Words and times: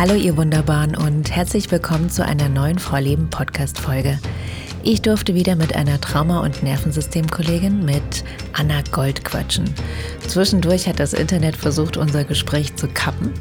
Hallo 0.00 0.14
ihr 0.14 0.34
Wunderbaren 0.38 0.96
und 0.96 1.30
herzlich 1.30 1.70
willkommen 1.70 2.08
zu 2.08 2.24
einer 2.24 2.48
neuen 2.48 2.78
Frau 2.78 2.96
Leben 2.96 3.28
Podcast 3.28 3.78
Folge. 3.78 4.18
Ich 4.82 5.02
durfte 5.02 5.34
wieder 5.34 5.56
mit 5.56 5.76
einer 5.76 6.00
Trauma- 6.00 6.40
und 6.40 6.62
Nervensystemkollegin 6.62 7.84
mit 7.84 8.24
Anna 8.54 8.80
Gold 8.92 9.26
quatschen. 9.26 9.66
Zwischendurch 10.26 10.88
hat 10.88 11.00
das 11.00 11.12
Internet 11.12 11.54
versucht, 11.54 11.98
unser 11.98 12.24
Gespräch 12.24 12.74
zu 12.76 12.88
kappen, 12.88 13.34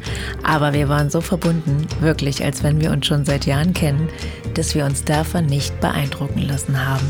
aber 0.44 0.74
wir 0.74 0.90
waren 0.90 1.10
so 1.10 1.22
verbunden, 1.22 1.88
wirklich 2.02 2.44
als 2.44 2.62
wenn 2.62 2.82
wir 2.82 2.92
uns 2.92 3.06
schon 3.06 3.24
seit 3.24 3.46
Jahren 3.46 3.72
kennen, 3.72 4.10
dass 4.56 4.76
wir 4.76 4.84
uns 4.84 5.06
davon 5.06 5.46
nicht 5.46 5.80
beeindrucken 5.80 6.42
lassen 6.42 6.86
haben. 6.86 7.08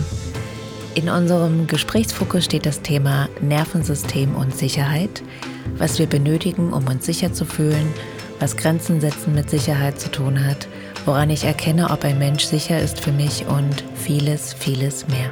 In 0.93 1.09
unserem 1.09 1.65
Gesprächsfokus 1.65 2.45
steht 2.45 2.67
das 2.67 2.83
Thema 2.83 3.29
Nervensystem 3.41 4.35
und 4.35 4.55
Sicherheit, 4.55 5.23
was 5.79 5.97
wir 5.97 6.05
benötigen, 6.05 6.71
um 6.71 6.87
uns 6.87 7.07
sicher 7.07 7.33
zu 7.33 7.45
fühlen, 7.45 7.87
was 8.39 8.55
Grenzen 8.55 9.01
setzen 9.01 9.35
mit 9.35 9.49
Sicherheit 9.49 9.99
zu 9.99 10.09
tun 10.09 10.45
hat, 10.45 10.67
woran 11.05 11.29
ich 11.29 11.43
erkenne, 11.43 11.89
ob 11.89 12.03
ein 12.05 12.17
Mensch 12.17 12.45
sicher 12.45 12.79
ist 12.79 13.01
für 13.01 13.11
mich 13.11 13.45
und 13.47 13.83
vieles, 13.95 14.53
vieles 14.53 15.07
mehr. 15.09 15.31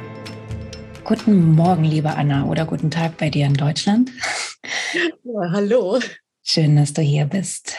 Guten 1.04 1.52
Morgen, 1.52 1.84
liebe 1.84 2.10
Anna, 2.10 2.44
oder 2.44 2.66
guten 2.66 2.90
Tag 2.90 3.16
bei 3.16 3.30
dir 3.30 3.46
in 3.46 3.54
Deutschland. 3.54 4.10
Ja, 5.22 5.52
hallo. 5.52 6.00
Schön, 6.42 6.76
dass 6.76 6.92
du 6.92 7.00
hier 7.00 7.24
bist. 7.24 7.76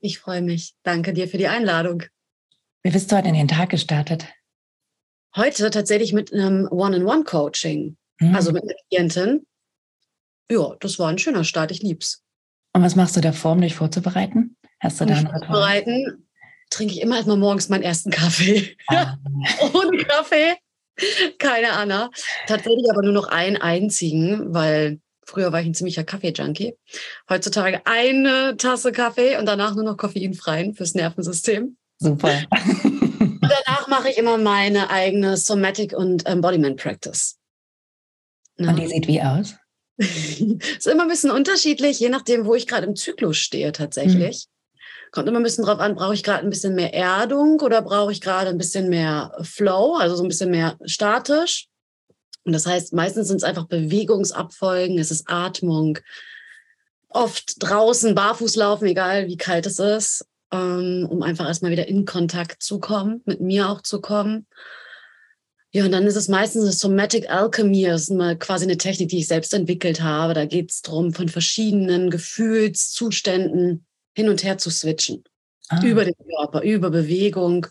Ich 0.00 0.18
freue 0.18 0.42
mich. 0.42 0.74
Danke 0.82 1.12
dir 1.12 1.28
für 1.28 1.38
die 1.38 1.48
Einladung. 1.48 2.04
Wie 2.82 2.90
bist 2.90 3.12
du 3.12 3.16
heute 3.16 3.28
in 3.28 3.34
den 3.34 3.48
Tag 3.48 3.70
gestartet? 3.70 4.26
Heute 5.36 5.70
tatsächlich 5.70 6.12
mit 6.12 6.32
einem 6.32 6.66
One-on-One-Coaching, 6.70 7.96
hm. 8.18 8.34
also 8.34 8.52
mit 8.52 8.62
einer 8.62 8.74
Klientin. 8.88 9.46
Ja, 10.50 10.76
das 10.80 10.98
war 10.98 11.08
ein 11.08 11.18
schöner 11.18 11.44
Start. 11.44 11.70
Ich 11.70 11.82
lieb's. 11.82 12.22
Und 12.74 12.82
was 12.82 12.96
machst 12.96 13.16
du 13.16 13.20
davor, 13.20 13.52
um 13.52 13.60
dich 13.60 13.74
vorzubereiten? 13.74 14.56
Hast 14.82 15.00
du 15.00 15.06
da 15.06 15.14
ein 15.14 15.28
Vorbereiten 15.28 16.26
trinke 16.72 16.94
ich 16.94 17.00
immer 17.00 17.16
erstmal 17.16 17.36
morgens 17.36 17.68
meinen 17.68 17.82
ersten 17.82 18.10
Kaffee. 18.10 18.76
Ah. 18.88 19.16
Ohne 19.74 19.98
Kaffee. 20.04 20.54
Keine 21.38 21.72
Anna. 21.72 22.10
Tatsächlich 22.46 22.90
aber 22.90 23.02
nur 23.02 23.12
noch 23.12 23.28
einen 23.28 23.56
einzigen, 23.56 24.52
weil 24.52 25.00
früher 25.24 25.52
war 25.52 25.60
ich 25.60 25.66
ein 25.66 25.74
ziemlicher 25.74 26.04
Kaffee-Junkie. 26.04 26.74
Heutzutage 27.28 27.82
eine 27.84 28.56
Tasse 28.56 28.92
Kaffee 28.92 29.36
und 29.38 29.46
danach 29.46 29.74
nur 29.74 29.84
noch 29.84 29.96
koffeinfreien 29.96 30.74
fürs 30.74 30.94
Nervensystem. 30.94 31.76
Super. 31.98 32.42
und 32.84 33.40
danach 33.40 33.88
mache 33.88 34.10
ich 34.10 34.18
immer 34.18 34.38
meine 34.38 34.90
eigene 34.90 35.36
Somatic 35.36 35.92
und 35.92 36.26
Embodiment 36.26 36.80
Practice. 36.80 37.38
Und 38.58 38.76
die 38.78 38.86
sieht 38.86 39.08
wie 39.08 39.22
aus? 39.22 39.54
ist 39.96 40.86
immer 40.86 41.02
ein 41.02 41.08
bisschen 41.08 41.30
unterschiedlich, 41.30 42.00
je 42.00 42.08
nachdem, 42.08 42.44
wo 42.44 42.54
ich 42.54 42.66
gerade 42.66 42.86
im 42.86 42.96
Zyklus 42.96 43.38
stehe 43.38 43.72
tatsächlich. 43.72 44.48
Kommt 45.12 45.28
immer 45.28 45.40
ein 45.40 45.42
bisschen 45.42 45.64
drauf 45.64 45.78
an, 45.78 45.94
brauche 45.94 46.14
ich 46.14 46.22
gerade 46.22 46.42
ein 46.42 46.50
bisschen 46.50 46.74
mehr 46.74 46.94
Erdung 46.94 47.60
oder 47.60 47.82
brauche 47.82 48.12
ich 48.12 48.22
gerade 48.22 48.48
ein 48.48 48.56
bisschen 48.56 48.88
mehr 48.88 49.36
Flow, 49.42 49.94
also 49.94 50.16
so 50.16 50.24
ein 50.24 50.28
bisschen 50.28 50.50
mehr 50.50 50.78
statisch. 50.86 51.68
Und 52.44 52.54
das 52.54 52.66
heißt, 52.66 52.94
meistens 52.94 53.28
sind 53.28 53.36
es 53.36 53.44
einfach 53.44 53.66
Bewegungsabfolgen, 53.66 54.98
es 54.98 55.10
ist 55.10 55.28
Atmung, 55.28 55.98
oft 57.10 57.62
draußen 57.62 58.14
barfuß 58.14 58.56
laufen, 58.56 58.86
egal 58.86 59.28
wie 59.28 59.36
kalt 59.36 59.66
es 59.66 59.78
ist, 59.78 60.24
ähm, 60.50 61.06
um 61.10 61.22
einfach 61.22 61.46
erstmal 61.46 61.72
wieder 61.72 61.86
in 61.86 62.06
Kontakt 62.06 62.62
zu 62.62 62.80
kommen, 62.80 63.20
mit 63.26 63.42
mir 63.42 63.68
auch 63.68 63.82
zu 63.82 64.00
kommen. 64.00 64.46
Ja, 65.72 65.84
und 65.84 65.92
dann 65.92 66.06
ist 66.06 66.16
es 66.16 66.28
meistens 66.28 66.62
eine 66.62 66.72
Somatic 66.72 67.30
Alchemy, 67.30 67.84
das 67.84 68.02
ist 68.02 68.12
mal 68.12 68.36
quasi 68.38 68.64
eine 68.64 68.78
Technik, 68.78 69.10
die 69.10 69.18
ich 69.18 69.28
selbst 69.28 69.52
entwickelt 69.52 70.00
habe. 70.00 70.32
Da 70.32 70.46
geht 70.46 70.70
es 70.70 70.80
darum, 70.80 71.12
von 71.12 71.28
verschiedenen 71.28 72.08
Gefühlszuständen 72.08 73.84
hin 74.14 74.28
und 74.28 74.44
her 74.44 74.58
zu 74.58 74.70
switchen. 74.70 75.24
Ah. 75.68 75.82
Über 75.82 76.04
den 76.04 76.14
Körper, 76.36 76.62
über 76.62 76.90
Bewegung. 76.90 77.66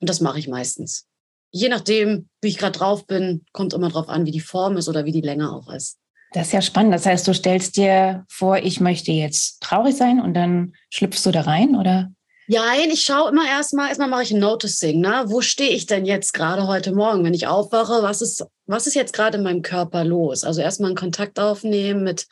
Und 0.00 0.08
das 0.08 0.20
mache 0.20 0.38
ich 0.38 0.48
meistens. 0.48 1.06
Je 1.50 1.68
nachdem, 1.68 2.28
wie 2.40 2.48
ich 2.48 2.58
gerade 2.58 2.76
drauf 2.76 3.06
bin, 3.06 3.44
kommt 3.52 3.72
immer 3.74 3.88
drauf 3.88 4.08
an, 4.08 4.26
wie 4.26 4.32
die 4.32 4.40
Form 4.40 4.76
ist 4.76 4.88
oder 4.88 5.04
wie 5.04 5.12
die 5.12 5.20
Länge 5.20 5.52
auch 5.52 5.72
ist. 5.72 5.98
Das 6.32 6.48
ist 6.48 6.52
ja 6.52 6.62
spannend. 6.62 6.92
Das 6.92 7.06
heißt, 7.06 7.28
du 7.28 7.32
stellst 7.32 7.76
dir 7.76 8.24
vor, 8.28 8.58
ich 8.58 8.80
möchte 8.80 9.12
jetzt 9.12 9.62
traurig 9.62 9.96
sein 9.96 10.20
und 10.20 10.34
dann 10.34 10.74
schlüpfst 10.90 11.24
du 11.24 11.30
da 11.30 11.42
rein, 11.42 11.76
oder? 11.76 12.10
Ja, 12.48 12.64
ich 12.76 13.02
schaue 13.02 13.30
immer 13.30 13.48
erstmal, 13.48 13.88
erstmal 13.88 14.08
mache 14.08 14.24
ich 14.24 14.32
ein 14.32 14.40
Noticing, 14.40 15.00
ne? 15.00 15.24
Wo 15.28 15.40
stehe 15.40 15.70
ich 15.70 15.86
denn 15.86 16.04
jetzt 16.04 16.34
gerade 16.34 16.66
heute 16.66 16.92
Morgen, 16.92 17.24
wenn 17.24 17.32
ich 17.32 17.46
aufwache? 17.46 18.02
Was 18.02 18.20
ist, 18.20 18.44
was 18.66 18.86
ist 18.86 18.94
jetzt 18.94 19.14
gerade 19.14 19.38
in 19.38 19.44
meinem 19.44 19.62
Körper 19.62 20.04
los? 20.04 20.44
Also 20.44 20.60
erstmal 20.60 20.90
einen 20.90 20.96
Kontakt 20.96 21.38
aufnehmen 21.38 22.02
mit 22.02 22.26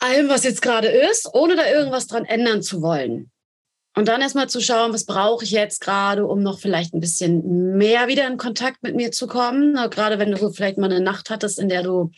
allem, 0.00 0.28
was 0.28 0.44
jetzt 0.44 0.62
gerade 0.62 0.88
ist, 0.88 1.28
ohne 1.32 1.56
da 1.56 1.68
irgendwas 1.68 2.06
dran 2.06 2.24
ändern 2.24 2.62
zu 2.62 2.82
wollen. 2.82 3.30
Und 3.96 4.08
dann 4.08 4.20
erstmal 4.20 4.48
zu 4.48 4.60
schauen, 4.60 4.92
was 4.92 5.04
brauche 5.04 5.44
ich 5.44 5.50
jetzt 5.50 5.80
gerade, 5.80 6.24
um 6.26 6.42
noch 6.42 6.60
vielleicht 6.60 6.94
ein 6.94 7.00
bisschen 7.00 7.76
mehr 7.76 8.06
wieder 8.06 8.26
in 8.26 8.36
Kontakt 8.36 8.82
mit 8.82 8.94
mir 8.94 9.10
zu 9.10 9.26
kommen. 9.26 9.74
Gerade 9.90 10.18
wenn 10.18 10.30
du 10.30 10.50
vielleicht 10.50 10.78
mal 10.78 10.90
eine 10.90 11.00
Nacht 11.00 11.28
hattest, 11.28 11.58
in 11.58 11.68
der 11.68 11.82
du 11.82 12.10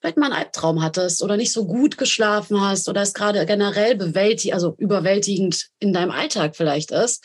vielleicht 0.00 0.16
mal 0.16 0.26
einen 0.26 0.34
Albtraum 0.34 0.82
hattest 0.82 1.22
oder 1.22 1.36
nicht 1.36 1.52
so 1.52 1.66
gut 1.66 1.98
geschlafen 1.98 2.60
hast 2.60 2.88
oder 2.88 3.02
es 3.02 3.14
gerade 3.14 3.44
generell 3.46 3.94
bewältigt, 3.94 4.54
also 4.54 4.74
überwältigend 4.78 5.68
in 5.78 5.92
deinem 5.92 6.10
Alltag 6.10 6.56
vielleicht 6.56 6.90
ist, 6.90 7.24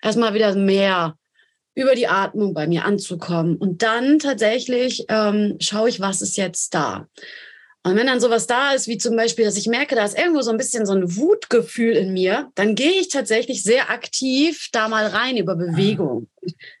erstmal 0.00 0.32
wieder 0.32 0.54
mehr 0.54 1.16
über 1.74 1.94
die 1.94 2.06
Atmung 2.06 2.54
bei 2.54 2.66
mir 2.66 2.84
anzukommen. 2.84 3.56
Und 3.56 3.82
dann 3.82 4.20
tatsächlich 4.20 5.04
ähm, 5.08 5.56
schaue 5.60 5.88
ich, 5.88 6.00
was 6.00 6.22
ist 6.22 6.36
jetzt 6.36 6.72
da. 6.72 7.08
Und 7.86 7.96
wenn 7.96 8.06
dann 8.06 8.20
sowas 8.20 8.46
da 8.46 8.72
ist, 8.72 8.88
wie 8.88 8.96
zum 8.96 9.14
Beispiel, 9.14 9.44
dass 9.44 9.58
ich 9.58 9.66
merke, 9.66 9.94
da 9.94 10.06
ist 10.06 10.16
irgendwo 10.16 10.40
so 10.40 10.50
ein 10.50 10.56
bisschen 10.56 10.86
so 10.86 10.94
ein 10.94 11.16
Wutgefühl 11.16 11.92
in 11.92 12.14
mir, 12.14 12.50
dann 12.54 12.74
gehe 12.74 12.98
ich 12.98 13.08
tatsächlich 13.08 13.62
sehr 13.62 13.90
aktiv 13.90 14.68
da 14.72 14.88
mal 14.88 15.06
rein 15.06 15.36
über 15.36 15.54
Bewegung. 15.54 16.28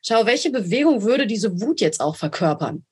Schau, 0.02 0.24
welche 0.24 0.50
Bewegung 0.50 1.02
würde 1.02 1.26
diese 1.26 1.60
Wut 1.60 1.82
jetzt 1.82 2.00
auch 2.00 2.16
verkörpern? 2.16 2.86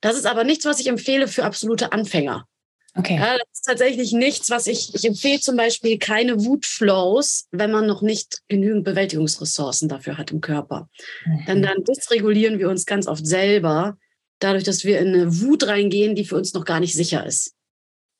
Das 0.00 0.16
ist 0.16 0.26
aber 0.26 0.44
nichts, 0.44 0.64
was 0.64 0.78
ich 0.78 0.86
empfehle 0.86 1.26
für 1.26 1.44
absolute 1.44 1.92
Anfänger. 1.92 2.46
Okay. 2.94 3.16
Ja, 3.16 3.34
das 3.34 3.46
ist 3.52 3.66
tatsächlich 3.66 4.12
nichts, 4.12 4.50
was 4.50 4.66
ich, 4.66 4.94
ich 4.94 5.04
empfehle 5.04 5.40
zum 5.40 5.56
Beispiel 5.56 5.98
keine 5.98 6.44
Wutflows, 6.44 7.46
wenn 7.50 7.70
man 7.70 7.86
noch 7.86 8.02
nicht 8.02 8.42
genügend 8.48 8.84
Bewältigungsressourcen 8.84 9.88
dafür 9.88 10.18
hat 10.18 10.30
im 10.30 10.40
Körper. 10.40 10.88
Mhm. 11.24 11.44
Denn 11.46 11.62
dann 11.62 11.84
dysregulieren 11.84 12.58
wir 12.58 12.68
uns 12.68 12.86
ganz 12.86 13.06
oft 13.06 13.26
selber, 13.26 13.96
dadurch, 14.40 14.64
dass 14.64 14.84
wir 14.84 14.98
in 14.98 15.08
eine 15.08 15.40
Wut 15.40 15.66
reingehen, 15.66 16.14
die 16.14 16.24
für 16.24 16.36
uns 16.36 16.54
noch 16.54 16.64
gar 16.64 16.80
nicht 16.80 16.94
sicher 16.94 17.24
ist 17.24 17.54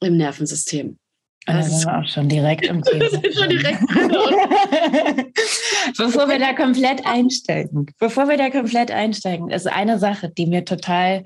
im 0.03 0.17
Nervensystem. 0.17 0.99
Das 1.47 1.69
ist 1.69 1.87
auch 1.87 2.07
schon 2.07 2.29
direkt 2.29 2.67
im 2.67 2.83
Thema. 2.85 3.09
schon 3.09 3.49
direkt 3.49 3.81
bevor 5.97 6.29
wir 6.29 6.39
da 6.39 6.53
komplett 6.53 7.07
einsteigen, 7.07 7.87
bevor 7.99 8.29
wir 8.29 8.37
da 8.37 8.51
komplett 8.51 8.91
einsteigen, 8.91 9.51
ist 9.51 9.67
eine 9.67 9.99
Sache, 9.99 10.31
die 10.31 10.47
mir 10.47 10.65
total 10.65 11.25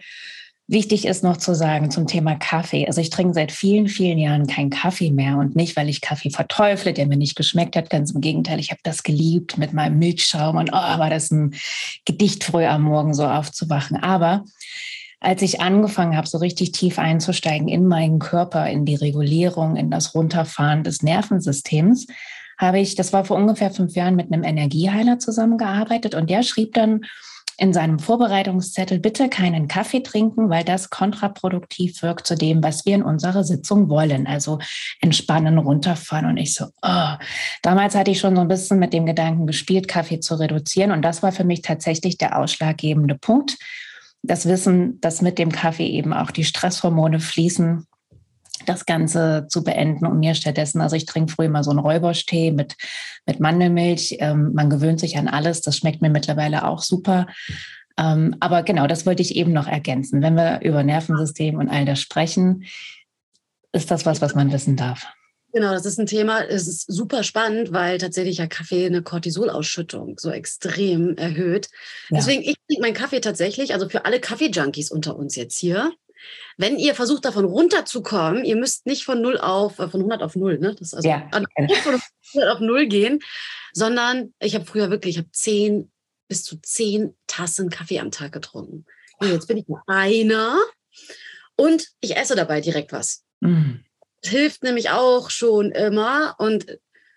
wichtig 0.67 1.07
ist 1.07 1.23
noch 1.23 1.37
zu 1.37 1.55
sagen 1.55 1.91
zum 1.91 2.07
Thema 2.07 2.37
Kaffee. 2.37 2.87
Also 2.87 3.01
ich 3.01 3.11
trinke 3.11 3.35
seit 3.35 3.53
vielen, 3.53 3.89
vielen 3.89 4.19
Jahren 4.19 4.47
keinen 4.47 4.71
Kaffee 4.71 5.11
mehr 5.11 5.37
und 5.37 5.57
nicht, 5.57 5.77
weil 5.77 5.89
ich 5.89 6.01
Kaffee 6.01 6.31
verteufle, 6.31 6.93
der 6.93 7.07
mir 7.07 7.17
nicht 7.17 7.37
geschmeckt 7.37 7.77
hat. 7.77 7.91
Ganz 7.91 8.13
im 8.13 8.21
Gegenteil, 8.21 8.59
ich 8.59 8.71
habe 8.71 8.81
das 8.83 9.03
geliebt 9.03 9.59
mit 9.59 9.73
meinem 9.73 9.99
Milchschaum 9.99 10.57
und 10.57 10.71
oh, 10.71 10.73
war 10.73 11.11
das 11.11 11.31
ein 11.31 11.55
Gedicht 12.05 12.45
früh 12.45 12.65
am 12.65 12.83
Morgen 12.83 13.15
so 13.15 13.27
aufzuwachen. 13.27 14.03
Aber 14.03 14.45
als 15.21 15.43
ich 15.43 15.61
angefangen 15.61 16.17
habe, 16.17 16.27
so 16.27 16.39
richtig 16.39 16.73
tief 16.73 16.99
einzusteigen 16.99 17.69
in 17.69 17.87
meinen 17.87 18.19
Körper, 18.19 18.69
in 18.69 18.85
die 18.85 18.95
Regulierung, 18.95 19.77
in 19.77 19.91
das 19.91 20.15
Runterfahren 20.15 20.85
des 20.85 21.03
Nervensystems, 21.03 22.07
habe 22.59 22.79
ich, 22.79 22.95
das 22.95 23.13
war 23.13 23.25
vor 23.25 23.37
ungefähr 23.37 23.71
fünf 23.71 23.95
Jahren, 23.95 24.17
mit 24.17 24.33
einem 24.33 24.45
Energieheiler 24.45 25.19
zusammengearbeitet 25.19 26.15
und 26.15 26.31
der 26.31 26.43
schrieb 26.43 26.75
dann 26.75 27.05
in 27.59 27.73
seinem 27.73 27.99
Vorbereitungszettel 27.99 28.99
bitte 28.99 29.29
keinen 29.29 29.69
Kaffee 29.69 30.03
trinken, 30.03 30.51
weil 30.51 30.65
das 30.65 30.91
kontraproduktiv 30.91 32.03
wirkt 32.03 32.27
zu 32.27 32.35
dem, 32.35 32.63
was 32.63 32.85
wir 32.85 32.95
in 32.95 33.03
unserer 33.03 33.45
Sitzung 33.45 33.89
wollen. 33.89 34.27
Also 34.27 34.59
entspannen, 35.01 35.59
runterfahren. 35.59 36.27
Und 36.27 36.37
ich 36.37 36.55
so, 36.55 36.67
oh. 36.83 37.13
damals 37.63 37.95
hatte 37.95 38.11
ich 38.11 38.21
schon 38.21 38.35
so 38.35 38.43
ein 38.43 38.49
bisschen 38.49 38.79
mit 38.79 38.93
dem 38.93 39.07
Gedanken 39.07 39.47
gespielt, 39.47 39.89
Kaffee 39.89 40.21
zu 40.21 40.35
reduzieren. 40.35 40.91
Und 40.91 41.03
das 41.03 41.23
war 41.23 41.33
für 41.33 41.45
mich 41.45 41.63
tatsächlich 41.63 42.19
der 42.19 42.39
ausschlaggebende 42.39 43.15
Punkt, 43.15 43.57
das 44.23 44.47
Wissen, 44.47 45.01
dass 45.01 45.21
mit 45.21 45.39
dem 45.39 45.53
Kaffee 45.53 45.87
eben 45.87 46.15
auch 46.15 46.31
die 46.31 46.45
Stresshormone 46.45 47.21
fließen, 47.21 47.87
das 48.67 48.87
Ganze 48.87 49.47
zu 49.49 49.65
beenden 49.65 50.07
und 50.07 50.21
mir 50.21 50.35
stattdessen, 50.35 50.81
also 50.81 50.97
ich 50.97 51.07
trinke 51.07 51.33
früher 51.33 51.49
mal 51.49 51.65
so 51.65 51.71
einen 51.71 51.81
Räuberstee 51.81 52.51
mit, 52.51 52.77
mit 53.27 53.41
Mandelmilch. 53.41 54.17
Ähm, 54.21 54.53
man 54.55 54.71
gewöhnt 54.71 55.01
sich 55.01 55.17
an 55.17 55.29
alles. 55.29 55.61
Das 55.61 55.77
schmeckt 55.77 56.03
mir 56.03 56.11
mittlerweile 56.11 56.67
auch 56.67 56.83
super. 56.83 57.27
Ähm, 57.99 58.37
aber 58.41 58.63
genau, 58.63 58.87
das 58.87 59.07
wollte 59.07 59.23
ich 59.23 59.37
eben 59.37 59.53
noch 59.53 59.67
ergänzen. 59.67 60.23
Wenn 60.23 60.35
wir 60.35 60.61
über 60.63 60.83
Nervensystem 60.83 61.59
und 61.59 61.69
all 61.69 61.85
das 61.85 62.01
sprechen, 62.01 62.65
ist 63.73 63.91
das 63.91 64.07
was, 64.07 64.21
was 64.21 64.35
man 64.35 64.53
wissen 64.53 64.77
darf. 64.77 65.07
Genau, 65.53 65.71
das 65.71 65.87
ist 65.87 66.01
ein 66.01 66.07
Thema, 66.07 66.43
es 66.43 66.67
ist 66.67 66.93
super 66.93 67.23
spannend, 67.23 67.73
weil 67.73 67.99
tatsächlich 67.99 68.39
ja 68.39 68.49
Kaffee 68.49 68.87
eine 68.87 69.03
Cortisolausschüttung 69.03 70.19
so 70.19 70.31
extrem 70.31 71.17
erhöht. 71.17 71.69
Ja. 72.11 72.17
Deswegen, 72.17 72.43
ich 72.43 72.57
trinke 72.67 72.83
meinen 72.83 72.95
Kaffee 72.95 73.21
tatsächlich, 73.21 73.73
also 73.73 73.89
für 73.89 74.05
alle 74.05 74.19
Kaffee-Junkies 74.19 74.91
unter 74.91 75.17
uns 75.17 75.37
jetzt 75.37 75.57
hier, 75.57 75.93
wenn 76.57 76.79
ihr 76.79 76.95
versucht, 76.95 77.25
davon 77.25 77.45
runterzukommen, 77.45 78.45
ihr 78.45 78.57
müsst 78.57 78.87
nicht 78.87 79.05
von 79.05 79.21
0 79.21 79.39
auf, 79.39 79.79
äh, 79.79 79.89
von 79.89 80.01
100 80.01 80.23
auf 80.23 80.37
0, 80.37 80.59
ne? 80.59 80.75
Das 80.79 80.93
ist 80.93 80.95
also 80.95 81.09
ja. 81.09 81.29
auf 82.53 82.61
Null 82.61 82.87
gehen, 82.87 83.21
sondern 83.73 84.33
ich 84.39 84.55
habe 84.55 84.65
früher 84.65 84.91
wirklich, 84.91 85.17
ich 85.17 85.19
habe 85.19 85.33
zehn 85.33 85.91
bis 86.29 86.45
zu 86.45 86.61
zehn 86.61 87.15
Tassen 87.27 87.71
Kaffee 87.71 88.01
am 88.01 88.11
Tag 88.11 88.33
getrunken. 88.33 88.87
Jetzt 89.21 89.47
bin 89.47 89.57
ich 89.57 89.69
nur 89.69 89.83
einer 89.87 90.59
und 91.57 91.89
ich 92.01 92.17
esse 92.17 92.35
dabei 92.35 92.61
direkt 92.61 92.93
was. 92.93 93.25
Mhm. 93.41 93.85
Hilft 94.23 94.63
nämlich 94.63 94.91
auch 94.91 95.31
schon 95.31 95.71
immer. 95.71 96.35
Und 96.39 96.67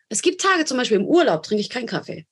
es 0.09 0.21
gibt 0.21 0.41
Tage, 0.41 0.65
zum 0.65 0.77
Beispiel 0.77 0.97
im 0.97 1.05
Urlaub 1.05 1.43
trinke 1.43 1.61
ich 1.61 1.69
keinen 1.69 1.87
Kaffee. 1.87 2.25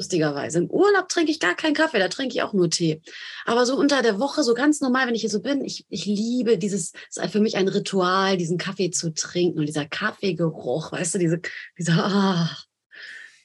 Lustigerweise. 0.00 0.60
Im 0.60 0.70
Urlaub 0.70 1.10
trinke 1.10 1.30
ich 1.30 1.40
gar 1.40 1.54
keinen 1.54 1.74
Kaffee, 1.74 1.98
da 1.98 2.08
trinke 2.08 2.34
ich 2.34 2.40
auch 2.40 2.54
nur 2.54 2.70
Tee. 2.70 3.02
Aber 3.44 3.66
so 3.66 3.76
unter 3.76 4.00
der 4.00 4.18
Woche, 4.18 4.42
so 4.42 4.54
ganz 4.54 4.80
normal, 4.80 5.06
wenn 5.06 5.14
ich 5.14 5.20
hier 5.20 5.28
so 5.28 5.42
bin, 5.42 5.62
ich, 5.62 5.84
ich 5.90 6.06
liebe 6.06 6.56
dieses, 6.56 6.94
es 7.10 7.18
ist 7.18 7.32
für 7.32 7.40
mich 7.40 7.58
ein 7.58 7.68
Ritual, 7.68 8.38
diesen 8.38 8.56
Kaffee 8.56 8.90
zu 8.90 9.12
trinken 9.12 9.58
und 9.58 9.66
dieser 9.66 9.84
Kaffeegeruch, 9.84 10.92
weißt 10.92 11.16
du, 11.16 11.18
diese, 11.18 11.42
dieser, 11.76 12.02
ah, 12.02 12.56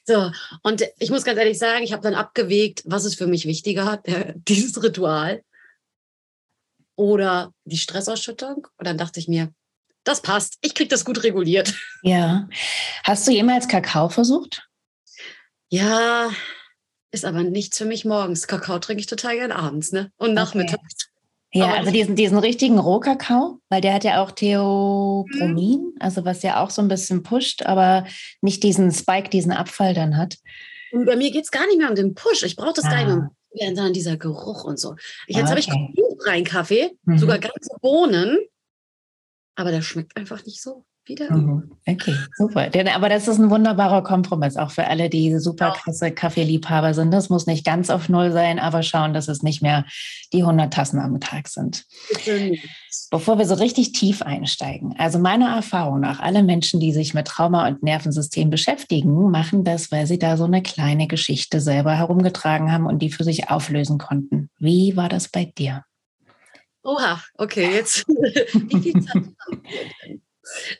so, 0.06 0.30
und 0.62 0.82
ich 0.98 1.10
muss 1.10 1.24
ganz 1.24 1.38
ehrlich 1.38 1.58
sagen, 1.58 1.84
ich 1.84 1.92
habe 1.92 2.02
dann 2.02 2.14
abgewegt, 2.14 2.82
was 2.86 3.04
ist 3.04 3.16
für 3.16 3.26
mich 3.26 3.44
wichtiger, 3.44 3.98
der, 4.06 4.32
dieses 4.36 4.82
Ritual 4.82 5.42
oder 6.94 7.52
die 7.66 7.76
Stressausschüttung. 7.76 8.66
Und 8.78 8.86
dann 8.86 8.96
dachte 8.96 9.20
ich 9.20 9.28
mir, 9.28 9.52
das 10.04 10.22
passt, 10.22 10.56
ich 10.62 10.74
kriege 10.74 10.88
das 10.88 11.04
gut 11.04 11.22
reguliert. 11.22 11.74
Ja. 12.02 12.48
Hast 13.04 13.28
du 13.28 13.32
jemals 13.32 13.68
Kakao 13.68 14.08
versucht? 14.08 14.65
Ja, 15.68 16.30
ist 17.10 17.24
aber 17.24 17.42
nichts 17.42 17.78
für 17.78 17.84
mich 17.84 18.04
morgens. 18.04 18.46
Kakao 18.46 18.78
trinke 18.78 19.00
ich 19.00 19.06
total 19.06 19.36
gern 19.36 19.52
abends 19.52 19.92
ne? 19.92 20.12
und 20.16 20.34
nachmittags. 20.34 21.10
Okay. 21.50 21.60
Ja, 21.60 21.74
also 21.74 21.90
diesen, 21.90 22.16
diesen 22.16 22.38
richtigen 22.38 22.78
Rohkakao, 22.78 23.60
weil 23.68 23.80
der 23.80 23.94
hat 23.94 24.04
ja 24.04 24.22
auch 24.22 24.32
Theopromin, 24.32 25.80
mhm. 25.80 25.94
also 26.00 26.24
was 26.24 26.42
ja 26.42 26.62
auch 26.62 26.70
so 26.70 26.82
ein 26.82 26.88
bisschen 26.88 27.22
pusht, 27.22 27.64
aber 27.64 28.04
nicht 28.42 28.62
diesen 28.62 28.92
Spike, 28.92 29.30
diesen 29.30 29.52
Abfall 29.52 29.94
dann 29.94 30.16
hat. 30.16 30.36
Und 30.92 31.06
bei 31.06 31.16
mir 31.16 31.30
geht 31.30 31.44
es 31.44 31.50
gar 31.50 31.66
nicht 31.66 31.78
mehr 31.78 31.88
um 31.88 31.94
den 31.94 32.14
Push. 32.14 32.42
Ich 32.42 32.56
brauche 32.56 32.74
das 32.74 32.84
ah. 32.84 32.90
gar 32.90 33.04
nicht 33.04 33.16
mehr, 33.54 33.70
ah. 33.70 33.74
sondern 33.74 33.92
dieser 33.92 34.16
Geruch 34.16 34.64
und 34.64 34.78
so. 34.78 34.96
Ich, 35.26 35.36
jetzt 35.36 35.50
okay. 35.50 35.62
habe 35.70 35.94
ich 35.96 36.26
rein 36.26 36.44
Kaffee, 36.44 36.90
mhm. 37.04 37.18
sogar 37.18 37.38
ganze 37.38 37.70
Bohnen, 37.80 38.38
aber 39.54 39.70
der 39.70 39.82
schmeckt 39.82 40.16
einfach 40.16 40.44
nicht 40.44 40.60
so 40.60 40.84
wieder. 41.08 41.32
Mhm. 41.32 41.70
Okay, 41.86 42.16
super. 42.36 42.68
Aber 42.94 43.08
das 43.08 43.28
ist 43.28 43.38
ein 43.38 43.50
wunderbarer 43.50 44.02
Kompromiss, 44.02 44.56
auch 44.56 44.70
für 44.70 44.86
alle, 44.86 45.08
die 45.08 45.38
super 45.38 45.72
krasse 45.72 46.10
Kaffeeliebhaber 46.10 46.94
sind. 46.94 47.12
Das 47.12 47.28
muss 47.28 47.46
nicht 47.46 47.64
ganz 47.64 47.90
auf 47.90 48.08
Null 48.08 48.32
sein, 48.32 48.58
aber 48.58 48.82
schauen, 48.82 49.14
dass 49.14 49.28
es 49.28 49.42
nicht 49.42 49.62
mehr 49.62 49.84
die 50.32 50.42
100 50.42 50.72
Tassen 50.72 51.00
am 51.00 51.20
Tag 51.20 51.48
sind. 51.48 51.84
Bevor 53.10 53.38
wir 53.38 53.46
so 53.46 53.54
richtig 53.54 53.92
tief 53.92 54.22
einsteigen, 54.22 54.94
also 54.98 55.18
meiner 55.18 55.54
Erfahrung 55.54 56.00
nach, 56.00 56.20
alle 56.20 56.42
Menschen, 56.42 56.80
die 56.80 56.92
sich 56.92 57.14
mit 57.14 57.26
Trauma 57.26 57.66
und 57.68 57.82
Nervensystem 57.82 58.50
beschäftigen, 58.50 59.30
machen 59.30 59.64
das, 59.64 59.92
weil 59.92 60.06
sie 60.06 60.18
da 60.18 60.36
so 60.36 60.44
eine 60.44 60.62
kleine 60.62 61.06
Geschichte 61.06 61.60
selber 61.60 61.94
herumgetragen 61.94 62.72
haben 62.72 62.86
und 62.86 63.00
die 63.00 63.10
für 63.10 63.24
sich 63.24 63.50
auflösen 63.50 63.98
konnten. 63.98 64.50
Wie 64.58 64.96
war 64.96 65.08
das 65.08 65.28
bei 65.28 65.44
dir? 65.44 65.84
Oha, 66.82 67.20
okay, 67.34 67.74
jetzt. 67.74 68.06
Wie 68.08 68.80
viel 68.80 69.02
Zeit 69.02 69.14
haben 69.14 69.34
wir 69.50 69.90
denn? 70.04 70.25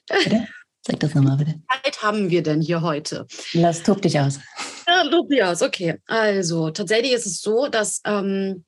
Bitte? 0.08 0.48
Sag 0.86 1.00
das 1.00 1.14
nochmal 1.14 1.36
bitte. 1.36 1.60
Zeit 1.82 2.02
haben 2.02 2.30
wir 2.30 2.42
denn 2.42 2.60
hier 2.60 2.82
heute? 2.82 3.26
Lass, 3.54 3.82
tob 3.82 4.02
dich 4.02 4.20
aus. 4.20 4.38
Ja, 4.86 5.08
tob 5.10 5.28
dich 5.28 5.42
aus, 5.42 5.62
okay. 5.62 5.96
Also, 6.06 6.70
tatsächlich 6.70 7.12
ist 7.12 7.26
es 7.26 7.40
so, 7.40 7.66
dass 7.66 8.00
ähm, 8.04 8.64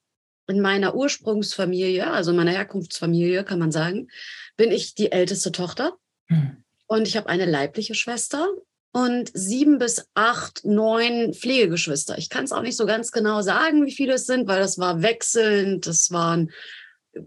in 0.49 0.61
meiner 0.61 0.95
Ursprungsfamilie, 0.95 2.11
also 2.11 2.33
in 2.33 2.37
meiner 2.37 2.51
Herkunftsfamilie, 2.51 3.45
kann 3.45 3.59
man 3.61 3.71
sagen, 3.71 4.09
bin 4.57 4.73
ich 4.73 4.95
die 4.95 5.13
älteste 5.13 5.53
Tochter. 5.53 5.97
Hm. 6.27 6.65
Und 6.87 7.07
ich 7.07 7.17
habe 7.17 7.29
eine 7.29 7.45
leibliche 7.45 7.95
Schwester 7.95 8.49
und 8.93 9.31
sieben 9.35 9.79
bis 9.79 10.09
acht, 10.15 10.65
neun 10.65 11.35
Pflegegeschwister. 11.35 12.19
Ich 12.19 12.31
kann 12.31 12.45
es 12.45 12.53
auch 12.53 12.63
nicht 12.63 12.77
so 12.77 12.87
ganz 12.87 13.13
genau 13.13 13.43
sagen, 13.43 13.87
wie 13.87 13.93
viele 13.93 14.15
es 14.15 14.27
sind, 14.27 14.49
weil 14.49 14.59
das 14.59 14.79
war 14.79 15.03
wechselnd. 15.03 15.87
Das 15.87 16.11
waren 16.11 16.51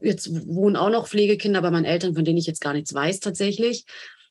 jetzt 0.01 0.29
wohnen 0.47 0.75
auch 0.75 0.89
noch 0.89 1.07
Pflegekinder 1.07 1.61
bei 1.61 1.71
meinen 1.71 1.85
Eltern, 1.85 2.15
von 2.15 2.25
denen 2.25 2.37
ich 2.37 2.47
jetzt 2.47 2.61
gar 2.61 2.73
nichts 2.73 2.93
weiß 2.93 3.19
tatsächlich. 3.19 3.85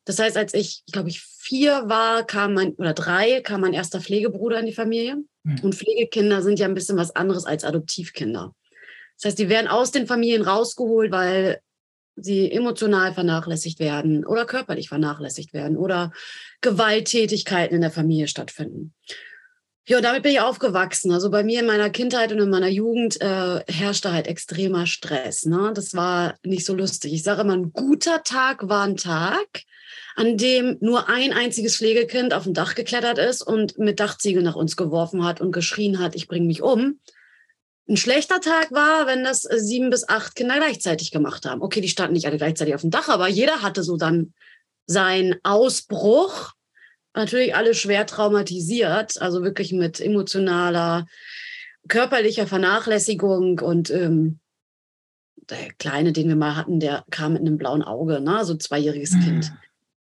Das 0.04 0.18
heißt, 0.18 0.36
als 0.36 0.54
ich, 0.54 0.82
glaube 0.90 1.08
ich, 1.08 1.20
vier 1.20 1.84
war, 1.86 2.24
kam 2.24 2.54
mein, 2.54 2.72
oder 2.74 2.94
drei, 2.94 3.40
kam 3.42 3.60
mein 3.60 3.74
erster 3.74 4.00
Pflegebruder 4.00 4.60
in 4.60 4.66
die 4.66 4.72
Familie. 4.72 5.16
Mhm. 5.44 5.60
Und 5.62 5.74
Pflegekinder 5.74 6.42
sind 6.42 6.58
ja 6.58 6.66
ein 6.66 6.74
bisschen 6.74 6.96
was 6.96 7.14
anderes 7.14 7.44
als 7.44 7.64
Adoptivkinder. 7.64 8.54
Das 9.16 9.26
heißt, 9.26 9.38
die 9.38 9.48
werden 9.48 9.68
aus 9.68 9.90
den 9.90 10.06
Familien 10.06 10.42
rausgeholt, 10.42 11.12
weil 11.12 11.60
sie 12.16 12.50
emotional 12.50 13.14
vernachlässigt 13.14 13.78
werden 13.78 14.24
oder 14.26 14.46
körperlich 14.46 14.88
vernachlässigt 14.88 15.52
werden 15.52 15.76
oder 15.76 16.12
Gewalttätigkeiten 16.60 17.74
in 17.74 17.82
der 17.82 17.90
Familie 17.90 18.28
stattfinden. 18.28 18.94
Ja, 19.90 20.00
damit 20.00 20.22
bin 20.22 20.30
ich 20.30 20.40
aufgewachsen. 20.40 21.10
Also 21.10 21.30
bei 21.30 21.42
mir 21.42 21.58
in 21.58 21.66
meiner 21.66 21.90
Kindheit 21.90 22.30
und 22.30 22.38
in 22.38 22.48
meiner 22.48 22.68
Jugend 22.68 23.20
äh, 23.20 23.60
herrschte 23.66 24.12
halt 24.12 24.28
extremer 24.28 24.86
Stress. 24.86 25.46
Ne? 25.46 25.72
Das 25.74 25.94
war 25.96 26.36
nicht 26.44 26.64
so 26.64 26.76
lustig. 26.76 27.12
Ich 27.12 27.24
sage 27.24 27.40
immer, 27.40 27.56
ein 27.56 27.72
guter 27.72 28.22
Tag 28.22 28.68
war 28.68 28.84
ein 28.84 28.96
Tag, 28.96 29.64
an 30.14 30.36
dem 30.36 30.76
nur 30.80 31.08
ein 31.08 31.32
einziges 31.32 31.76
Pflegekind 31.76 32.34
auf 32.34 32.44
dem 32.44 32.54
Dach 32.54 32.76
geklettert 32.76 33.18
ist 33.18 33.42
und 33.42 33.78
mit 33.78 33.98
Dachziegel 33.98 34.44
nach 34.44 34.54
uns 34.54 34.76
geworfen 34.76 35.24
hat 35.24 35.40
und 35.40 35.50
geschrien 35.50 35.98
hat, 35.98 36.14
ich 36.14 36.28
bringe 36.28 36.46
mich 36.46 36.62
um. 36.62 37.00
Ein 37.88 37.96
schlechter 37.96 38.40
Tag 38.40 38.70
war, 38.70 39.08
wenn 39.08 39.24
das 39.24 39.40
sieben 39.40 39.90
bis 39.90 40.08
acht 40.08 40.36
Kinder 40.36 40.58
gleichzeitig 40.58 41.10
gemacht 41.10 41.46
haben. 41.46 41.62
Okay, 41.62 41.80
die 41.80 41.88
standen 41.88 42.12
nicht 42.12 42.28
alle 42.28 42.36
gleichzeitig 42.36 42.76
auf 42.76 42.82
dem 42.82 42.90
Dach, 42.90 43.08
aber 43.08 43.26
jeder 43.26 43.60
hatte 43.60 43.82
so 43.82 43.96
dann 43.96 44.34
seinen 44.86 45.40
Ausbruch 45.42 46.52
natürlich 47.14 47.54
alle 47.54 47.74
schwer 47.74 48.06
traumatisiert, 48.06 49.20
also 49.20 49.42
wirklich 49.42 49.72
mit 49.72 50.00
emotionaler, 50.00 51.06
körperlicher 51.88 52.46
Vernachlässigung 52.46 53.58
und 53.60 53.90
ähm, 53.90 54.38
der 55.48 55.72
Kleine, 55.78 56.12
den 56.12 56.28
wir 56.28 56.36
mal 56.36 56.56
hatten, 56.56 56.78
der 56.80 57.04
kam 57.10 57.32
mit 57.32 57.42
einem 57.42 57.58
blauen 57.58 57.82
Auge, 57.82 58.20
ne? 58.20 58.44
so 58.44 58.54
zweijähriges 58.54 59.12
mhm. 59.12 59.20
Kind. 59.22 59.52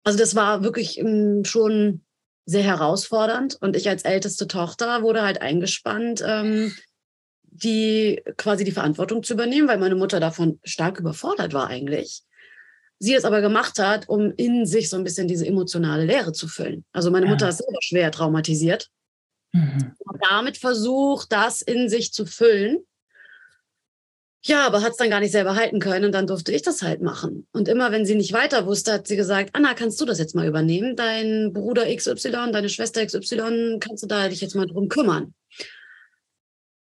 Also 0.04 0.18
das 0.18 0.34
war 0.34 0.62
wirklich 0.62 0.98
ähm, 0.98 1.44
schon 1.44 2.02
sehr 2.46 2.62
herausfordernd 2.62 3.56
und 3.60 3.76
ich 3.76 3.88
als 3.88 4.02
älteste 4.02 4.48
Tochter 4.48 5.02
wurde 5.02 5.22
halt 5.22 5.40
eingespannt, 5.40 6.22
ähm, 6.26 6.72
die 7.42 8.22
quasi 8.36 8.64
die 8.64 8.72
Verantwortung 8.72 9.22
zu 9.22 9.34
übernehmen, 9.34 9.68
weil 9.68 9.78
meine 9.78 9.94
Mutter 9.94 10.20
davon 10.20 10.58
stark 10.64 10.98
überfordert 10.98 11.52
war 11.52 11.68
eigentlich 11.68 12.22
sie 13.00 13.14
es 13.14 13.24
aber 13.24 13.40
gemacht 13.40 13.78
hat, 13.78 14.08
um 14.08 14.32
in 14.36 14.66
sich 14.66 14.88
so 14.88 14.96
ein 14.96 15.04
bisschen 15.04 15.26
diese 15.26 15.46
emotionale 15.46 16.04
Leere 16.04 16.32
zu 16.32 16.46
füllen. 16.46 16.84
Also 16.92 17.10
meine 17.10 17.26
Mutter 17.26 17.46
ja. 17.46 17.48
ist 17.48 17.58
selber 17.58 17.78
schwer 17.80 18.12
traumatisiert 18.12 18.90
mhm. 19.52 19.92
und 19.98 20.20
damit 20.28 20.58
versucht, 20.58 21.32
das 21.32 21.62
in 21.62 21.88
sich 21.88 22.12
zu 22.12 22.26
füllen. 22.26 22.78
Ja, 24.42 24.66
aber 24.66 24.82
hat 24.82 24.92
es 24.92 24.96
dann 24.96 25.10
gar 25.10 25.20
nicht 25.20 25.32
selber 25.32 25.54
halten 25.54 25.80
können 25.80 26.06
und 26.06 26.12
dann 26.12 26.26
durfte 26.26 26.52
ich 26.52 26.62
das 26.62 26.82
halt 26.82 27.02
machen. 27.02 27.46
Und 27.52 27.68
immer, 27.68 27.90
wenn 27.90 28.06
sie 28.06 28.14
nicht 28.14 28.32
weiter 28.32 28.66
wusste, 28.66 28.94
hat 28.94 29.06
sie 29.06 29.16
gesagt, 29.16 29.50
Anna, 29.52 29.74
kannst 29.74 30.00
du 30.00 30.06
das 30.06 30.18
jetzt 30.18 30.34
mal 30.34 30.46
übernehmen? 30.46 30.96
Dein 30.96 31.52
Bruder 31.52 31.94
XY, 31.94 32.52
deine 32.52 32.70
Schwester 32.70 33.04
XY, 33.04 33.78
kannst 33.80 34.02
du 34.02 34.06
da 34.06 34.28
dich 34.28 34.40
jetzt 34.40 34.54
mal 34.54 34.66
drum 34.66 34.88
kümmern? 34.88 35.34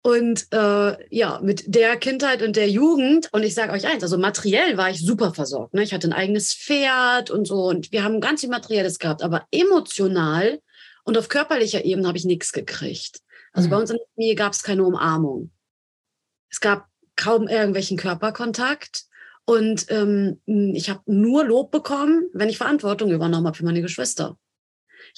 Und 0.02 0.47
äh, 0.52 0.97
ja, 1.14 1.40
mit 1.43 1.64
der 1.67 1.97
Kindheit 1.97 2.43
und 2.43 2.57
der 2.57 2.71
Jugend, 2.71 3.28
und 3.33 3.43
ich 3.43 3.55
sage 3.55 3.73
euch 3.73 3.87
eins, 3.87 4.02
also 4.02 4.17
materiell 4.17 4.76
war 4.76 4.90
ich 4.90 5.05
super 5.05 5.35
versorgt. 5.35 5.75
Ne? 5.75 5.83
Ich 5.83 5.93
hatte 5.93 6.09
ein 6.09 6.12
eigenes 6.12 6.55
Pferd 6.55 7.31
und 7.31 7.47
so, 7.47 7.64
und 7.64 7.90
wir 7.93 8.05
haben 8.05 8.21
ganz 8.21 8.40
viel 8.40 8.50
Materielles 8.50 8.99
gehabt, 8.99 9.23
aber 9.23 9.47
emotional 9.50 10.61
und 11.05 11.19
auf 11.19 11.28
körperlicher 11.28 11.85
Ebene 11.85 12.07
habe 12.07 12.19
ich 12.19 12.25
nichts 12.25 12.52
gekriegt. 12.52 13.21
Also 13.52 13.69
mhm. 13.69 13.71
bei 13.71 13.76
uns 13.78 13.90
in 13.90 13.97
der 13.97 14.07
Familie 14.14 14.35
gab 14.35 14.52
es 14.52 14.62
keine 14.62 14.85
Umarmung. 14.85 15.50
Es 16.50 16.61
gab 16.61 16.87
kaum 17.17 17.49
irgendwelchen 17.49 17.97
Körperkontakt. 17.97 19.05
Und 19.45 19.87
ähm, 19.88 20.40
ich 20.47 20.90
habe 20.90 21.00
nur 21.07 21.45
Lob 21.45 21.71
bekommen, 21.71 22.28
wenn 22.35 22.50
ich 22.50 22.59
Verantwortung 22.59 23.11
übernommen 23.11 23.47
habe 23.47 23.57
für 23.57 23.64
meine 23.64 23.81
Geschwister. 23.81 24.38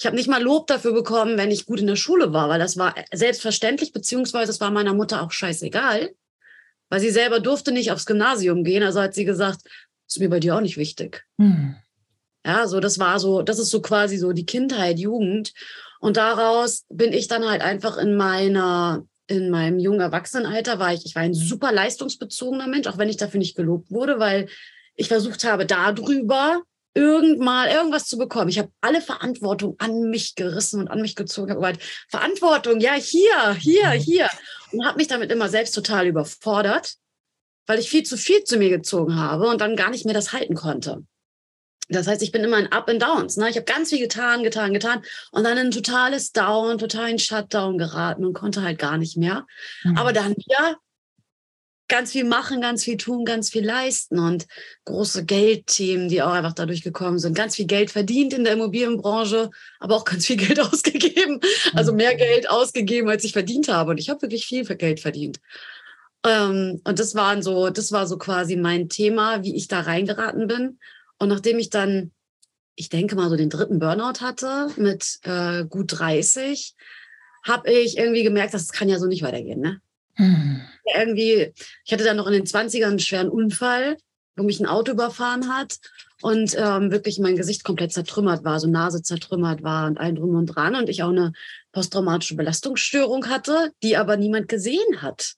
Ich 0.01 0.07
habe 0.07 0.15
nicht 0.15 0.27
mal 0.27 0.41
Lob 0.41 0.65
dafür 0.65 0.93
bekommen, 0.93 1.37
wenn 1.37 1.51
ich 1.51 1.67
gut 1.67 1.79
in 1.79 1.85
der 1.85 1.95
Schule 1.95 2.33
war, 2.33 2.49
weil 2.49 2.57
das 2.57 2.75
war 2.75 2.95
selbstverständlich, 3.13 3.93
beziehungsweise 3.93 4.49
es 4.49 4.59
war 4.59 4.71
meiner 4.71 4.95
Mutter 4.95 5.21
auch 5.21 5.29
scheißegal, 5.29 6.09
weil 6.89 6.99
sie 6.99 7.11
selber 7.11 7.39
durfte 7.39 7.71
nicht 7.71 7.91
aufs 7.91 8.07
Gymnasium 8.07 8.63
gehen. 8.63 8.81
Also 8.81 8.99
hat 8.99 9.13
sie 9.13 9.25
gesagt, 9.25 9.59
ist 10.07 10.19
mir 10.19 10.31
bei 10.31 10.39
dir 10.39 10.55
auch 10.55 10.61
nicht 10.61 10.77
wichtig. 10.77 11.23
Hm. 11.37 11.75
Ja, 12.43 12.67
so 12.67 12.79
das 12.79 12.97
war 12.97 13.19
so, 13.19 13.43
das 13.43 13.59
ist 13.59 13.69
so 13.69 13.79
quasi 13.79 14.17
so 14.17 14.33
die 14.33 14.47
Kindheit, 14.47 14.97
Jugend. 14.97 15.53
Und 15.99 16.17
daraus 16.17 16.83
bin 16.89 17.13
ich 17.13 17.27
dann 17.27 17.47
halt 17.47 17.61
einfach 17.61 17.99
in 17.99 18.15
meiner, 18.15 19.05
in 19.27 19.51
meinem 19.51 19.77
jungen 19.77 20.01
Erwachsenenalter 20.01 20.79
war 20.79 20.95
ich, 20.95 21.05
ich 21.05 21.13
war 21.13 21.21
ein 21.21 21.35
super 21.35 21.71
leistungsbezogener 21.71 22.65
Mensch, 22.65 22.87
auch 22.87 22.97
wenn 22.97 23.09
ich 23.09 23.17
dafür 23.17 23.37
nicht 23.37 23.55
gelobt 23.55 23.91
wurde, 23.91 24.17
weil 24.17 24.47
ich 24.95 25.09
versucht 25.09 25.43
habe, 25.43 25.67
darüber 25.67 26.63
irgendmal 26.93 27.69
irgendwas 27.69 28.05
zu 28.05 28.17
bekommen. 28.17 28.49
Ich 28.49 28.59
habe 28.59 28.71
alle 28.81 29.01
Verantwortung 29.01 29.75
an 29.79 30.09
mich 30.09 30.35
gerissen 30.35 30.81
und 30.81 30.87
an 30.89 31.01
mich 31.01 31.15
gezogen. 31.15 31.51
Ich 31.51 31.55
habe 31.55 31.77
Verantwortung, 32.09 32.79
ja, 32.79 32.93
hier, 32.93 33.53
hier, 33.53 33.87
mhm. 33.87 33.99
hier. 33.99 34.29
Und 34.71 34.85
habe 34.85 34.97
mich 34.97 35.07
damit 35.07 35.31
immer 35.31 35.49
selbst 35.49 35.73
total 35.73 36.07
überfordert, 36.07 36.95
weil 37.67 37.79
ich 37.79 37.89
viel 37.89 38.03
zu 38.03 38.17
viel 38.17 38.43
zu 38.43 38.57
mir 38.57 38.69
gezogen 38.69 39.15
habe 39.15 39.47
und 39.47 39.61
dann 39.61 39.75
gar 39.75 39.89
nicht 39.89 40.05
mehr 40.05 40.13
das 40.13 40.33
halten 40.33 40.55
konnte. 40.55 41.03
Das 41.89 42.07
heißt, 42.07 42.21
ich 42.21 42.31
bin 42.31 42.43
immer 42.43 42.57
in 42.57 42.71
Up 42.71 42.89
and 42.89 43.01
Downs. 43.01 43.35
Ne? 43.35 43.49
Ich 43.49 43.57
habe 43.57 43.65
ganz 43.65 43.89
viel 43.89 43.99
getan, 43.99 44.43
getan, 44.43 44.73
getan 44.73 45.03
und 45.31 45.43
dann 45.43 45.57
in 45.57 45.67
ein 45.67 45.71
totales 45.71 46.31
Down, 46.31 46.77
totalen 46.77 47.19
Shutdown 47.19 47.77
geraten 47.77 48.25
und 48.25 48.33
konnte 48.33 48.63
halt 48.63 48.79
gar 48.79 48.97
nicht 48.97 49.17
mehr. 49.17 49.45
Mhm. 49.83 49.97
Aber 49.97 50.13
dann 50.13 50.35
wieder 50.35 50.77
ganz 51.91 52.13
viel 52.13 52.23
machen, 52.23 52.61
ganz 52.61 52.85
viel 52.85 52.95
tun, 52.95 53.25
ganz 53.25 53.49
viel 53.49 53.65
leisten 53.65 54.17
und 54.17 54.47
große 54.85 55.25
Geldthemen, 55.25 56.07
die 56.07 56.21
auch 56.21 56.31
einfach 56.31 56.53
dadurch 56.53 56.83
gekommen 56.83 57.19
sind. 57.19 57.35
Ganz 57.35 57.57
viel 57.57 57.65
Geld 57.67 57.91
verdient 57.91 58.33
in 58.33 58.45
der 58.45 58.53
Immobilienbranche, 58.53 59.51
aber 59.79 59.95
auch 59.95 60.05
ganz 60.05 60.25
viel 60.25 60.37
Geld 60.37 60.59
ausgegeben. 60.73 61.41
Also 61.73 61.91
mehr 61.91 62.15
Geld 62.15 62.49
ausgegeben, 62.49 63.09
als 63.09 63.25
ich 63.25 63.33
verdient 63.33 63.67
habe. 63.67 63.91
Und 63.91 63.97
ich 63.97 64.09
habe 64.09 64.21
wirklich 64.21 64.45
viel 64.45 64.63
für 64.63 64.77
Geld 64.77 65.01
verdient. 65.01 65.41
Ähm, 66.25 66.79
und 66.85 66.97
das 66.97 67.13
waren 67.13 67.43
so, 67.43 67.69
das 67.69 67.91
war 67.91 68.07
so 68.07 68.17
quasi 68.17 68.55
mein 68.55 68.87
Thema, 68.87 69.43
wie 69.43 69.55
ich 69.55 69.67
da 69.67 69.81
reingeraten 69.81 70.47
bin. 70.47 70.79
Und 71.19 71.27
nachdem 71.27 71.59
ich 71.59 71.69
dann, 71.69 72.11
ich 72.75 72.87
denke 72.87 73.17
mal, 73.17 73.29
so 73.29 73.35
den 73.35 73.49
dritten 73.49 73.79
Burnout 73.79 74.21
hatte 74.21 74.69
mit 74.77 75.19
äh, 75.23 75.65
gut 75.65 75.99
30, 75.99 76.73
habe 77.43 77.69
ich 77.69 77.97
irgendwie 77.97 78.23
gemerkt, 78.23 78.53
das 78.53 78.71
kann 78.71 78.87
ja 78.87 78.97
so 78.97 79.07
nicht 79.07 79.23
weitergehen. 79.23 79.59
Ne? 79.59 79.81
Mhm. 80.21 80.61
Irgendwie, 80.95 81.53
ich 81.85 81.93
hatte 81.93 82.03
dann 82.03 82.17
noch 82.17 82.27
in 82.27 82.33
den 82.33 82.45
20ern 82.45 82.85
einen 82.85 82.99
schweren 82.99 83.29
Unfall, 83.29 83.97
wo 84.35 84.43
mich 84.43 84.59
ein 84.59 84.65
Auto 84.67 84.91
überfahren 84.91 85.53
hat 85.53 85.77
und 86.21 86.55
ähm, 86.57 86.91
wirklich 86.91 87.19
mein 87.19 87.35
Gesicht 87.35 87.63
komplett 87.63 87.93
zertrümmert 87.93 88.43
war, 88.43 88.59
so 88.59 88.67
Nase 88.67 89.01
zertrümmert 89.01 89.63
war 89.63 89.87
und 89.87 89.97
ein 89.97 90.15
drum 90.15 90.35
und 90.35 90.47
dran 90.47 90.75
und 90.75 90.89
ich 90.89 91.03
auch 91.03 91.09
eine 91.09 91.33
posttraumatische 91.71 92.35
Belastungsstörung 92.35 93.27
hatte, 93.27 93.71
die 93.83 93.97
aber 93.97 94.17
niemand 94.17 94.47
gesehen 94.47 95.01
hat, 95.01 95.33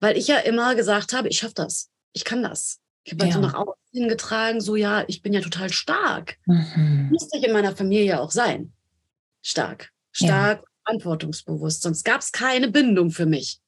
weil 0.00 0.16
ich 0.16 0.28
ja 0.28 0.38
immer 0.38 0.74
gesagt 0.74 1.12
habe, 1.12 1.28
ich 1.28 1.38
schaffe 1.38 1.54
das, 1.54 1.90
ich 2.12 2.24
kann 2.24 2.42
das. 2.42 2.78
Ich 3.04 3.12
habe 3.12 3.24
halt 3.24 3.34
ja. 3.34 3.40
so 3.40 3.46
nach 3.46 3.54
außen 3.54 3.74
hingetragen, 3.92 4.60
so 4.60 4.76
ja, 4.76 5.04
ich 5.08 5.22
bin 5.22 5.32
ja 5.32 5.40
total 5.40 5.72
stark. 5.72 6.36
Mhm. 6.46 7.08
Musste 7.10 7.36
ich 7.36 7.44
in 7.44 7.52
meiner 7.52 7.74
Familie 7.74 8.20
auch 8.20 8.30
sein. 8.30 8.72
Stark, 9.42 9.90
stark, 10.12 10.60
ja. 10.60 10.64
verantwortungsbewusst. 10.84 11.82
Sonst 11.82 12.04
gab 12.04 12.20
es 12.20 12.30
keine 12.30 12.68
Bindung 12.68 13.10
für 13.10 13.26
mich. 13.26 13.60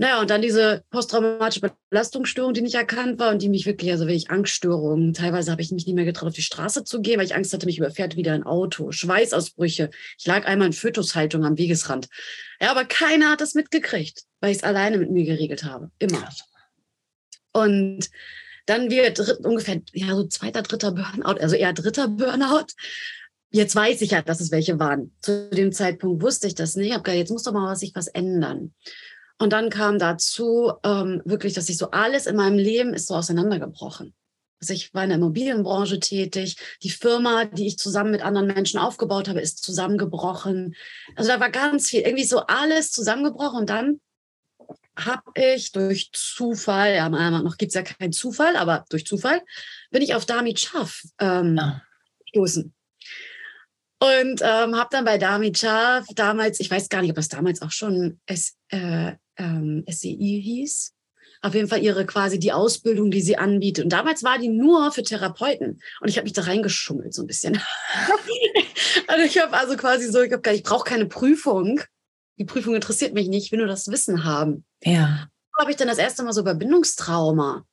Naja, 0.00 0.20
und 0.20 0.30
dann 0.30 0.42
diese 0.42 0.84
posttraumatische 0.90 1.72
Belastungsstörung, 1.90 2.54
die 2.54 2.62
nicht 2.62 2.76
erkannt 2.76 3.18
war 3.18 3.32
und 3.32 3.42
die 3.42 3.48
mich 3.48 3.66
wirklich, 3.66 3.90
also 3.90 4.06
wirklich 4.06 4.30
Angststörungen. 4.30 5.12
Teilweise 5.12 5.50
habe 5.50 5.60
ich 5.60 5.72
mich 5.72 5.86
nicht 5.86 5.94
mehr 5.96 6.04
getraut, 6.04 6.28
auf 6.28 6.34
die 6.34 6.42
Straße 6.42 6.84
zu 6.84 7.00
gehen, 7.00 7.18
weil 7.18 7.26
ich 7.26 7.34
Angst 7.34 7.52
hatte, 7.52 7.66
mich 7.66 7.78
überfährt 7.78 8.14
wieder 8.14 8.32
ein 8.32 8.44
Auto. 8.44 8.92
Schweißausbrüche. 8.92 9.90
Ich 10.16 10.24
lag 10.24 10.46
einmal 10.46 10.68
in 10.68 10.72
Fötushaltung 10.72 11.44
am 11.44 11.58
Wegesrand. 11.58 12.08
Ja, 12.60 12.70
aber 12.70 12.84
keiner 12.84 13.32
hat 13.32 13.40
das 13.40 13.54
mitgekriegt, 13.54 14.22
weil 14.40 14.52
ich 14.52 14.58
es 14.58 14.62
alleine 14.62 14.98
mit 14.98 15.10
mir 15.10 15.24
geregelt 15.24 15.64
habe. 15.64 15.90
Immer. 15.98 16.28
Und 17.52 18.08
dann 18.66 18.90
wird 18.90 19.18
ungefähr, 19.40 19.82
ja, 19.94 20.14
so 20.14 20.28
zweiter, 20.28 20.62
dritter 20.62 20.92
Burnout, 20.92 21.40
also 21.40 21.56
eher 21.56 21.72
dritter 21.72 22.06
Burnout. 22.06 22.66
Jetzt 23.50 23.74
weiß 23.74 24.00
ich 24.02 24.12
ja, 24.12 24.22
dass 24.22 24.40
es 24.40 24.52
welche 24.52 24.78
waren. 24.78 25.10
Zu 25.22 25.50
dem 25.50 25.72
Zeitpunkt 25.72 26.22
wusste 26.22 26.46
ich 26.46 26.54
das 26.54 26.76
nicht. 26.76 26.88
Ich 26.88 26.92
habe 26.92 27.02
gesagt, 27.02 27.18
jetzt 27.18 27.30
muss 27.30 27.42
doch 27.42 27.52
mal 27.52 27.72
was, 27.72 27.80
sich 27.80 27.96
was 27.96 28.06
ändern. 28.06 28.74
Und 29.38 29.52
dann 29.52 29.70
kam 29.70 29.98
dazu 29.98 30.72
ähm, 30.84 31.22
wirklich, 31.24 31.54
dass 31.54 31.68
ich 31.68 31.78
so 31.78 31.90
alles 31.90 32.26
in 32.26 32.36
meinem 32.36 32.58
Leben 32.58 32.92
ist 32.92 33.06
so 33.06 33.14
auseinandergebrochen. 33.14 34.14
Also 34.60 34.74
ich 34.74 34.92
war 34.92 35.04
in 35.04 35.10
der 35.10 35.18
Immobilienbranche 35.18 36.00
tätig. 36.00 36.56
Die 36.82 36.90
Firma, 36.90 37.44
die 37.44 37.68
ich 37.68 37.78
zusammen 37.78 38.10
mit 38.10 38.22
anderen 38.22 38.48
Menschen 38.48 38.80
aufgebaut 38.80 39.28
habe, 39.28 39.40
ist 39.40 39.62
zusammengebrochen. 39.62 40.74
Also 41.14 41.30
da 41.30 41.38
war 41.38 41.50
ganz 41.50 41.88
viel, 41.88 42.00
irgendwie 42.00 42.24
so 42.24 42.40
alles 42.40 42.90
zusammengebrochen. 42.90 43.60
Und 43.60 43.70
dann 43.70 44.00
habe 44.96 45.22
ich 45.34 45.70
durch 45.70 46.10
Zufall, 46.12 46.94
ja, 46.94 47.08
noch 47.08 47.56
gibt 47.56 47.70
es 47.70 47.74
ja 47.74 47.82
keinen 47.82 48.12
Zufall, 48.12 48.56
aber 48.56 48.84
durch 48.90 49.06
Zufall 49.06 49.40
bin 49.90 50.02
ich 50.02 50.14
auf 50.14 50.26
Damit 50.26 50.58
Schaf 50.58 51.02
ähm, 51.20 51.56
ja. 51.56 51.82
gestoßen. 52.24 52.74
Und 54.00 54.40
ähm, 54.42 54.76
habe 54.76 54.88
dann 54.90 55.04
bei 55.04 55.18
Damit 55.18 55.58
Schaf 55.58 56.06
damals, 56.14 56.58
ich 56.58 56.70
weiß 56.70 56.88
gar 56.88 57.02
nicht, 57.02 57.10
ob 57.10 57.16
das 57.16 57.28
damals 57.28 57.62
auch 57.62 57.72
schon 57.72 58.20
S, 58.26 58.56
äh, 58.68 59.12
ähm, 59.38 59.84
SCI 59.90 60.42
hieß. 60.44 60.92
Auf 61.40 61.54
jeden 61.54 61.68
Fall 61.68 61.82
ihre 61.82 62.04
quasi 62.04 62.38
die 62.38 62.52
Ausbildung, 62.52 63.10
die 63.10 63.22
sie 63.22 63.36
anbietet. 63.36 63.84
Und 63.84 63.92
damals 63.92 64.24
war 64.24 64.38
die 64.38 64.48
nur 64.48 64.90
für 64.90 65.04
Therapeuten. 65.04 65.80
Und 66.00 66.08
ich 66.08 66.16
habe 66.16 66.24
mich 66.24 66.32
da 66.32 66.42
reingeschummelt 66.42 67.14
so 67.14 67.22
ein 67.22 67.28
bisschen. 67.28 67.60
also 69.06 69.24
ich 69.24 69.38
habe 69.38 69.56
also 69.56 69.76
quasi 69.76 70.10
so, 70.10 70.20
ich, 70.20 70.32
hab, 70.32 70.44
ich 70.48 70.64
brauche 70.64 70.84
keine 70.84 71.06
Prüfung. 71.06 71.80
Die 72.38 72.44
Prüfung 72.44 72.74
interessiert 72.74 73.14
mich 73.14 73.28
nicht, 73.28 73.46
ich 73.46 73.52
will 73.52 73.58
nur 73.58 73.68
das 73.68 73.88
Wissen 73.88 74.24
haben. 74.24 74.64
Ja. 74.82 75.28
Da 75.56 75.62
habe 75.62 75.70
ich 75.70 75.76
dann 75.76 75.88
das 75.88 75.98
erste 75.98 76.22
Mal 76.22 76.32
so 76.32 76.40
über 76.40 76.54
Bindungstrauma 76.54 77.64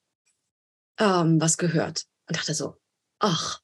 ähm, 1.00 1.41
was 1.41 1.57
gehört 1.57 2.05
und 2.27 2.38
dachte 2.38 2.53
so, 2.53 2.75
ach, 3.19 3.62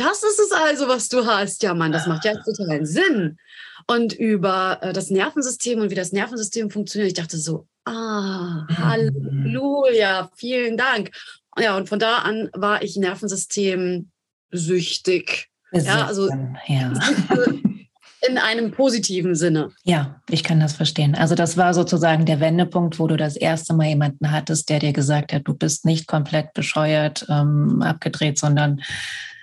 das 0.00 0.22
ist 0.22 0.40
es 0.40 0.52
also, 0.52 0.88
was 0.88 1.08
du 1.08 1.26
hast. 1.26 1.62
Ja, 1.62 1.74
Mann, 1.74 1.92
das 1.92 2.06
macht 2.06 2.24
ja 2.24 2.34
totalen 2.34 2.86
Sinn. 2.86 3.36
Und 3.86 4.12
über 4.12 4.78
äh, 4.82 4.92
das 4.92 5.10
Nervensystem 5.10 5.80
und 5.80 5.90
wie 5.90 5.94
das 5.94 6.12
Nervensystem 6.12 6.70
funktioniert, 6.70 7.08
ich 7.08 7.22
dachte 7.22 7.36
so, 7.36 7.66
ah, 7.84 8.66
Halleluja, 8.68 10.30
vielen 10.36 10.76
Dank. 10.76 11.10
Ja, 11.58 11.76
und 11.76 11.88
von 11.88 11.98
da 11.98 12.18
an 12.18 12.50
war 12.52 12.82
ich 12.82 12.96
Nervensystem 12.96 14.10
süchtig. 14.50 15.48
Ja, 15.72 16.06
also 16.06 16.28
ja. 16.66 16.92
in 18.28 18.38
einem 18.38 18.72
positiven 18.72 19.34
Sinne. 19.34 19.70
Ja, 19.84 20.20
ich 20.28 20.42
kann 20.42 20.60
das 20.60 20.72
verstehen. 20.72 21.14
Also 21.14 21.34
das 21.34 21.56
war 21.56 21.74
sozusagen 21.74 22.26
der 22.26 22.40
Wendepunkt, 22.40 22.98
wo 22.98 23.06
du 23.06 23.16
das 23.16 23.36
erste 23.36 23.74
Mal 23.74 23.88
jemanden 23.88 24.30
hattest, 24.30 24.68
der 24.68 24.80
dir 24.80 24.92
gesagt 24.92 25.32
hat, 25.32 25.42
du 25.44 25.54
bist 25.54 25.84
nicht 25.84 26.06
komplett 26.06 26.52
bescheuert, 26.52 27.26
ähm, 27.28 27.82
abgedreht, 27.82 28.38
sondern 28.38 28.80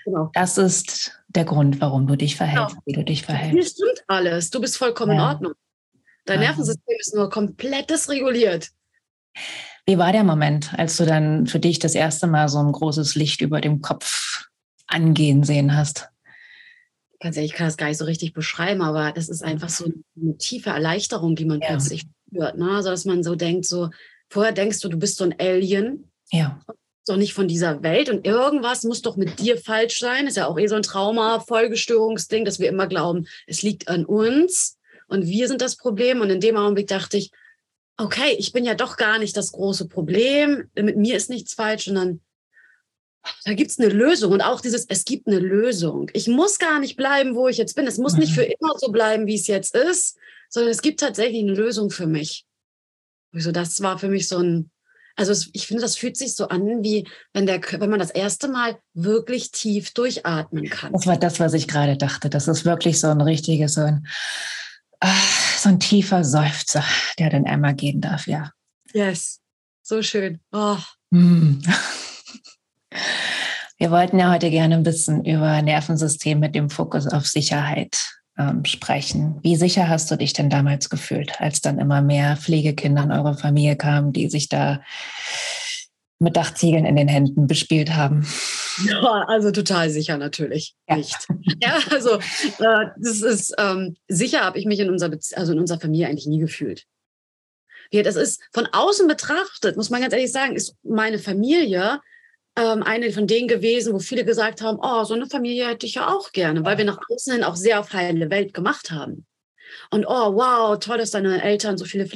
Genau. 0.07 0.31
Das 0.33 0.57
ist 0.57 1.21
der 1.27 1.43
Grund, 1.43 1.81
warum 1.81 2.07
du 2.07 2.15
dich 2.15 2.37
verhältst, 2.37 2.75
genau. 2.75 2.81
wie 2.85 2.93
du 2.93 3.03
dich 3.03 3.23
verhältst. 3.23 3.53
Hier 3.53 3.65
stimmt 3.65 4.05
alles. 4.07 4.49
Du 4.49 4.61
bist 4.61 4.77
vollkommen 4.77 5.17
ja. 5.17 5.17
in 5.17 5.35
Ordnung. 5.35 5.53
Dein 6.23 6.41
ja. 6.41 6.47
Nervensystem 6.47 6.95
ist 6.97 7.13
nur 7.13 7.29
komplett 7.29 7.89
dysreguliert. 7.89 8.69
Wie 9.85 9.97
war 9.97 10.13
der 10.13 10.23
Moment, 10.23 10.73
als 10.77 10.95
du 10.95 11.05
dann 11.05 11.45
für 11.45 11.59
dich 11.59 11.79
das 11.79 11.93
erste 11.93 12.25
Mal 12.25 12.47
so 12.47 12.57
ein 12.59 12.71
großes 12.71 13.15
Licht 13.15 13.41
über 13.41 13.59
dem 13.59 13.81
Kopf 13.81 14.47
angehen 14.87 15.43
sehen 15.43 15.75
hast? 15.75 16.07
Ganz 17.19 17.35
ehrlich, 17.35 17.51
ich 17.51 17.57
kann 17.57 17.67
das 17.67 17.75
gar 17.75 17.87
nicht 17.87 17.97
so 17.97 18.05
richtig 18.05 18.31
beschreiben, 18.31 18.81
aber 18.81 19.11
das 19.11 19.27
ist 19.27 19.43
einfach 19.43 19.67
so 19.67 19.91
eine 20.15 20.37
tiefe 20.37 20.69
Erleichterung, 20.69 21.35
die 21.35 21.43
man 21.43 21.59
ja. 21.59 21.67
plötzlich 21.67 22.05
spürt. 22.29 22.57
Ne? 22.57 22.71
Also, 22.71 22.91
dass 22.91 23.03
man 23.03 23.23
so 23.23 23.35
denkt, 23.35 23.65
so, 23.65 23.89
vorher 24.29 24.53
denkst 24.53 24.79
du, 24.79 24.87
du 24.87 24.97
bist 24.97 25.17
so 25.17 25.25
ein 25.25 25.35
Alien. 25.37 26.09
Ja 26.31 26.61
doch 27.09 27.17
nicht 27.17 27.33
von 27.33 27.47
dieser 27.47 27.83
Welt 27.83 28.09
und 28.09 28.25
irgendwas 28.25 28.83
muss 28.83 29.01
doch 29.01 29.15
mit 29.15 29.39
dir 29.39 29.57
falsch 29.57 29.99
sein. 29.99 30.27
Ist 30.27 30.37
ja 30.37 30.47
auch 30.47 30.59
eh 30.59 30.67
so 30.67 30.75
ein 30.75 30.83
Trauma, 30.83 31.39
Folgestörungsding, 31.39 32.45
dass 32.45 32.59
wir 32.59 32.69
immer 32.69 32.87
glauben, 32.87 33.27
es 33.45 33.61
liegt 33.61 33.87
an 33.87 34.05
uns 34.05 34.77
und 35.07 35.25
wir 35.25 35.47
sind 35.47 35.61
das 35.61 35.77
Problem. 35.77 36.21
Und 36.21 36.29
in 36.29 36.39
dem 36.39 36.57
Augenblick 36.57 36.87
dachte 36.87 37.17
ich, 37.17 37.31
okay, 37.97 38.35
ich 38.37 38.51
bin 38.51 38.65
ja 38.65 38.75
doch 38.75 38.97
gar 38.97 39.19
nicht 39.19 39.35
das 39.35 39.51
große 39.51 39.87
Problem. 39.87 40.69
Mit 40.75 40.97
mir 40.97 41.15
ist 41.15 41.29
nichts 41.29 41.53
falsch, 41.53 41.85
sondern 41.85 42.21
da 43.43 43.53
gibt 43.53 43.71
es 43.71 43.79
eine 43.79 43.89
Lösung. 43.89 44.31
Und 44.31 44.41
auch 44.41 44.61
dieses, 44.61 44.85
es 44.87 45.03
gibt 45.05 45.27
eine 45.27 45.39
Lösung. 45.39 46.09
Ich 46.13 46.27
muss 46.27 46.59
gar 46.59 46.79
nicht 46.79 46.95
bleiben, 46.95 47.35
wo 47.35 47.47
ich 47.47 47.57
jetzt 47.57 47.75
bin. 47.75 47.87
Es 47.87 47.97
muss 47.97 48.13
mhm. 48.13 48.19
nicht 48.19 48.33
für 48.33 48.43
immer 48.43 48.77
so 48.77 48.91
bleiben, 48.91 49.27
wie 49.27 49.35
es 49.35 49.47
jetzt 49.47 49.75
ist, 49.75 50.17
sondern 50.49 50.71
es 50.71 50.81
gibt 50.81 50.99
tatsächlich 50.99 51.41
eine 51.41 51.53
Lösung 51.53 51.89
für 51.89 52.07
mich. 52.07 52.45
Also 53.33 53.51
das 53.51 53.81
war 53.81 53.99
für 53.99 54.07
mich 54.07 54.27
so 54.27 54.37
ein 54.37 54.71
also 55.17 55.31
es, 55.31 55.49
ich 55.53 55.67
finde, 55.67 55.81
das 55.81 55.97
fühlt 55.97 56.15
sich 56.15 56.35
so 56.35 56.47
an, 56.47 56.83
wie 56.83 57.07
wenn, 57.33 57.47
der, 57.47 57.59
wenn 57.79 57.89
man 57.89 57.99
das 57.99 58.11
erste 58.11 58.47
Mal 58.47 58.77
wirklich 58.93 59.51
tief 59.51 59.91
durchatmen 59.91 60.69
kann. 60.69 60.93
Das 60.93 61.07
war 61.07 61.17
das, 61.17 61.39
was 61.39 61.53
ich 61.53 61.67
gerade 61.67 61.97
dachte. 61.97 62.29
Das 62.29 62.47
ist 62.47 62.65
wirklich 62.65 62.99
so 62.99 63.07
ein 63.07 63.21
richtiges, 63.21 63.73
so 63.73 63.81
ein, 63.81 64.07
ach, 64.99 65.57
so 65.57 65.69
ein 65.69 65.79
tiefer 65.79 66.23
Seufzer, 66.23 66.83
der 67.17 67.31
dann 67.31 67.45
einmal 67.45 67.73
gehen 67.73 67.99
darf, 67.99 68.27
ja. 68.27 68.51
Yes, 68.93 69.41
so 69.81 70.01
schön. 70.03 70.39
Oh. 70.51 70.77
Mm. 71.09 71.61
Wir 73.79 73.91
wollten 73.91 74.19
ja 74.19 74.31
heute 74.31 74.49
gerne 74.49 74.75
ein 74.75 74.83
bisschen 74.83 75.25
über 75.25 75.61
Nervensystem 75.61 76.39
mit 76.39 76.55
dem 76.55 76.69
Fokus 76.69 77.07
auf 77.07 77.27
Sicherheit 77.27 78.17
ähm, 78.37 78.65
sprechen. 78.65 79.39
Wie 79.41 79.55
sicher 79.55 79.89
hast 79.89 80.09
du 80.11 80.15
dich 80.15 80.33
denn 80.33 80.49
damals 80.49 80.89
gefühlt, 80.89 81.39
als 81.41 81.61
dann 81.61 81.79
immer 81.79 82.01
mehr 82.01 82.37
Pflegekinder 82.37 83.03
in 83.03 83.11
eure 83.11 83.35
Familie 83.35 83.75
kamen, 83.75 84.13
die 84.13 84.29
sich 84.29 84.49
da 84.49 84.81
mit 86.19 86.35
Dachziegeln 86.35 86.85
in 86.85 86.95
den 86.95 87.07
Händen 87.07 87.47
bespielt 87.47 87.95
haben? 87.95 88.27
Ja, 88.85 89.25
also 89.27 89.51
total 89.51 89.89
sicher 89.89 90.17
natürlich 90.17 90.75
ja. 90.87 90.97
nicht. 90.97 91.27
Ja, 91.61 91.79
also 91.91 92.15
äh, 92.15 92.87
das 92.97 93.21
ist 93.21 93.55
ähm, 93.57 93.95
sicher 94.07 94.41
habe 94.41 94.59
ich 94.59 94.65
mich 94.65 94.79
in 94.79 94.89
unserer 94.89 95.17
also 95.35 95.53
in 95.53 95.59
unserer 95.59 95.79
Familie 95.79 96.07
eigentlich 96.07 96.27
nie 96.27 96.39
gefühlt. 96.39 96.85
Das 97.91 98.15
ist 98.15 98.41
von 98.51 98.67
außen 98.71 99.07
betrachtet, 99.07 99.77
muss 99.77 99.89
man 99.89 100.01
ganz 100.01 100.13
ehrlich 100.13 100.31
sagen, 100.31 100.55
ist 100.55 100.75
meine 100.83 101.19
Familie 101.19 102.01
ähm, 102.57 102.83
eine 102.83 103.11
von 103.11 103.27
denen 103.27 103.47
gewesen, 103.47 103.93
wo 103.93 103.99
viele 103.99 104.25
gesagt 104.25 104.61
haben, 104.61 104.79
oh, 104.81 105.03
so 105.03 105.13
eine 105.13 105.27
Familie 105.27 105.69
hätte 105.69 105.85
ich 105.85 105.95
ja 105.95 106.09
auch 106.09 106.31
gerne, 106.31 106.65
weil 106.65 106.77
wir 106.77 106.85
nach 106.85 106.99
außen 107.09 107.33
hin 107.33 107.43
auch 107.43 107.55
sehr 107.55 107.79
auf 107.79 107.93
heile 107.93 108.29
Welt 108.29 108.53
gemacht 108.53 108.91
haben. 108.91 109.25
Und 109.91 110.05
oh, 110.07 110.33
wow, 110.33 110.77
toll, 110.79 110.97
dass 110.97 111.11
deine 111.11 111.41
Eltern 111.41 111.77
so 111.77 111.85
viele 111.85 112.09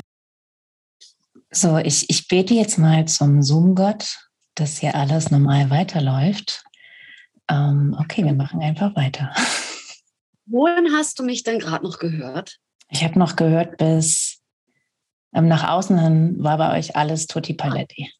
So, 1.51 1.77
ich, 1.77 2.09
ich 2.09 2.27
bete 2.27 2.53
jetzt 2.53 2.77
mal 2.77 3.05
zum 3.07 3.43
Zoom-Gott, 3.43 4.17
dass 4.55 4.79
hier 4.79 4.95
alles 4.95 5.31
normal 5.31 5.69
weiterläuft. 5.69 6.63
Ähm, 7.47 7.95
okay, 7.99 8.25
wir 8.25 8.33
machen 8.33 8.61
einfach 8.61 8.95
weiter. 8.95 9.33
Wohin 10.45 10.91
hast 10.93 11.19
du 11.19 11.23
mich 11.23 11.43
denn 11.43 11.59
gerade 11.59 11.83
noch 11.83 11.99
gehört? 11.99 12.57
Ich 12.89 13.03
habe 13.03 13.19
noch 13.19 13.35
gehört, 13.35 13.77
bis 13.77 14.39
ähm, 15.33 15.47
nach 15.47 15.69
außen 15.69 15.97
hin 15.97 16.35
war 16.39 16.57
bei 16.57 16.77
euch 16.77 16.95
alles 16.95 17.27
Tutti 17.27 17.53
Paletti. 17.53 18.11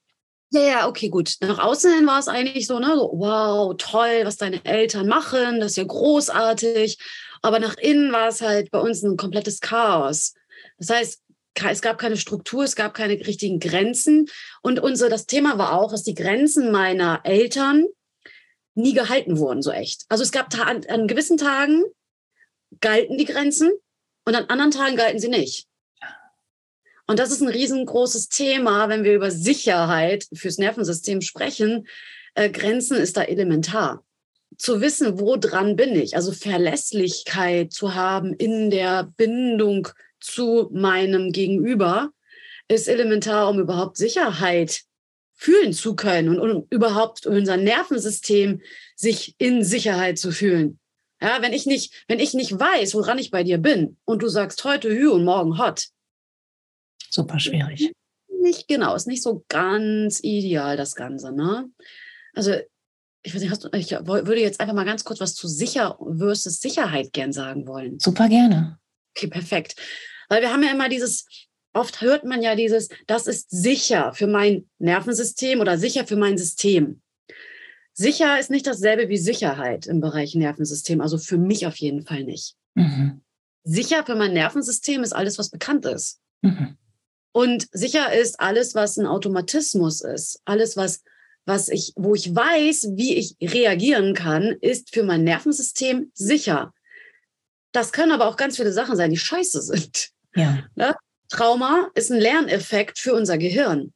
Ja, 0.53 0.61
ja, 0.61 0.87
okay, 0.89 1.07
gut. 1.09 1.35
Nach 1.39 1.59
außen 1.59 1.93
hin 1.93 2.05
war 2.07 2.19
es 2.19 2.27
eigentlich 2.27 2.67
so, 2.67 2.77
ne, 2.79 2.93
so, 2.95 3.09
wow, 3.13 3.73
toll, 3.77 4.21
was 4.25 4.35
deine 4.35 4.63
Eltern 4.65 5.07
machen, 5.07 5.61
das 5.61 5.71
ist 5.71 5.77
ja 5.77 5.85
großartig. 5.85 6.97
Aber 7.41 7.59
nach 7.59 7.77
innen 7.77 8.11
war 8.11 8.27
es 8.27 8.41
halt 8.41 8.69
bei 8.69 8.79
uns 8.79 9.01
ein 9.01 9.15
komplettes 9.15 9.61
Chaos. 9.61 10.33
Das 10.77 10.89
heißt, 10.89 11.21
es 11.69 11.81
gab 11.81 11.97
keine 11.97 12.17
Struktur, 12.17 12.65
es 12.65 12.75
gab 12.75 12.93
keine 12.93 13.13
richtigen 13.13 13.59
Grenzen. 13.59 14.27
Und 14.61 14.79
unser, 14.81 15.07
das 15.09 15.25
Thema 15.25 15.57
war 15.57 15.73
auch, 15.79 15.91
dass 15.91 16.03
die 16.03 16.15
Grenzen 16.15 16.71
meiner 16.71 17.21
Eltern 17.23 17.85
nie 18.75 18.93
gehalten 18.93 19.37
wurden, 19.37 19.61
so 19.61 19.71
echt. 19.71 20.03
Also 20.09 20.23
es 20.23 20.31
gab 20.33 20.53
an, 20.59 20.85
an 20.87 21.07
gewissen 21.07 21.37
Tagen 21.37 21.83
galten 22.81 23.17
die 23.17 23.25
Grenzen 23.25 23.71
und 24.25 24.35
an 24.35 24.45
anderen 24.45 24.71
Tagen 24.71 24.97
galten 24.97 25.19
sie 25.19 25.29
nicht. 25.29 25.67
Und 27.11 27.19
das 27.19 27.29
ist 27.29 27.41
ein 27.41 27.49
riesengroßes 27.49 28.29
Thema, 28.29 28.87
wenn 28.87 29.03
wir 29.03 29.13
über 29.13 29.31
Sicherheit 29.31 30.27
fürs 30.33 30.57
Nervensystem 30.57 31.19
sprechen. 31.19 31.85
Äh, 32.35 32.49
Grenzen 32.49 32.95
ist 32.95 33.17
da 33.17 33.23
elementar. 33.23 34.05
Zu 34.57 34.79
wissen, 34.79 35.19
wo 35.19 35.35
dran 35.35 35.75
bin 35.75 35.93
ich, 35.93 36.15
also 36.15 36.31
Verlässlichkeit 36.31 37.73
zu 37.73 37.95
haben 37.95 38.31
in 38.31 38.69
der 38.69 39.11
Bindung 39.17 39.89
zu 40.21 40.69
meinem 40.71 41.33
Gegenüber, 41.33 42.11
ist 42.69 42.87
elementar, 42.87 43.49
um 43.49 43.59
überhaupt 43.59 43.97
Sicherheit 43.97 44.83
fühlen 45.33 45.73
zu 45.73 45.97
können 45.97 46.39
und 46.39 46.49
um 46.49 46.67
überhaupt 46.69 47.25
unser 47.25 47.57
Nervensystem 47.57 48.61
sich 48.95 49.35
in 49.37 49.65
Sicherheit 49.65 50.17
zu 50.17 50.31
fühlen. 50.31 50.79
Ja, 51.21 51.41
wenn 51.41 51.51
ich 51.51 51.65
nicht, 51.65 52.05
wenn 52.07 52.21
ich 52.21 52.33
nicht 52.33 52.57
weiß, 52.57 52.93
woran 52.93 53.17
ich 53.17 53.31
bei 53.31 53.43
dir 53.43 53.57
bin 53.57 53.97
und 54.05 54.21
du 54.21 54.29
sagst 54.29 54.63
heute 54.63 54.89
Hü 54.89 55.09
und 55.09 55.25
morgen 55.25 55.57
Hot. 55.57 55.89
Super 57.11 57.39
schwierig. 57.39 57.91
Nicht 58.41 58.67
genau, 58.67 58.95
ist 58.95 59.07
nicht 59.07 59.21
so 59.21 59.43
ganz 59.49 60.19
ideal, 60.23 60.77
das 60.77 60.95
Ganze, 60.95 61.31
ne? 61.31 61.69
Also, 62.33 62.53
ich 63.23 63.35
weiß 63.35 63.41
nicht, 63.41 63.63
du, 63.63 63.69
ich 63.73 63.91
würde 63.91 64.41
jetzt 64.41 64.59
einfach 64.59 64.73
mal 64.73 64.85
ganz 64.85 65.03
kurz 65.03 65.19
was 65.19 65.35
zu 65.35 65.47
sicher 65.47 65.99
versus 66.17 66.59
Sicherheit 66.59 67.13
gern 67.13 67.33
sagen 67.33 67.67
wollen. 67.67 67.99
Super 67.99 68.29
gerne. 68.29 68.79
Okay, 69.15 69.27
perfekt. 69.27 69.75
Weil 70.29 70.41
wir 70.41 70.51
haben 70.51 70.63
ja 70.63 70.71
immer 70.71 70.89
dieses, 70.89 71.25
oft 71.73 72.01
hört 72.01 72.23
man 72.23 72.41
ja 72.41 72.55
dieses, 72.55 72.89
das 73.05 73.27
ist 73.27 73.49
sicher 73.51 74.13
für 74.13 74.27
mein 74.27 74.69
Nervensystem 74.79 75.59
oder 75.59 75.77
sicher 75.77 76.07
für 76.07 76.15
mein 76.15 76.37
System. 76.37 77.01
Sicher 77.93 78.39
ist 78.39 78.49
nicht 78.49 78.65
dasselbe 78.65 79.09
wie 79.09 79.17
Sicherheit 79.17 79.85
im 79.85 79.99
Bereich 79.99 80.33
Nervensystem, 80.33 81.01
also 81.01 81.17
für 81.17 81.37
mich 81.37 81.67
auf 81.67 81.75
jeden 81.75 82.03
Fall 82.03 82.23
nicht. 82.23 82.55
Mhm. 82.73 83.21
Sicher 83.63 84.05
für 84.05 84.15
mein 84.15 84.33
Nervensystem 84.33 85.03
ist 85.03 85.13
alles, 85.13 85.37
was 85.37 85.49
bekannt 85.49 85.85
ist. 85.85 86.19
Mhm. 86.41 86.77
Und 87.31 87.67
sicher 87.71 88.13
ist 88.13 88.39
alles, 88.39 88.75
was 88.75 88.97
ein 88.97 89.07
Automatismus 89.07 90.01
ist, 90.01 90.41
alles, 90.45 90.75
was, 90.75 91.03
was 91.45 91.69
ich, 91.69 91.93
wo 91.95 92.13
ich 92.13 92.35
weiß, 92.35 92.89
wie 92.95 93.15
ich 93.15 93.35
reagieren 93.41 94.13
kann, 94.13 94.57
ist 94.61 94.93
für 94.93 95.03
mein 95.03 95.23
Nervensystem 95.23 96.11
sicher. 96.13 96.73
Das 97.71 97.93
können 97.93 98.11
aber 98.11 98.27
auch 98.27 98.35
ganz 98.35 98.57
viele 98.57 98.73
Sachen 98.73 98.97
sein, 98.97 99.11
die 99.11 99.17
scheiße 99.17 99.61
sind. 99.61 100.09
Ja. 100.35 100.63
Ne? 100.75 100.95
Trauma 101.29 101.89
ist 101.95 102.11
ein 102.11 102.19
Lerneffekt 102.19 102.99
für 102.99 103.13
unser 103.13 103.37
Gehirn. 103.37 103.93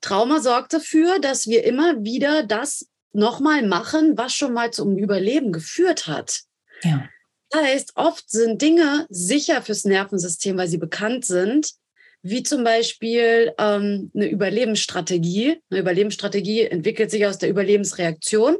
Trauma 0.00 0.40
sorgt 0.40 0.72
dafür, 0.72 1.20
dass 1.20 1.46
wir 1.46 1.64
immer 1.64 2.02
wieder 2.04 2.42
das 2.42 2.86
nochmal 3.12 3.66
machen, 3.66 4.16
was 4.16 4.34
schon 4.34 4.52
mal 4.52 4.72
zum 4.72 4.96
Überleben 4.96 5.52
geführt 5.52 6.06
hat. 6.06 6.42
Ja. 6.82 7.08
Das 7.50 7.62
heißt, 7.62 7.92
oft 7.94 8.30
sind 8.30 8.60
Dinge 8.60 9.06
sicher 9.08 9.62
fürs 9.62 9.84
Nervensystem, 9.84 10.56
weil 10.56 10.68
sie 10.68 10.78
bekannt 10.78 11.24
sind, 11.24 11.72
wie 12.28 12.42
zum 12.42 12.64
Beispiel 12.64 13.52
ähm, 13.58 14.10
eine 14.14 14.28
Überlebensstrategie. 14.28 15.60
Eine 15.70 15.80
Überlebensstrategie 15.80 16.62
entwickelt 16.62 17.10
sich 17.10 17.26
aus 17.26 17.38
der 17.38 17.48
Überlebensreaktion. 17.48 18.56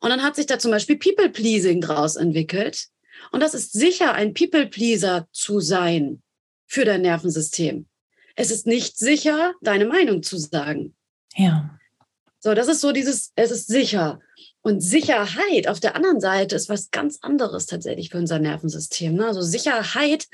Und 0.00 0.10
dann 0.10 0.22
hat 0.22 0.36
sich 0.36 0.46
da 0.46 0.58
zum 0.58 0.70
Beispiel 0.70 0.98
People-Pleasing 0.98 1.80
draus 1.80 2.16
entwickelt. 2.16 2.86
Und 3.32 3.42
das 3.42 3.54
ist 3.54 3.72
sicher, 3.72 4.14
ein 4.14 4.34
People-Pleaser 4.34 5.26
zu 5.32 5.60
sein 5.60 6.22
für 6.66 6.84
dein 6.84 7.02
Nervensystem. 7.02 7.86
Es 8.34 8.50
ist 8.50 8.66
nicht 8.66 8.98
sicher, 8.98 9.54
deine 9.62 9.86
Meinung 9.86 10.22
zu 10.22 10.36
sagen. 10.36 10.94
Ja. 11.34 11.78
So, 12.40 12.54
das 12.54 12.68
ist 12.68 12.80
so 12.80 12.92
dieses, 12.92 13.32
es 13.34 13.50
ist 13.50 13.66
sicher. 13.66 14.20
Und 14.60 14.80
Sicherheit 14.80 15.68
auf 15.68 15.80
der 15.80 15.96
anderen 15.96 16.20
Seite 16.20 16.56
ist 16.56 16.68
was 16.68 16.90
ganz 16.90 17.18
anderes 17.22 17.66
tatsächlich 17.66 18.10
für 18.10 18.18
unser 18.18 18.38
Nervensystem. 18.38 19.14
Ne? 19.14 19.26
Also 19.26 19.40
Sicherheit 19.40 20.26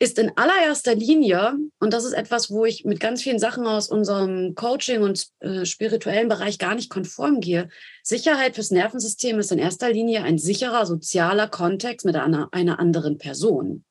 ist 0.00 0.18
in 0.18 0.30
allererster 0.36 0.94
Linie, 0.94 1.56
und 1.80 1.92
das 1.92 2.04
ist 2.04 2.12
etwas, 2.12 2.50
wo 2.50 2.64
ich 2.64 2.84
mit 2.84 3.00
ganz 3.00 3.22
vielen 3.22 3.40
Sachen 3.40 3.66
aus 3.66 3.88
unserem 3.88 4.54
Coaching 4.54 5.02
und 5.02 5.26
äh, 5.40 5.64
spirituellen 5.64 6.28
Bereich 6.28 6.58
gar 6.58 6.76
nicht 6.76 6.88
konform 6.88 7.40
gehe. 7.40 7.68
Sicherheit 8.02 8.54
fürs 8.54 8.70
Nervensystem 8.70 9.38
ist 9.40 9.50
in 9.50 9.58
erster 9.58 9.92
Linie 9.92 10.22
ein 10.22 10.38
sicherer 10.38 10.86
sozialer 10.86 11.48
Kontext 11.48 12.06
mit 12.06 12.14
einer, 12.14 12.48
einer 12.52 12.78
anderen 12.78 13.18
Person. 13.18 13.84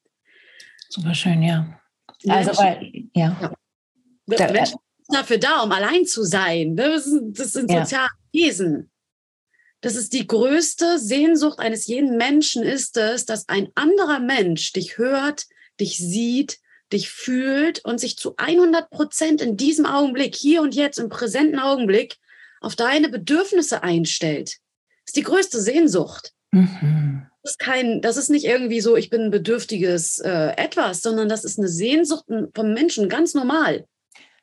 Super 0.89 1.13
schön, 1.13 1.43
ja. 1.43 1.77
Also, 2.27 2.51
weil, 2.51 3.09
ja. 3.13 3.53
ja. 4.27 4.51
Menschen 4.51 4.79
dafür 5.09 5.37
da, 5.37 5.61
um 5.61 5.71
allein 5.71 6.05
zu 6.05 6.23
sein. 6.23 6.75
Das 6.75 7.05
sind, 7.05 7.37
das 7.37 7.53
sind 7.53 7.69
soziale 7.69 8.09
Wesen. 8.31 8.89
Das 9.81 9.95
ist 9.95 10.13
die 10.13 10.25
größte 10.25 10.99
Sehnsucht 10.99 11.59
eines 11.59 11.85
jeden 11.87 12.17
Menschen 12.17 12.63
ist 12.63 12.97
es, 12.97 13.25
dass 13.25 13.47
ein 13.47 13.69
anderer 13.75 14.19
Mensch 14.19 14.73
dich 14.73 14.97
hört, 14.97 15.45
dich 15.79 15.97
sieht, 15.97 16.59
dich 16.91 17.09
fühlt 17.09 17.83
und 17.83 17.99
sich 17.99 18.17
zu 18.17 18.35
100 18.37 18.89
Prozent 18.89 19.41
in 19.41 19.57
diesem 19.57 19.85
Augenblick, 19.85 20.35
hier 20.35 20.61
und 20.61 20.75
jetzt, 20.75 20.99
im 20.99 21.09
präsenten 21.09 21.59
Augenblick, 21.59 22.17
auf 22.61 22.75
deine 22.75 23.09
Bedürfnisse 23.09 23.83
einstellt. 23.83 24.57
Das 25.05 25.07
ist 25.07 25.17
die 25.17 25.23
größte 25.23 25.61
Sehnsucht. 25.61 26.33
Mhm. 26.51 27.27
Das, 27.43 27.51
ist 27.51 27.59
kein, 27.59 28.01
das 28.01 28.17
ist 28.17 28.29
nicht 28.29 28.45
irgendwie 28.45 28.81
so, 28.81 28.95
ich 28.95 29.09
bin 29.09 29.21
ein 29.21 29.31
bedürftiges 29.31 30.19
äh, 30.19 30.53
Etwas, 30.57 31.01
sondern 31.01 31.29
das 31.29 31.43
ist 31.43 31.59
eine 31.59 31.67
Sehnsucht 31.67 32.25
vom 32.53 32.73
Menschen, 32.73 33.09
ganz 33.09 33.33
normal. 33.33 33.85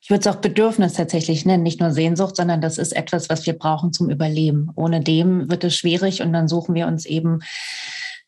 Ich 0.01 0.11
würde 0.11 0.20
es 0.20 0.27
auch 0.27 0.40
Bedürfnis 0.40 0.92
tatsächlich 0.92 1.47
nennen, 1.47 1.62
nicht 1.62 1.81
nur 1.81 1.90
Sehnsucht, 1.90 2.37
sondern 2.37 2.61
das 2.61 2.77
ist 2.77 2.92
etwas, 2.92 3.31
was 3.31 3.47
wir 3.47 3.55
brauchen 3.55 3.90
zum 3.90 4.11
Überleben. 4.11 4.70
Ohne 4.77 5.01
dem 5.01 5.51
wird 5.51 5.64
es 5.64 5.77
schwierig 5.77 6.20
und 6.20 6.35
dann 6.35 6.47
suchen 6.47 6.75
wir 6.75 6.87
uns 6.87 7.07
eben 7.07 7.40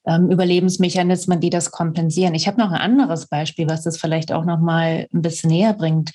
ähm, 0.07 0.31
Überlebensmechanismen, 0.31 1.40
die 1.40 1.51
das 1.51 1.71
kompensieren. 1.71 2.35
Ich 2.35 2.47
habe 2.47 2.61
noch 2.61 2.71
ein 2.71 2.81
anderes 2.81 3.27
Beispiel, 3.27 3.69
was 3.69 3.83
das 3.83 3.99
vielleicht 3.99 4.33
auch 4.33 4.45
noch 4.45 4.61
mal 4.61 5.07
ein 5.12 5.23
bisschen 5.23 5.51
näher 5.51 5.75
bringt. 5.75 6.12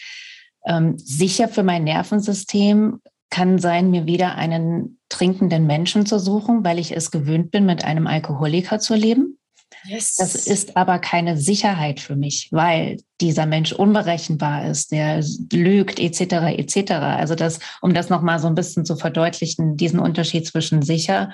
Ähm, 0.66 0.98
sicher 0.98 1.48
für 1.48 1.64
mein 1.64 1.84
Nervensystem 1.84 3.02
kann 3.30 3.60
sein, 3.60 3.92
mir 3.92 4.06
wieder 4.06 4.36
einen 4.36 5.00
trinkenden 5.10 5.66
Menschen 5.66 6.06
zu 6.06 6.20
suchen, 6.20 6.64
weil 6.64 6.80
ich 6.80 6.96
es 6.96 7.12
gewöhnt 7.12 7.52
bin, 7.52 7.66
mit 7.66 7.84
einem 7.84 8.08
Alkoholiker 8.08 8.80
zu 8.80 8.94
leben. 8.94 9.38
Yes. 9.86 10.18
Das 10.18 10.36
ist 10.36 10.78
aber 10.78 11.00
keine 11.00 11.38
Sicherheit 11.38 12.00
für 12.00 12.16
mich, 12.16 12.50
weil 12.52 12.98
dieser 13.20 13.46
Mensch 13.46 13.72
unberechenbar 13.72 14.70
ist, 14.70 14.92
der 14.92 15.24
lügt 15.52 16.00
etc. 16.00 16.22
etc. 16.58 16.92
Also 16.92 17.36
das, 17.36 17.60
um 17.82 17.94
das 17.94 18.10
noch 18.10 18.22
mal 18.22 18.40
so 18.40 18.48
ein 18.48 18.56
bisschen 18.56 18.86
zu 18.86 18.96
verdeutlichen, 18.96 19.78
diesen 19.78 20.00
Unterschied 20.00 20.46
zwischen 20.46 20.82
sicher 20.82 21.32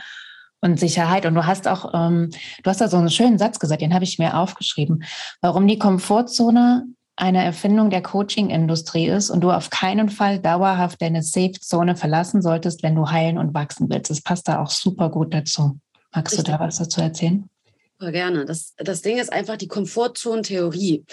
und 0.61 0.79
Sicherheit. 0.79 1.25
Und 1.25 1.35
du 1.35 1.45
hast 1.45 1.67
auch, 1.67 1.93
ähm, 1.93 2.31
du 2.63 2.69
hast 2.69 2.81
da 2.81 2.87
so 2.87 2.97
einen 2.97 3.09
schönen 3.09 3.37
Satz 3.37 3.59
gesagt, 3.59 3.81
den 3.81 3.93
habe 3.93 4.03
ich 4.03 4.19
mir 4.19 4.37
aufgeschrieben, 4.37 5.03
warum 5.41 5.67
die 5.67 5.79
Komfortzone 5.79 6.85
eine 7.15 7.43
Erfindung 7.43 7.89
der 7.89 8.03
Coaching-Industrie 8.03 9.07
ist 9.07 9.31
und 9.31 9.41
du 9.41 9.51
auf 9.51 9.71
keinen 9.71 10.09
Fall 10.09 10.39
dauerhaft 10.39 11.01
deine 11.01 11.23
Safe-Zone 11.23 11.95
verlassen 11.95 12.43
solltest, 12.43 12.83
wenn 12.83 12.95
du 12.95 13.09
heilen 13.09 13.39
und 13.39 13.55
wachsen 13.55 13.89
willst. 13.89 14.11
Das 14.11 14.21
passt 14.21 14.47
da 14.47 14.61
auch 14.61 14.69
super 14.69 15.09
gut 15.09 15.33
dazu. 15.33 15.79
Magst 16.13 16.33
Richtig. 16.33 16.45
du 16.45 16.51
da 16.51 16.59
was 16.59 16.77
dazu 16.77 17.01
erzählen? 17.01 17.49
Super 17.99 18.11
gerne. 18.11 18.45
Das, 18.45 18.75
das 18.77 19.01
Ding 19.01 19.17
ist 19.17 19.33
einfach 19.33 19.57
die 19.57 19.67
Komfortzone-Theorie. 19.67 21.03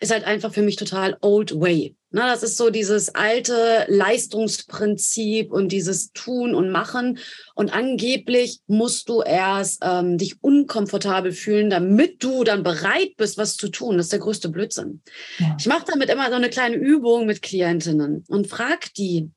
Ist 0.00 0.12
halt 0.12 0.24
einfach 0.24 0.52
für 0.52 0.62
mich 0.62 0.76
total 0.76 1.18
old 1.20 1.54
way. 1.60 1.94
Na, 2.12 2.30
das 2.30 2.42
ist 2.42 2.58
so 2.58 2.68
dieses 2.68 3.14
alte 3.14 3.86
Leistungsprinzip 3.88 5.50
und 5.50 5.72
dieses 5.72 6.12
Tun 6.12 6.54
und 6.54 6.70
Machen. 6.70 7.18
Und 7.54 7.72
angeblich 7.72 8.60
musst 8.66 9.08
du 9.08 9.22
erst 9.22 9.80
ähm, 9.82 10.18
dich 10.18 10.42
unkomfortabel 10.42 11.32
fühlen, 11.32 11.70
damit 11.70 12.22
du 12.22 12.44
dann 12.44 12.62
bereit 12.62 13.16
bist, 13.16 13.38
was 13.38 13.56
zu 13.56 13.68
tun. 13.68 13.96
Das 13.96 14.06
ist 14.06 14.12
der 14.12 14.20
größte 14.20 14.50
Blödsinn. 14.50 15.00
Ja. 15.38 15.56
Ich 15.58 15.66
mache 15.66 15.86
damit 15.86 16.10
immer 16.10 16.28
so 16.28 16.34
eine 16.34 16.50
kleine 16.50 16.76
Übung 16.76 17.26
mit 17.26 17.40
Klientinnen 17.40 18.24
und 18.28 18.46
frag 18.46 18.92
die, 18.94 19.30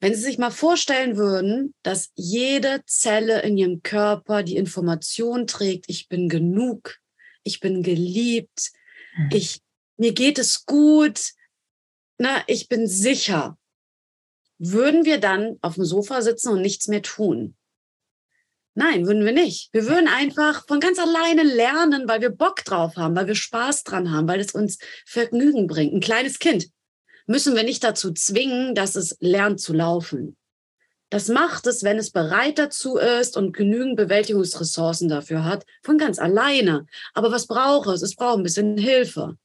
wenn 0.00 0.14
Sie 0.14 0.22
sich 0.22 0.38
mal 0.38 0.50
vorstellen 0.50 1.16
würden, 1.16 1.74
dass 1.82 2.10
jede 2.14 2.82
Zelle 2.86 3.42
in 3.42 3.56
Ihrem 3.56 3.82
Körper 3.82 4.42
die 4.42 4.56
Information 4.56 5.46
trägt, 5.46 5.84
ich 5.88 6.08
bin 6.08 6.28
genug, 6.28 6.96
ich 7.44 7.60
bin 7.60 7.82
geliebt, 7.82 8.70
mhm. 9.16 9.28
ich, 9.32 9.60
mir 9.98 10.12
geht 10.12 10.38
es 10.38 10.64
gut, 10.64 11.20
na, 12.20 12.44
ich 12.48 12.68
bin 12.68 12.86
sicher, 12.86 13.56
würden 14.58 15.06
wir 15.06 15.18
dann 15.18 15.56
auf 15.62 15.76
dem 15.76 15.86
Sofa 15.86 16.20
sitzen 16.20 16.52
und 16.52 16.60
nichts 16.60 16.86
mehr 16.86 17.00
tun? 17.00 17.56
Nein, 18.74 19.06
würden 19.06 19.24
wir 19.24 19.32
nicht. 19.32 19.70
Wir 19.72 19.86
würden 19.86 20.06
einfach 20.06 20.66
von 20.68 20.80
ganz 20.80 20.98
alleine 20.98 21.44
lernen, 21.44 22.06
weil 22.08 22.20
wir 22.20 22.28
Bock 22.28 22.62
drauf 22.66 22.96
haben, 22.96 23.16
weil 23.16 23.26
wir 23.26 23.34
Spaß 23.34 23.84
dran 23.84 24.12
haben, 24.12 24.28
weil 24.28 24.38
es 24.38 24.52
uns 24.52 24.76
Vergnügen 25.06 25.66
bringt. 25.66 25.94
Ein 25.94 26.00
kleines 26.00 26.38
Kind 26.38 26.68
müssen 27.26 27.56
wir 27.56 27.62
nicht 27.62 27.82
dazu 27.82 28.12
zwingen, 28.12 28.74
dass 28.74 28.96
es 28.96 29.16
lernt 29.20 29.58
zu 29.58 29.72
laufen. 29.72 30.36
Das 31.08 31.28
macht 31.28 31.66
es, 31.66 31.84
wenn 31.84 31.96
es 31.96 32.10
bereit 32.10 32.58
dazu 32.58 32.98
ist 32.98 33.38
und 33.38 33.56
genügend 33.56 33.96
Bewältigungsressourcen 33.96 35.08
dafür 35.08 35.44
hat, 35.44 35.64
von 35.82 35.96
ganz 35.96 36.18
alleine. 36.18 36.84
Aber 37.14 37.32
was 37.32 37.46
braucht 37.46 37.88
es? 37.88 38.02
Es 38.02 38.14
braucht 38.14 38.36
ein 38.36 38.42
bisschen 38.42 38.76
Hilfe. 38.76 39.38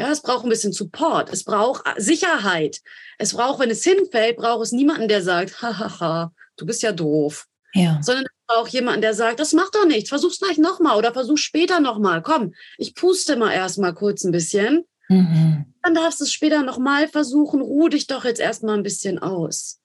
Ja, 0.00 0.10
es 0.10 0.22
braucht 0.22 0.44
ein 0.44 0.48
bisschen 0.48 0.72
Support. 0.72 1.30
Es 1.30 1.44
braucht 1.44 1.84
Sicherheit. 1.98 2.80
Es 3.18 3.34
braucht, 3.34 3.60
wenn 3.60 3.68
es 3.68 3.84
hinfällt, 3.84 4.38
braucht 4.38 4.64
es 4.64 4.72
niemanden, 4.72 5.08
der 5.08 5.22
sagt, 5.22 5.60
hahaha, 5.60 6.32
du 6.56 6.64
bist 6.64 6.82
ja 6.82 6.92
doof. 6.92 7.46
Ja. 7.74 8.00
Sondern 8.02 8.24
es 8.24 8.46
braucht 8.46 8.72
jemanden, 8.72 9.02
der 9.02 9.12
sagt, 9.12 9.40
das 9.40 9.52
macht 9.52 9.74
doch 9.74 9.84
nichts, 9.84 10.08
versuch's 10.08 10.40
gleich 10.40 10.56
nochmal 10.56 10.96
oder 10.96 11.12
versuch 11.12 11.36
später 11.36 11.80
nochmal. 11.80 12.22
Komm, 12.22 12.54
ich 12.78 12.94
puste 12.94 13.36
mal 13.36 13.52
erstmal 13.52 13.92
kurz 13.92 14.24
ein 14.24 14.32
bisschen. 14.32 14.86
Mhm. 15.10 15.66
Dann 15.82 15.94
darfst 15.94 16.20
du 16.20 16.24
es 16.24 16.32
später 16.32 16.62
nochmal 16.62 17.06
versuchen, 17.06 17.60
ruh 17.60 17.90
dich 17.90 18.06
doch 18.06 18.24
jetzt 18.24 18.40
erstmal 18.40 18.78
ein 18.78 18.82
bisschen 18.82 19.18
aus. 19.18 19.80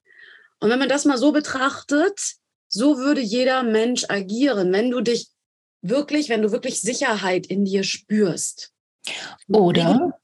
Und 0.61 0.69
wenn 0.69 0.79
man 0.79 0.87
das 0.87 1.03
mal 1.03 1.17
so 1.17 1.33
betrachtet, 1.33 2.35
so 2.69 2.99
würde 2.99 3.19
jeder 3.19 3.63
Mensch 3.63 4.05
agieren, 4.07 4.71
wenn 4.71 4.91
du 4.91 5.01
dich 5.01 5.27
wirklich, 5.81 6.29
wenn 6.29 6.41
du 6.41 6.53
wirklich 6.53 6.79
Sicherheit 6.79 7.47
in 7.47 7.65
dir 7.65 7.83
spürst. 7.83 8.71
Oder, 9.47 10.19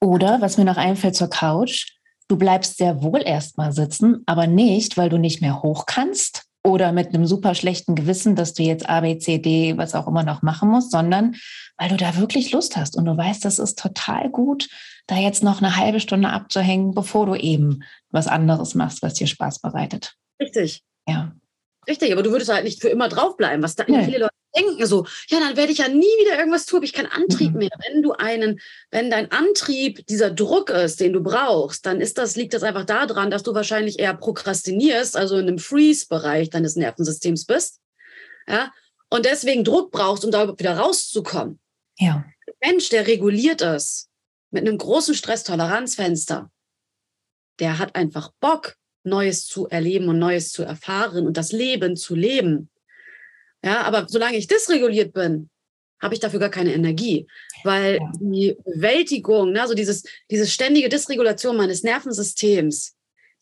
oder 0.00 0.40
was 0.40 0.58
mir 0.58 0.64
noch 0.64 0.76
einfällt 0.76 1.16
zur 1.16 1.30
Couch, 1.30 1.92
du 2.28 2.36
bleibst 2.36 2.78
sehr 2.78 3.02
wohl 3.02 3.22
erstmal 3.22 3.72
sitzen, 3.72 4.22
aber 4.26 4.46
nicht, 4.46 4.96
weil 4.96 5.08
du 5.08 5.18
nicht 5.18 5.40
mehr 5.40 5.62
hoch 5.62 5.86
kannst 5.86 6.44
oder 6.64 6.92
mit 6.92 7.08
einem 7.08 7.26
super 7.26 7.54
schlechten 7.54 7.94
Gewissen, 7.94 8.36
dass 8.36 8.54
du 8.54 8.62
jetzt 8.62 8.88
A, 8.88 9.00
B, 9.00 9.18
C, 9.18 9.38
D, 9.38 9.76
was 9.76 9.94
auch 9.94 10.06
immer 10.06 10.22
noch 10.22 10.42
machen 10.42 10.68
musst, 10.70 10.92
sondern 10.92 11.34
weil 11.76 11.88
du 11.88 11.96
da 11.96 12.16
wirklich 12.16 12.52
Lust 12.52 12.76
hast 12.76 12.96
und 12.96 13.04
du 13.04 13.16
weißt, 13.16 13.44
das 13.44 13.58
ist 13.58 13.78
total 13.78 14.30
gut, 14.30 14.68
da 15.06 15.16
jetzt 15.16 15.42
noch 15.42 15.60
eine 15.60 15.76
halbe 15.76 16.00
Stunde 16.00 16.28
abzuhängen, 16.28 16.94
bevor 16.94 17.26
du 17.26 17.34
eben 17.34 17.82
was 18.10 18.28
anderes 18.28 18.74
machst, 18.74 19.02
was 19.02 19.14
dir 19.14 19.26
Spaß 19.26 19.60
bereitet. 19.60 20.14
Richtig. 20.40 20.82
Ja. 21.08 21.32
Richtig, 21.88 22.12
aber 22.12 22.22
du 22.22 22.30
würdest 22.30 22.52
halt 22.52 22.64
nicht 22.64 22.80
für 22.80 22.88
immer 22.88 23.08
draufbleiben, 23.08 23.62
was 23.62 23.74
da 23.74 23.84
nee. 23.88 24.04
viele 24.04 24.18
Leute 24.18 24.34
denken 24.56 24.86
so, 24.86 25.06
ja, 25.28 25.40
dann 25.40 25.56
werde 25.56 25.72
ich 25.72 25.78
ja 25.78 25.88
nie 25.88 26.04
wieder 26.04 26.38
irgendwas 26.38 26.66
tun, 26.66 26.78
habe 26.78 26.84
ich 26.84 26.92
keinen 26.92 27.10
Antrieb 27.10 27.52
mhm. 27.52 27.58
mehr. 27.58 27.70
Wenn 27.88 28.02
du 28.02 28.12
einen, 28.12 28.60
wenn 28.90 29.10
dein 29.10 29.30
Antrieb 29.30 30.06
dieser 30.06 30.30
Druck 30.30 30.70
ist, 30.70 31.00
den 31.00 31.12
du 31.12 31.22
brauchst, 31.22 31.86
dann 31.86 32.00
ist 32.00 32.18
das, 32.18 32.36
liegt 32.36 32.54
das 32.54 32.62
einfach 32.62 32.84
daran, 32.84 33.30
dass 33.30 33.42
du 33.42 33.54
wahrscheinlich 33.54 33.98
eher 33.98 34.14
prokrastinierst, 34.14 35.16
also 35.16 35.36
in 35.36 35.48
einem 35.48 35.58
Freeze-Bereich 35.58 36.50
deines 36.50 36.76
Nervensystems 36.76 37.46
bist. 37.46 37.80
Ja, 38.48 38.72
und 39.10 39.26
deswegen 39.26 39.64
Druck 39.64 39.90
brauchst, 39.90 40.24
um 40.24 40.30
da 40.30 40.58
wieder 40.58 40.76
rauszukommen. 40.76 41.60
Ja. 41.98 42.24
Ein 42.46 42.72
Mensch, 42.72 42.88
der 42.88 43.06
reguliert 43.06 43.60
ist, 43.60 44.08
mit 44.50 44.66
einem 44.66 44.78
großen 44.78 45.14
Stresstoleranzfenster, 45.14 46.50
der 47.58 47.78
hat 47.78 47.94
einfach 47.94 48.32
Bock, 48.40 48.76
Neues 49.04 49.46
zu 49.46 49.68
erleben 49.68 50.08
und 50.08 50.18
Neues 50.18 50.52
zu 50.52 50.62
erfahren 50.62 51.26
und 51.26 51.36
das 51.36 51.52
Leben 51.52 51.96
zu 51.96 52.14
leben. 52.14 52.70
Ja, 53.64 53.82
aber 53.82 54.06
solange 54.08 54.36
ich 54.36 54.48
dysreguliert 54.48 55.12
bin, 55.12 55.48
habe 56.00 56.14
ich 56.14 56.20
dafür 56.20 56.40
gar 56.40 56.50
keine 56.50 56.74
Energie, 56.74 57.28
weil 57.62 57.98
ja. 57.98 58.12
die 58.20 58.56
Bewältigung, 58.64 59.52
ne, 59.52 59.62
also 59.62 59.74
dieses, 59.74 60.02
diese 60.30 60.48
ständige 60.48 60.88
Dysregulation 60.88 61.56
meines 61.56 61.84
Nervensystems 61.84 62.96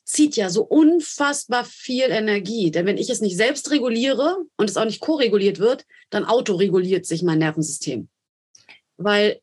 zieht 0.05 0.37
ja 0.37 0.51
so 0.51 0.63
unfassbar 0.63 1.65
viel 1.65 2.11
Energie. 2.11 2.71
Denn 2.71 2.85
wenn 2.85 2.99
ich 2.99 3.09
es 3.09 3.21
nicht 3.21 3.37
selbst 3.37 3.71
reguliere 3.71 4.39
und 4.57 4.69
es 4.69 4.77
auch 4.77 4.85
nicht 4.85 5.01
koreguliert 5.01 5.59
wird, 5.59 5.87
dann 6.11 6.25
autoreguliert 6.25 7.07
sich 7.07 7.23
mein 7.23 7.39
Nervensystem. 7.39 8.09
Weil 8.97 9.41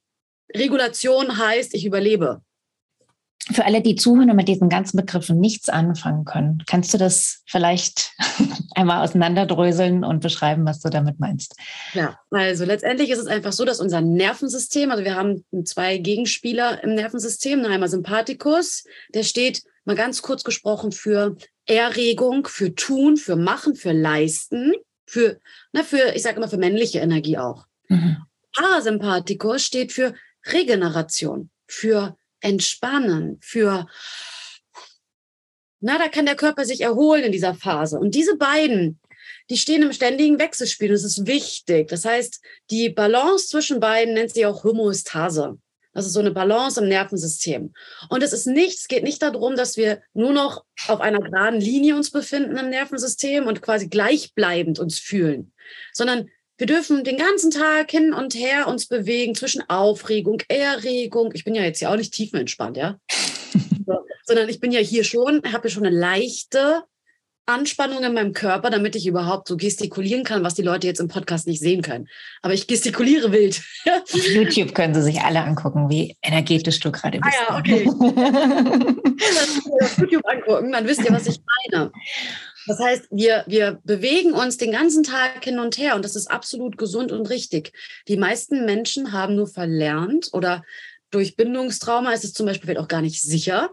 Regulation 0.53 1.37
heißt, 1.37 1.73
ich 1.73 1.85
überlebe. 1.85 2.41
Für 3.51 3.65
alle, 3.65 3.81
die 3.81 3.95
zuhören 3.95 4.29
und 4.29 4.35
mit 4.35 4.47
diesen 4.47 4.69
ganzen 4.69 4.97
Begriffen 4.97 5.39
nichts 5.39 5.69
anfangen 5.69 6.25
können, 6.25 6.63
kannst 6.67 6.93
du 6.93 6.97
das 6.97 7.43
vielleicht 7.45 8.11
einmal 8.75 9.03
auseinanderdröseln 9.03 10.03
und 10.03 10.21
beschreiben, 10.21 10.65
was 10.65 10.79
du 10.79 10.89
damit 10.89 11.19
meinst? 11.19 11.55
Ja, 11.93 12.19
also 12.29 12.65
letztendlich 12.65 13.09
ist 13.09 13.19
es 13.19 13.27
einfach 13.27 13.53
so, 13.53 13.63
dass 13.63 13.79
unser 13.79 14.01
Nervensystem, 14.01 14.91
also 14.91 15.03
wir 15.03 15.15
haben 15.15 15.45
zwei 15.63 15.97
Gegenspieler 15.97 16.83
im 16.83 16.93
Nervensystem, 16.95 17.63
einmal 17.65 17.89
Sympathikus, 17.89 18.83
der 19.13 19.23
steht 19.23 19.63
mal 19.85 19.95
ganz 19.95 20.21
kurz 20.21 20.43
gesprochen 20.43 20.91
für 20.91 21.37
Erregung, 21.65 22.47
für 22.47 22.75
Tun, 22.75 23.17
für 23.17 23.35
Machen, 23.35 23.75
für 23.75 23.93
Leisten, 23.93 24.73
für, 25.05 25.39
na, 25.71 25.83
für 25.83 26.13
ich 26.15 26.21
sage 26.21 26.37
immer, 26.37 26.49
für 26.49 26.57
männliche 26.57 26.99
Energie 26.99 27.37
auch. 27.37 27.65
Mhm. 27.87 28.17
Parasympathikus 28.53 29.63
steht 29.63 29.91
für 29.91 30.13
Regeneration, 30.45 31.49
für 31.67 32.17
Entspannen, 32.41 33.39
für, 33.41 33.87
na, 35.79 35.97
da 35.97 36.07
kann 36.07 36.25
der 36.25 36.35
Körper 36.35 36.65
sich 36.65 36.81
erholen 36.81 37.23
in 37.23 37.31
dieser 37.31 37.53
Phase. 37.53 37.99
Und 37.99 38.15
diese 38.15 38.37
beiden, 38.37 38.99
die 39.49 39.57
stehen 39.57 39.83
im 39.83 39.93
ständigen 39.93 40.39
Wechselspiel. 40.39 40.89
Das 40.89 41.03
ist 41.03 41.25
wichtig. 41.25 41.87
Das 41.87 42.05
heißt, 42.05 42.41
die 42.69 42.89
Balance 42.89 43.47
zwischen 43.47 43.79
beiden 43.79 44.13
nennt 44.13 44.33
sich 44.33 44.45
auch 44.45 44.63
Homöostase. 44.63 45.57
Das 45.97 46.05
ist 46.05 46.13
so 46.13 46.19
eine 46.19 46.29
Balance 46.29 46.79
im 46.79 46.89
Nervensystem. 46.89 47.73
Und 48.09 48.21
es 48.21 48.31
ist 48.31 48.45
nichts, 48.45 48.81
es 48.81 48.87
geht 48.87 49.03
nicht 49.03 49.19
darum, 49.23 49.55
dass 49.55 49.77
wir 49.77 50.03
nur 50.13 50.31
noch 50.31 50.63
auf 50.87 51.01
einer 51.01 51.19
geraden 51.19 51.59
Linie 51.59 51.95
uns 51.95 52.11
befinden 52.11 52.55
im 52.55 52.69
Nervensystem 52.69 53.47
und 53.47 53.63
quasi 53.63 53.87
gleichbleibend 53.87 54.77
uns 54.77 54.99
fühlen, 54.99 55.53
sondern 55.93 56.29
wir 56.57 56.67
dürfen 56.67 57.03
den 57.03 57.17
ganzen 57.17 57.51
Tag 57.51 57.91
hin 57.91 58.13
und 58.13 58.33
her 58.33 58.67
uns 58.67 58.87
bewegen 58.87 59.35
zwischen 59.35 59.61
Aufregung, 59.69 60.41
Erregung. 60.47 61.31
Ich 61.33 61.43
bin 61.43 61.55
ja 61.55 61.63
jetzt 61.63 61.81
ja 61.81 61.91
auch 61.91 61.97
nicht 61.97 62.13
tiefenentspannt, 62.13 62.77
ja. 62.77 62.99
so, 63.85 63.99
sondern 64.25 64.49
ich 64.49 64.59
bin 64.59 64.71
ja 64.71 64.79
hier 64.79 65.03
schon, 65.03 65.43
habe 65.51 65.67
ja 65.67 65.69
schon 65.69 65.85
eine 65.85 65.95
leichte 65.95 66.83
Anspannung 67.45 68.03
in 68.03 68.13
meinem 68.13 68.33
Körper, 68.33 68.69
damit 68.69 68.95
ich 68.97 69.07
überhaupt 69.07 69.47
so 69.47 69.55
gestikulieren 69.55 70.25
kann, 70.25 70.43
was 70.43 70.55
die 70.55 70.63
Leute 70.63 70.85
jetzt 70.85 70.99
im 70.99 71.07
Podcast 71.07 71.47
nicht 71.47 71.61
sehen 71.61 71.81
können. 71.81 72.09
Aber 72.41 72.53
ich 72.53 72.67
gestikuliere 72.67 73.31
wild. 73.31 73.61
Auf 73.85 74.27
YouTube 74.27 74.75
können 74.75 74.93
sie 74.93 75.01
sich 75.01 75.21
alle 75.21 75.41
angucken, 75.41 75.89
wie 75.89 76.17
energetisch 76.21 76.81
du 76.81 76.91
gerade 76.91 77.19
bist. 77.19 77.37
Ah 77.39 77.53
ja, 77.53 77.57
okay. 77.57 77.85
YouTube 79.97 80.27
angucken, 80.27 80.73
dann 80.73 80.85
wisst 80.87 81.05
ihr, 81.05 81.11
was 81.11 81.27
ich 81.27 81.39
meine. 81.71 81.91
Das 82.67 82.79
heißt, 82.79 83.07
wir, 83.11 83.45
wir 83.47 83.79
bewegen 83.85 84.33
uns 84.33 84.57
den 84.57 84.71
ganzen 84.71 85.03
Tag 85.03 85.43
hin 85.43 85.57
und 85.57 85.77
her 85.77 85.95
und 85.95 86.03
das 86.03 86.15
ist 86.15 86.29
absolut 86.29 86.77
gesund 86.77 87.11
und 87.13 87.29
richtig. 87.29 87.71
Die 88.07 88.17
meisten 88.17 88.65
Menschen 88.65 89.13
haben 89.13 89.35
nur 89.35 89.47
verlernt 89.47 90.29
oder 90.33 90.63
durch 91.09 91.37
Bindungstrauma 91.37 92.11
ist 92.11 92.25
es 92.25 92.33
zum 92.33 92.45
Beispiel 92.45 92.77
auch 92.77 92.89
gar 92.89 93.01
nicht 93.01 93.21
sicher, 93.21 93.71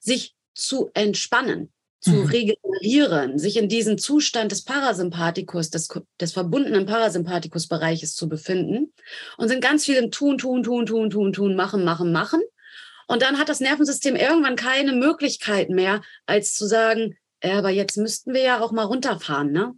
sich 0.00 0.34
zu 0.54 0.90
entspannen, 0.94 1.70
zu 2.00 2.12
mhm. 2.12 2.26
regenerieren, 2.26 3.38
sich 3.38 3.58
in 3.58 3.68
diesen 3.68 3.98
Zustand 3.98 4.50
des 4.50 4.64
Parasympathikus, 4.64 5.70
des, 5.70 5.88
des 6.18 6.32
verbundenen 6.32 6.86
Parasympathikus-Bereiches 6.86 8.14
zu 8.14 8.28
befinden 8.28 8.92
und 9.36 9.48
sind 9.48 9.62
ganz 9.62 9.84
viel 9.84 9.96
im 9.96 10.10
Tun, 10.10 10.38
Tun, 10.38 10.62
Tun, 10.62 10.86
Tun, 10.86 11.10
Tun, 11.10 11.32
Tun, 11.32 11.54
Machen, 11.54 11.84
Machen, 11.84 12.12
Machen. 12.12 12.40
Und 13.06 13.20
dann 13.20 13.38
hat 13.38 13.50
das 13.50 13.60
Nervensystem 13.60 14.16
irgendwann 14.16 14.56
keine 14.56 14.92
Möglichkeit 14.92 15.68
mehr, 15.68 16.00
als 16.24 16.54
zu 16.54 16.66
sagen, 16.66 17.16
aber 17.42 17.70
jetzt 17.70 17.96
müssten 17.96 18.32
wir 18.34 18.42
ja 18.42 18.60
auch 18.60 18.72
mal 18.72 18.84
runterfahren, 18.84 19.52
ne? 19.52 19.74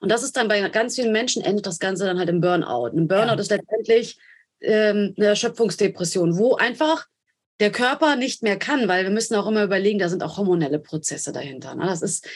Und 0.00 0.10
das 0.10 0.22
ist 0.22 0.36
dann 0.36 0.48
bei 0.48 0.68
ganz 0.68 0.96
vielen 0.96 1.12
Menschen 1.12 1.42
endet 1.42 1.66
das 1.66 1.78
Ganze 1.78 2.04
dann 2.04 2.18
halt 2.18 2.28
im 2.28 2.40
Burnout. 2.40 2.88
Ein 2.88 3.08
Burnout 3.08 3.34
ja. 3.34 3.40
ist 3.40 3.50
letztendlich 3.50 4.18
ähm, 4.60 5.14
eine 5.16 5.26
Erschöpfungsdepression, 5.26 6.36
wo 6.36 6.56
einfach 6.56 7.06
der 7.60 7.72
Körper 7.72 8.16
nicht 8.16 8.42
mehr 8.42 8.58
kann, 8.58 8.88
weil 8.88 9.04
wir 9.04 9.10
müssen 9.10 9.34
auch 9.34 9.46
immer 9.46 9.64
überlegen, 9.64 9.98
da 9.98 10.08
sind 10.08 10.22
auch 10.22 10.36
hormonelle 10.36 10.78
Prozesse 10.78 11.32
dahinter. 11.32 11.74
Ne? 11.74 11.86
Das 11.86 12.02
ist, 12.02 12.26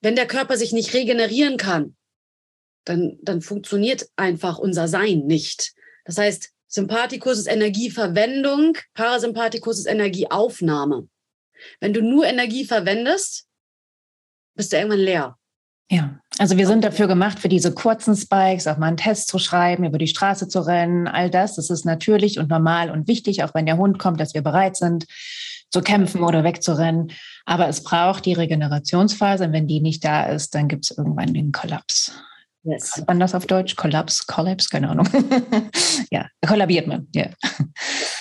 wenn 0.00 0.16
der 0.16 0.26
Körper 0.26 0.56
sich 0.56 0.72
nicht 0.72 0.92
regenerieren 0.92 1.56
kann, 1.56 1.96
dann, 2.84 3.18
dann 3.22 3.40
funktioniert 3.40 4.08
einfach 4.16 4.58
unser 4.58 4.88
Sein 4.88 5.20
nicht. 5.20 5.72
Das 6.04 6.18
heißt, 6.18 6.50
Sympathikus 6.66 7.38
ist 7.38 7.46
Energieverwendung, 7.46 8.76
Parasympathikus 8.94 9.78
ist 9.78 9.86
Energieaufnahme. 9.86 11.08
Wenn 11.80 11.92
du 11.92 12.02
nur 12.02 12.26
Energie 12.26 12.64
verwendest, 12.64 13.47
bist 14.58 14.72
du 14.72 14.76
irgendwann 14.76 14.98
leer. 14.98 15.36
Ja, 15.90 16.18
also 16.38 16.58
wir 16.58 16.66
sind 16.66 16.84
dafür 16.84 17.06
gemacht, 17.06 17.38
für 17.38 17.48
diese 17.48 17.72
kurzen 17.72 18.14
Spikes 18.14 18.66
auch 18.66 18.76
mal 18.76 18.88
einen 18.88 18.98
Test 18.98 19.28
zu 19.28 19.38
schreiben, 19.38 19.84
über 19.84 19.96
die 19.96 20.06
Straße 20.06 20.48
zu 20.48 20.60
rennen, 20.60 21.08
all 21.08 21.30
das. 21.30 21.54
Das 21.54 21.70
ist 21.70 21.86
natürlich 21.86 22.38
und 22.38 22.50
normal 22.50 22.90
und 22.90 23.08
wichtig, 23.08 23.42
auch 23.42 23.54
wenn 23.54 23.64
der 23.64 23.78
Hund 23.78 23.98
kommt, 23.98 24.20
dass 24.20 24.34
wir 24.34 24.42
bereit 24.42 24.76
sind 24.76 25.06
zu 25.70 25.80
kämpfen 25.80 26.22
oder 26.22 26.44
wegzurennen. 26.44 27.12
Aber 27.46 27.68
es 27.68 27.82
braucht 27.82 28.26
die 28.26 28.34
Regenerationsphase 28.34 29.44
und 29.44 29.52
wenn 29.52 29.66
die 29.66 29.80
nicht 29.80 30.04
da 30.04 30.26
ist, 30.26 30.54
dann 30.54 30.68
gibt 30.68 30.84
es 30.84 30.96
irgendwann 30.96 31.32
den 31.32 31.52
Kollaps. 31.52 32.12
Yes. 32.64 32.96
Hat 32.96 33.06
man 33.06 33.20
das 33.20 33.34
auf 33.34 33.46
Deutsch? 33.46 33.76
Kollaps, 33.76 34.26
Kollaps, 34.26 34.68
keine 34.68 34.90
Ahnung. 34.90 35.08
ja, 36.10 36.26
kollabiert 36.46 36.86
man. 36.86 37.08
Ja, 37.14 37.30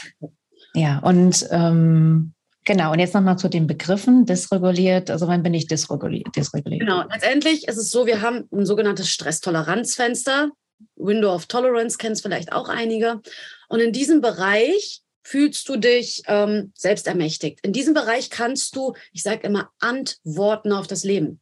ja 0.74 1.00
und 1.00 1.46
ähm, 1.52 2.34
Genau, 2.68 2.92
und 2.92 3.00
jetzt 3.00 3.14
nochmal 3.14 3.38
zu 3.38 3.48
den 3.48 3.66
Begriffen, 3.66 4.26
dysreguliert, 4.26 5.10
also 5.10 5.26
wann 5.30 5.42
bin 5.42 5.54
ich 5.54 5.68
dysreguliert? 5.68 6.36
dysreguliert? 6.36 6.82
Genau, 6.82 7.06
letztendlich 7.10 7.66
ist 7.66 7.78
es 7.78 7.90
so, 7.90 8.06
wir 8.06 8.22
haben 8.22 8.44
ein 8.52 8.66
sogenanntes 8.66 9.08
Stresstoleranzfenster. 9.08 10.52
Window 10.98 11.34
of 11.34 11.46
Tolerance 11.46 11.98
kennen 11.98 12.12
es 12.12 12.20
vielleicht 12.20 12.52
auch 12.52 12.68
einige. 12.68 13.22
Und 13.70 13.80
in 13.80 13.94
diesem 13.94 14.20
Bereich 14.20 15.02
fühlst 15.24 15.70
du 15.70 15.78
dich 15.78 16.24
ähm, 16.28 16.74
selbst 16.76 17.08
ermächtigt. 17.08 17.62
In 17.64 17.72
diesem 17.72 17.94
Bereich 17.94 18.30
kannst 18.30 18.76
du, 18.76 18.96
ich 19.14 19.24
sage 19.24 19.48
immer, 19.48 19.70
antworten 19.80 20.74
auf 20.74 20.88
das 20.88 21.06
Leben. 21.06 21.40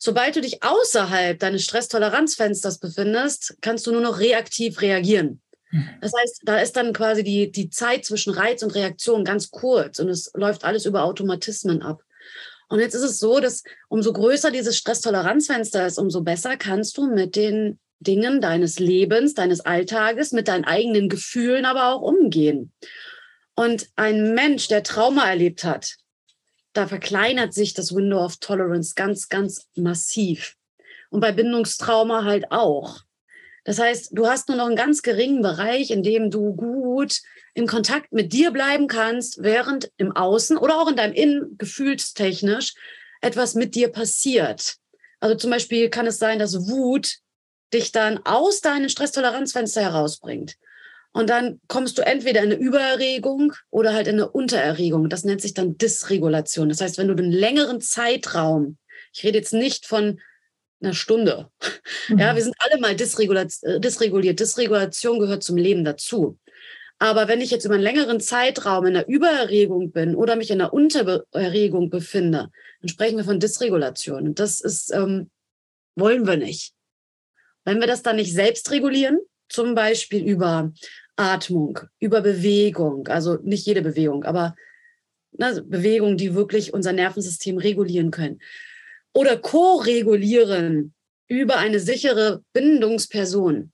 Sobald 0.00 0.34
du 0.34 0.40
dich 0.40 0.64
außerhalb 0.64 1.38
deines 1.38 1.62
Stresstoleranzfensters 1.62 2.80
befindest, 2.80 3.56
kannst 3.60 3.86
du 3.86 3.92
nur 3.92 4.00
noch 4.00 4.18
reaktiv 4.18 4.80
reagieren. 4.80 5.40
Mhm. 5.70 5.88
Das 6.00 6.12
heißt, 6.18 6.42
da 6.44 6.58
ist 6.58 6.76
dann 6.76 6.92
quasi 6.92 7.22
die, 7.22 7.50
die 7.50 7.70
Zeit 7.70 8.04
zwischen 8.04 8.32
Reiz 8.32 8.62
und 8.62 8.74
Reaktion 8.74 9.24
ganz 9.24 9.50
kurz 9.50 9.98
und 9.98 10.08
es 10.08 10.30
läuft 10.34 10.64
alles 10.64 10.86
über 10.86 11.04
Automatismen 11.04 11.82
ab. 11.82 12.02
Und 12.68 12.80
jetzt 12.80 12.94
ist 12.94 13.02
es 13.02 13.18
so, 13.18 13.40
dass 13.40 13.62
umso 13.88 14.12
größer 14.12 14.50
dieses 14.50 14.76
Stresstoleranzfenster 14.76 15.86
ist, 15.86 15.98
umso 15.98 16.22
besser 16.22 16.56
kannst 16.56 16.98
du 16.98 17.06
mit 17.06 17.34
den 17.34 17.78
Dingen 18.00 18.40
deines 18.40 18.78
Lebens, 18.78 19.34
deines 19.34 19.60
Alltages, 19.60 20.32
mit 20.32 20.48
deinen 20.48 20.64
eigenen 20.64 21.08
Gefühlen 21.08 21.64
aber 21.64 21.92
auch 21.92 22.02
umgehen. 22.02 22.72
Und 23.54 23.88
ein 23.96 24.34
Mensch, 24.34 24.68
der 24.68 24.82
Trauma 24.82 25.28
erlebt 25.28 25.64
hat, 25.64 25.96
da 26.74 26.86
verkleinert 26.86 27.54
sich 27.54 27.74
das 27.74 27.94
Window 27.94 28.24
of 28.24 28.36
Tolerance 28.36 28.92
ganz, 28.94 29.28
ganz 29.28 29.68
massiv. 29.74 30.54
Und 31.10 31.20
bei 31.20 31.32
Bindungstrauma 31.32 32.24
halt 32.24 32.52
auch. 32.52 33.00
Das 33.68 33.78
heißt, 33.78 34.12
du 34.12 34.26
hast 34.26 34.48
nur 34.48 34.56
noch 34.56 34.64
einen 34.64 34.76
ganz 34.76 35.02
geringen 35.02 35.42
Bereich, 35.42 35.90
in 35.90 36.02
dem 36.02 36.30
du 36.30 36.54
gut 36.54 37.20
in 37.52 37.66
Kontakt 37.66 38.14
mit 38.14 38.32
dir 38.32 38.50
bleiben 38.50 38.86
kannst, 38.86 39.42
während 39.42 39.92
im 39.98 40.10
Außen 40.16 40.56
oder 40.56 40.80
auch 40.80 40.88
in 40.88 40.96
deinem 40.96 41.12
Innen 41.12 41.58
gefühlstechnisch 41.58 42.72
etwas 43.20 43.54
mit 43.54 43.74
dir 43.74 43.88
passiert. 43.88 44.76
Also 45.20 45.34
zum 45.34 45.50
Beispiel 45.50 45.90
kann 45.90 46.06
es 46.06 46.16
sein, 46.16 46.38
dass 46.38 46.66
Wut 46.66 47.16
dich 47.74 47.92
dann 47.92 48.20
aus 48.24 48.62
deinem 48.62 48.88
Stresstoleranzfenster 48.88 49.82
herausbringt. 49.82 50.56
Und 51.12 51.28
dann 51.28 51.60
kommst 51.68 51.98
du 51.98 52.06
entweder 52.06 52.42
in 52.42 52.52
eine 52.52 52.58
Übererregung 52.58 53.52
oder 53.68 53.92
halt 53.92 54.06
in 54.06 54.14
eine 54.14 54.30
Untererregung. 54.30 55.10
Das 55.10 55.24
nennt 55.24 55.42
sich 55.42 55.52
dann 55.52 55.76
Dysregulation. 55.76 56.70
Das 56.70 56.80
heißt, 56.80 56.96
wenn 56.96 57.08
du 57.08 57.14
den 57.14 57.30
längeren 57.30 57.82
Zeitraum, 57.82 58.78
ich 59.12 59.24
rede 59.24 59.36
jetzt 59.36 59.52
nicht 59.52 59.84
von 59.84 60.20
einer 60.80 60.94
Stunde. 60.94 61.50
Mhm. 62.08 62.18
Ja, 62.18 62.34
wir 62.34 62.42
sind 62.42 62.54
alle 62.58 62.80
mal 62.80 62.94
dysreguliert. 62.94 63.52
Äh, 63.62 63.80
dysreguliert. 63.80 64.40
Dysregulation 64.40 65.18
gehört 65.18 65.42
zum 65.42 65.56
Leben 65.56 65.84
dazu. 65.84 66.38
Aber 66.98 67.28
wenn 67.28 67.40
ich 67.40 67.50
jetzt 67.50 67.64
über 67.64 67.74
einen 67.74 67.82
längeren 67.82 68.20
Zeitraum 68.20 68.86
in 68.86 68.96
einer 68.96 69.08
Übererregung 69.08 69.92
bin 69.92 70.16
oder 70.16 70.34
mich 70.34 70.50
in 70.50 70.60
einer 70.60 70.72
Untererregung 70.72 71.90
befinde, 71.90 72.50
dann 72.80 72.88
sprechen 72.88 73.16
wir 73.16 73.24
von 73.24 73.38
Dysregulation. 73.38 74.28
Und 74.28 74.40
das 74.40 74.60
ist, 74.60 74.92
ähm, 74.92 75.30
wollen 75.94 76.26
wir 76.26 76.36
nicht. 76.36 76.74
Wenn 77.64 77.80
wir 77.80 77.86
das 77.86 78.02
dann 78.02 78.16
nicht 78.16 78.32
selbst 78.32 78.70
regulieren, 78.70 79.18
zum 79.48 79.74
Beispiel 79.74 80.24
über 80.24 80.72
Atmung, 81.16 81.80
über 82.00 82.20
Bewegung, 82.20 83.06
also 83.08 83.38
nicht 83.42 83.66
jede 83.66 83.82
Bewegung, 83.82 84.24
aber 84.24 84.54
ne, 85.32 85.62
Bewegungen, 85.62 86.16
die 86.16 86.34
wirklich 86.34 86.72
unser 86.74 86.92
Nervensystem 86.92 87.58
regulieren 87.58 88.10
können, 88.10 88.40
oder 89.12 89.36
ko-regulieren 89.36 90.94
über 91.28 91.58
eine 91.58 91.80
sichere 91.80 92.42
Bindungsperson, 92.52 93.72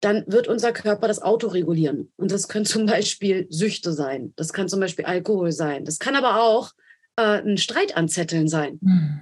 dann 0.00 0.24
wird 0.26 0.48
unser 0.48 0.72
Körper 0.72 1.08
das 1.08 1.20
Auto 1.20 1.48
regulieren. 1.48 2.10
Und 2.16 2.30
das 2.32 2.48
können 2.48 2.64
zum 2.64 2.86
Beispiel 2.86 3.46
Süchte 3.50 3.92
sein. 3.92 4.32
Das 4.36 4.52
kann 4.52 4.68
zum 4.68 4.80
Beispiel 4.80 5.04
Alkohol 5.04 5.52
sein. 5.52 5.84
Das 5.84 5.98
kann 5.98 6.16
aber 6.16 6.42
auch 6.42 6.72
äh, 7.16 7.42
ein 7.42 7.58
Streit 7.58 7.96
anzetteln 7.96 8.48
sein. 8.48 8.78
Mhm. 8.80 9.20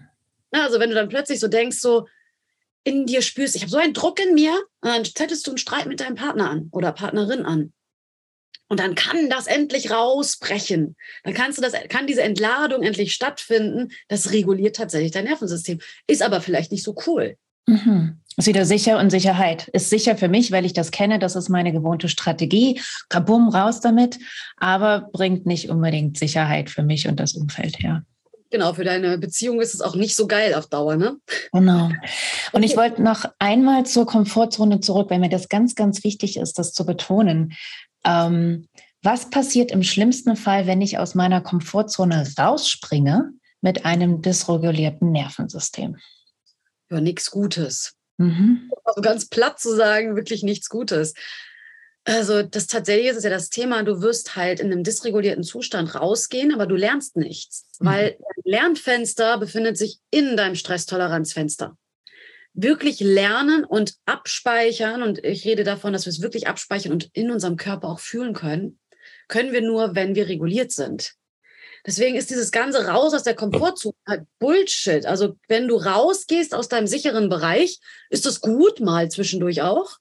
Also 0.52 0.78
wenn 0.80 0.90
du 0.90 0.94
dann 0.94 1.08
plötzlich 1.08 1.40
so 1.40 1.48
denkst, 1.48 1.78
so 1.78 2.06
in 2.84 3.06
dir 3.06 3.22
spürst, 3.22 3.56
ich 3.56 3.62
habe 3.62 3.70
so 3.70 3.76
einen 3.76 3.92
Druck 3.92 4.20
in 4.20 4.34
mir, 4.34 4.52
und 4.80 4.90
dann 4.90 5.04
zettelst 5.04 5.46
du 5.46 5.50
einen 5.50 5.58
Streit 5.58 5.86
mit 5.86 6.00
deinem 6.00 6.14
Partner 6.14 6.48
an 6.48 6.68
oder 6.70 6.92
Partnerin 6.92 7.44
an. 7.44 7.72
Und 8.68 8.80
dann 8.80 8.94
kann 8.94 9.30
das 9.30 9.46
endlich 9.46 9.90
rausbrechen. 9.90 10.94
Dann 11.24 11.34
kannst 11.34 11.58
du 11.58 11.62
das, 11.62 11.72
kann 11.88 12.06
diese 12.06 12.22
Entladung 12.22 12.82
endlich 12.82 13.14
stattfinden. 13.14 13.88
Das 14.08 14.30
reguliert 14.32 14.76
tatsächlich 14.76 15.12
dein 15.12 15.24
Nervensystem. 15.24 15.80
Ist 16.06 16.22
aber 16.22 16.40
vielleicht 16.40 16.70
nicht 16.70 16.84
so 16.84 16.94
cool. 17.06 17.36
Mhm. 17.66 18.20
Ist 18.36 18.46
wieder 18.46 18.64
sicher 18.64 18.98
und 18.98 19.10
Sicherheit. 19.10 19.68
Ist 19.68 19.90
sicher 19.90 20.16
für 20.16 20.28
mich, 20.28 20.52
weil 20.52 20.64
ich 20.64 20.72
das 20.72 20.90
kenne. 20.90 21.18
Das 21.18 21.34
ist 21.34 21.48
meine 21.48 21.72
gewohnte 21.72 22.08
Strategie. 22.08 22.80
Kabum, 23.08 23.48
raus 23.48 23.80
damit. 23.80 24.18
Aber 24.56 25.08
bringt 25.12 25.44
nicht 25.46 25.70
unbedingt 25.70 26.18
Sicherheit 26.18 26.70
für 26.70 26.82
mich 26.82 27.08
und 27.08 27.18
das 27.18 27.34
Umfeld 27.34 27.78
her. 27.80 28.04
Genau, 28.50 28.72
für 28.72 28.84
deine 28.84 29.18
Beziehung 29.18 29.60
ist 29.60 29.74
es 29.74 29.82
auch 29.82 29.94
nicht 29.94 30.16
so 30.16 30.26
geil 30.26 30.54
auf 30.54 30.68
Dauer, 30.68 30.96
ne? 30.96 31.18
Genau. 31.52 31.90
Und 32.52 32.62
ich 32.62 32.78
wollte 32.78 33.02
noch 33.02 33.26
einmal 33.38 33.84
zur 33.84 34.06
Komfortzone 34.06 34.80
zurück, 34.80 35.10
weil 35.10 35.18
mir 35.18 35.28
das 35.28 35.50
ganz, 35.50 35.74
ganz 35.74 36.02
wichtig 36.02 36.38
ist, 36.38 36.58
das 36.58 36.72
zu 36.72 36.86
betonen. 36.86 37.52
Ähm, 38.04 38.68
was 39.02 39.30
passiert 39.30 39.70
im 39.70 39.82
schlimmsten 39.82 40.36
Fall, 40.36 40.66
wenn 40.66 40.80
ich 40.80 40.98
aus 40.98 41.14
meiner 41.14 41.40
Komfortzone 41.40 42.26
rausspringe 42.38 43.30
mit 43.60 43.84
einem 43.84 44.22
dysregulierten 44.22 45.12
Nervensystem? 45.12 45.96
Ja, 46.90 47.00
nichts 47.00 47.30
Gutes. 47.30 47.94
Mhm. 48.16 48.70
Also 48.84 49.00
ganz 49.00 49.28
platt 49.28 49.60
zu 49.60 49.74
sagen, 49.74 50.16
wirklich 50.16 50.42
nichts 50.42 50.68
Gutes. 50.68 51.14
Also 52.04 52.42
das 52.42 52.66
tatsächlich 52.66 53.08
ist 53.08 53.22
ja 53.22 53.30
das 53.30 53.50
Thema, 53.50 53.82
du 53.82 54.00
wirst 54.00 54.34
halt 54.34 54.60
in 54.60 54.72
einem 54.72 54.82
dysregulierten 54.82 55.44
Zustand 55.44 55.94
rausgehen, 55.94 56.54
aber 56.54 56.66
du 56.66 56.74
lernst 56.74 57.16
nichts, 57.16 57.66
mhm. 57.80 57.86
weil 57.86 58.10
dein 58.18 58.52
Lernfenster 58.52 59.38
befindet 59.38 59.76
sich 59.76 59.98
in 60.10 60.36
deinem 60.36 60.54
Stresstoleranzfenster 60.54 61.76
wirklich 62.54 63.00
lernen 63.00 63.64
und 63.64 63.94
abspeichern, 64.06 65.02
und 65.02 65.24
ich 65.24 65.44
rede 65.44 65.64
davon, 65.64 65.92
dass 65.92 66.06
wir 66.06 66.10
es 66.10 66.22
wirklich 66.22 66.48
abspeichern 66.48 66.92
und 66.92 67.08
in 67.12 67.30
unserem 67.30 67.56
Körper 67.56 67.88
auch 67.88 68.00
fühlen 68.00 68.34
können, 68.34 68.78
können 69.28 69.52
wir 69.52 69.62
nur, 69.62 69.94
wenn 69.94 70.14
wir 70.14 70.28
reguliert 70.28 70.72
sind. 70.72 71.14
Deswegen 71.86 72.16
ist 72.16 72.30
dieses 72.30 72.50
ganze 72.50 72.86
Raus 72.86 73.14
aus 73.14 73.22
der 73.22 73.34
Komfortzone 73.34 73.94
halt 74.06 74.26
Bullshit. 74.38 75.06
Also 75.06 75.36
wenn 75.48 75.68
du 75.68 75.76
rausgehst 75.76 76.54
aus 76.54 76.68
deinem 76.68 76.86
sicheren 76.86 77.28
Bereich, 77.28 77.78
ist 78.10 78.26
das 78.26 78.40
gut 78.40 78.80
mal 78.80 79.10
zwischendurch 79.10 79.62
auch, 79.62 79.96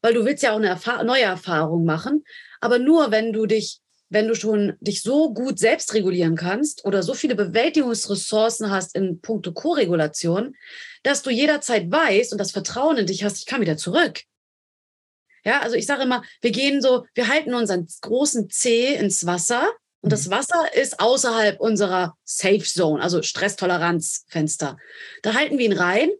weil 0.00 0.14
du 0.14 0.24
willst 0.24 0.42
ja 0.42 0.52
auch 0.52 0.56
eine 0.56 0.68
Erfahr 0.68 1.04
neue 1.04 1.22
Erfahrung 1.22 1.84
machen. 1.84 2.24
Aber 2.60 2.78
nur 2.78 3.10
wenn 3.10 3.32
du 3.32 3.46
dich 3.46 3.80
wenn 4.10 4.28
du 4.28 4.34
schon 4.34 4.76
dich 4.80 5.02
so 5.02 5.32
gut 5.32 5.58
selbst 5.58 5.94
regulieren 5.94 6.36
kannst 6.36 6.84
oder 6.84 7.02
so 7.02 7.14
viele 7.14 7.36
Bewältigungsressourcen 7.36 8.70
hast 8.70 8.94
in 8.94 9.20
puncto 9.20 9.52
Co-Regulation, 9.52 10.56
dass 11.02 11.22
du 11.22 11.30
jederzeit 11.30 11.90
weißt 11.90 12.32
und 12.32 12.38
das 12.38 12.50
Vertrauen 12.50 12.98
in 12.98 13.06
dich 13.06 13.24
hast, 13.24 13.38
ich 13.38 13.46
kann 13.46 13.60
wieder 13.60 13.76
zurück. 13.76 14.22
Ja, 15.44 15.60
also 15.60 15.76
ich 15.76 15.86
sage 15.86 16.02
immer, 16.02 16.22
wir 16.42 16.50
gehen 16.50 16.82
so, 16.82 17.06
wir 17.14 17.28
halten 17.28 17.54
unseren 17.54 17.86
großen 18.02 18.50
Zeh 18.50 18.94
ins 18.96 19.24
Wasser 19.24 19.70
und 20.00 20.12
das 20.12 20.26
mhm. 20.26 20.32
Wasser 20.32 20.74
ist 20.74 21.00
außerhalb 21.00 21.60
unserer 21.60 22.16
Safe 22.24 22.64
Zone, 22.64 23.02
also 23.02 23.22
Stresstoleranzfenster. 23.22 24.76
Da 25.22 25.34
halten 25.34 25.56
wir 25.56 25.66
ihn 25.66 25.72
rein 25.72 26.10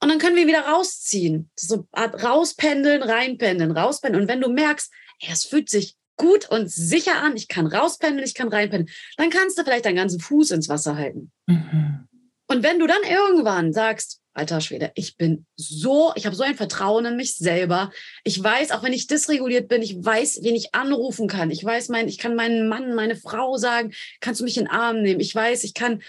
und 0.00 0.08
dann 0.08 0.18
können 0.18 0.36
wir 0.36 0.42
ihn 0.42 0.48
wieder 0.48 0.66
rausziehen. 0.66 1.50
So 1.56 1.86
rauspendeln, 1.94 3.02
reinpendeln, 3.02 3.72
rauspendeln. 3.72 4.22
Und 4.22 4.28
wenn 4.28 4.40
du 4.40 4.48
merkst, 4.48 4.90
ey, 5.20 5.32
es 5.32 5.44
fühlt 5.44 5.68
sich 5.68 5.96
gut 6.16 6.50
und 6.50 6.70
sicher 6.70 7.22
an, 7.22 7.36
ich 7.36 7.48
kann 7.48 7.66
rauspendeln, 7.66 8.24
ich 8.24 8.34
kann 8.34 8.48
reinpendeln, 8.48 8.94
dann 9.16 9.30
kannst 9.30 9.58
du 9.58 9.64
vielleicht 9.64 9.84
deinen 9.84 9.96
ganzen 9.96 10.20
Fuß 10.20 10.52
ins 10.52 10.68
Wasser 10.68 10.96
halten. 10.96 11.32
Mhm. 11.46 12.08
Und 12.46 12.62
wenn 12.62 12.78
du 12.78 12.86
dann 12.86 13.02
irgendwann 13.02 13.72
sagst, 13.72 14.20
alter 14.34 14.60
Schwede, 14.60 14.92
ich 14.94 15.16
bin 15.16 15.46
so, 15.56 16.12
ich 16.16 16.26
habe 16.26 16.36
so 16.36 16.42
ein 16.42 16.56
Vertrauen 16.56 17.04
in 17.06 17.16
mich 17.16 17.36
selber. 17.36 17.90
Ich 18.24 18.42
weiß, 18.42 18.72
auch 18.72 18.82
wenn 18.82 18.92
ich 18.92 19.06
dysreguliert 19.06 19.68
bin, 19.68 19.80
ich 19.80 19.96
weiß, 19.96 20.40
wen 20.42 20.56
ich 20.56 20.74
anrufen 20.74 21.28
kann. 21.28 21.50
Ich 21.50 21.64
weiß, 21.64 21.88
mein, 21.88 22.08
ich 22.08 22.18
kann 22.18 22.34
meinen 22.34 22.68
Mann, 22.68 22.94
meine 22.94 23.16
Frau 23.16 23.56
sagen, 23.56 23.92
kannst 24.20 24.40
du 24.40 24.44
mich 24.44 24.56
in 24.56 24.64
den 24.64 24.72
Arm 24.72 25.02
nehmen? 25.02 25.20
Ich 25.20 25.34
weiß, 25.34 25.64
ich 25.64 25.72
kann 25.72 26.02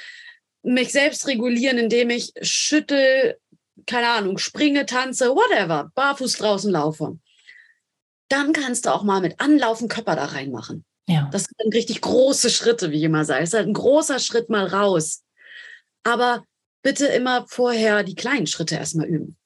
mich 0.63 0.91
selbst 0.91 1.27
regulieren, 1.27 1.77
indem 1.77 2.09
ich 2.09 2.33
schüttel, 2.41 3.37
keine 3.85 4.09
Ahnung, 4.09 4.39
springe, 4.39 4.87
tanze, 4.87 5.29
whatever, 5.29 5.91
barfuß 5.93 6.37
draußen 6.37 6.71
laufe 6.71 7.19
dann 8.29 8.53
kannst 8.53 8.85
du 8.85 8.93
auch 8.93 9.03
mal 9.03 9.21
mit 9.21 9.39
Anlaufen 9.39 9.87
Körper 9.87 10.15
da 10.15 10.25
reinmachen. 10.25 10.83
Ja. 11.07 11.29
Das 11.31 11.43
sind 11.43 11.73
richtig 11.73 12.01
große 12.01 12.49
Schritte, 12.49 12.91
wie 12.91 12.97
ich 12.97 13.03
immer 13.03 13.25
sage. 13.25 13.43
Es 13.43 13.49
ist 13.49 13.55
halt 13.55 13.67
ein 13.67 13.73
großer 13.73 14.19
Schritt 14.19 14.49
mal 14.49 14.65
raus. 14.65 15.23
Aber 16.03 16.43
bitte 16.81 17.05
immer 17.07 17.45
vorher 17.47 18.03
die 18.03 18.15
kleinen 18.15 18.47
Schritte 18.47 18.75
erstmal 18.75 19.07
üben. 19.07 19.37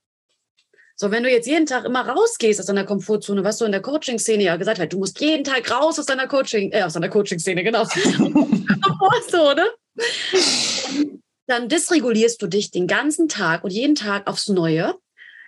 So, 0.95 1.11
wenn 1.11 1.23
du 1.23 1.31
jetzt 1.31 1.47
jeden 1.47 1.65
Tag 1.65 1.85
immer 1.85 2.05
rausgehst 2.05 2.59
aus 2.59 2.65
deiner 2.65 2.83
Komfortzone, 2.83 3.45
was 3.45 3.57
du 3.57 3.65
in 3.65 3.71
der 3.71 3.81
Coaching-Szene 3.81 4.43
ja 4.43 4.57
gesagt 4.57 4.79
hast, 4.79 4.91
du 4.91 4.97
musst 4.97 5.19
jeden 5.21 5.45
Tag 5.45 5.71
raus 5.71 5.97
aus 5.97 6.05
deiner 6.05 6.27
Coaching, 6.27 6.73
äh, 6.73 6.83
aus 6.83 6.93
deiner 6.93 7.07
Coaching-Szene, 7.07 7.63
genau. 7.63 7.85
so, 9.31 9.53
ne? 9.53 9.69
Dann 11.47 11.69
dysregulierst 11.69 12.41
du 12.41 12.47
dich 12.47 12.71
den 12.71 12.85
ganzen 12.85 13.29
Tag 13.29 13.63
und 13.63 13.71
jeden 13.71 13.95
Tag 13.95 14.27
aufs 14.27 14.49
Neue 14.49 14.95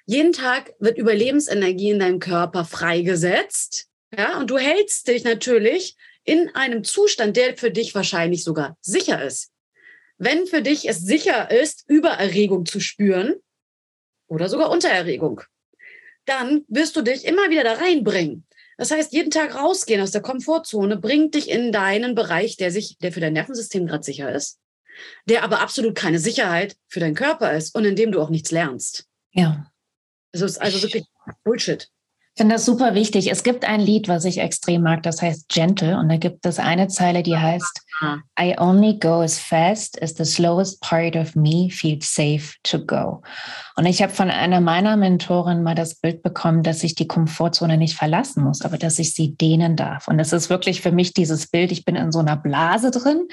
jeden 0.06 0.34
Tag 0.34 0.74
wird 0.80 0.98
Überlebensenergie 0.98 1.92
in 1.92 2.00
deinem 2.00 2.20
Körper 2.20 2.66
freigesetzt. 2.66 3.88
Ja, 4.16 4.40
und 4.40 4.50
du 4.50 4.58
hältst 4.58 5.08
dich 5.08 5.24
natürlich 5.24 5.96
in 6.24 6.50
einem 6.54 6.84
Zustand, 6.84 7.38
der 7.38 7.58
für 7.58 7.72
dich 7.72 7.96
wahrscheinlich 7.96 8.44
sogar 8.44 8.78
sicher 8.82 9.24
ist. 9.24 9.52
Wenn 10.18 10.46
für 10.46 10.62
dich 10.62 10.88
es 10.88 11.00
sicher 11.00 11.50
ist, 11.50 11.86
Übererregung 11.88 12.66
zu 12.66 12.80
spüren 12.80 13.36
oder 14.28 14.50
sogar 14.50 14.70
Untererregung, 14.70 15.42
dann 16.26 16.64
wirst 16.68 16.96
du 16.96 17.02
dich 17.02 17.26
immer 17.26 17.50
wieder 17.50 17.64
da 17.64 17.74
reinbringen. 17.74 18.46
Das 18.78 18.92
heißt, 18.92 19.14
jeden 19.14 19.32
Tag 19.32 19.56
rausgehen 19.56 20.02
aus 20.02 20.12
der 20.12 20.22
Komfortzone 20.22 20.98
bringt 20.98 21.36
dich 21.36 21.50
in 21.50 21.72
deinen 21.72 22.16
Bereich, 22.16 22.58
der 22.58 22.72
sich, 22.72 22.98
der 23.00 23.12
für 23.12 23.20
dein 23.20 23.34
Nervensystem 23.34 23.88
gerade 23.88 24.04
sicher 24.04 24.32
ist, 24.32 24.60
der 25.26 25.44
aber 25.44 25.62
absolut 25.62 25.96
keine 25.96 26.20
Sicherheit 26.20 26.76
für 26.88 27.00
deinen 27.00 27.16
Körper 27.16 27.54
ist 27.54 27.76
und 27.76 27.86
in 27.86 27.96
dem 27.96 28.12
du 28.12 28.22
auch 28.22 28.30
nichts 28.30 28.52
lernst. 28.52 29.08
Ja. 29.32 29.71
Also 30.34 30.46
es 30.46 30.52
ist 30.54 30.58
also 30.62 30.82
wirklich 30.82 31.06
Bullshit. 31.44 31.90
Finde 32.42 32.56
das 32.56 32.66
super 32.66 32.96
wichtig. 32.96 33.30
Es 33.30 33.44
gibt 33.44 33.66
ein 33.66 33.80
Lied, 33.80 34.08
was 34.08 34.26
ich 34.26 34.40
extrem 34.40 34.82
mag, 34.82 35.04
das 35.04 35.22
heißt 35.22 35.48
Gentle. 35.48 35.96
Und 36.00 36.10
da 36.10 36.18
gibt 36.18 36.44
es 36.48 36.58
eine 36.58 36.88
Zeile, 36.88 37.22
die 37.22 37.38
heißt, 37.38 37.82
I 38.40 38.56
only 38.58 38.98
go 38.98 39.22
as 39.22 39.38
fast 39.38 40.02
as 40.02 40.16
the 40.18 40.26
slowest 40.26 40.82
part 40.82 41.16
of 41.16 41.36
me 41.36 41.70
feels 41.70 42.12
safe 42.12 42.56
to 42.64 42.84
go. 42.84 43.22
Und 43.76 43.86
ich 43.86 44.02
habe 44.02 44.12
von 44.12 44.32
einer 44.32 44.60
meiner 44.60 44.98
Mentoren 44.98 45.62
mal 45.62 45.76
das 45.76 45.94
Bild 45.94 46.24
bekommen, 46.24 46.64
dass 46.64 46.84
ich 46.84 46.96
die 46.96 47.08
Komfortzone 47.08 47.78
nicht 47.78 47.96
verlassen 47.96 48.44
muss, 48.44 48.64
aber 48.64 48.80
dass 48.80 48.98
ich 48.98 49.14
sie 49.14 49.36
dehnen 49.36 49.76
darf. 49.76 50.08
Und 50.08 50.18
das 50.18 50.34
ist 50.34 50.50
wirklich 50.50 50.82
für 50.82 50.92
mich 50.92 51.14
dieses 51.14 51.46
Bild, 51.46 51.72
ich 51.72 51.86
bin 51.86 51.96
in 51.96 52.12
so 52.12 52.18
einer 52.18 52.38
Blase 52.38 52.90
drin, 52.90 53.28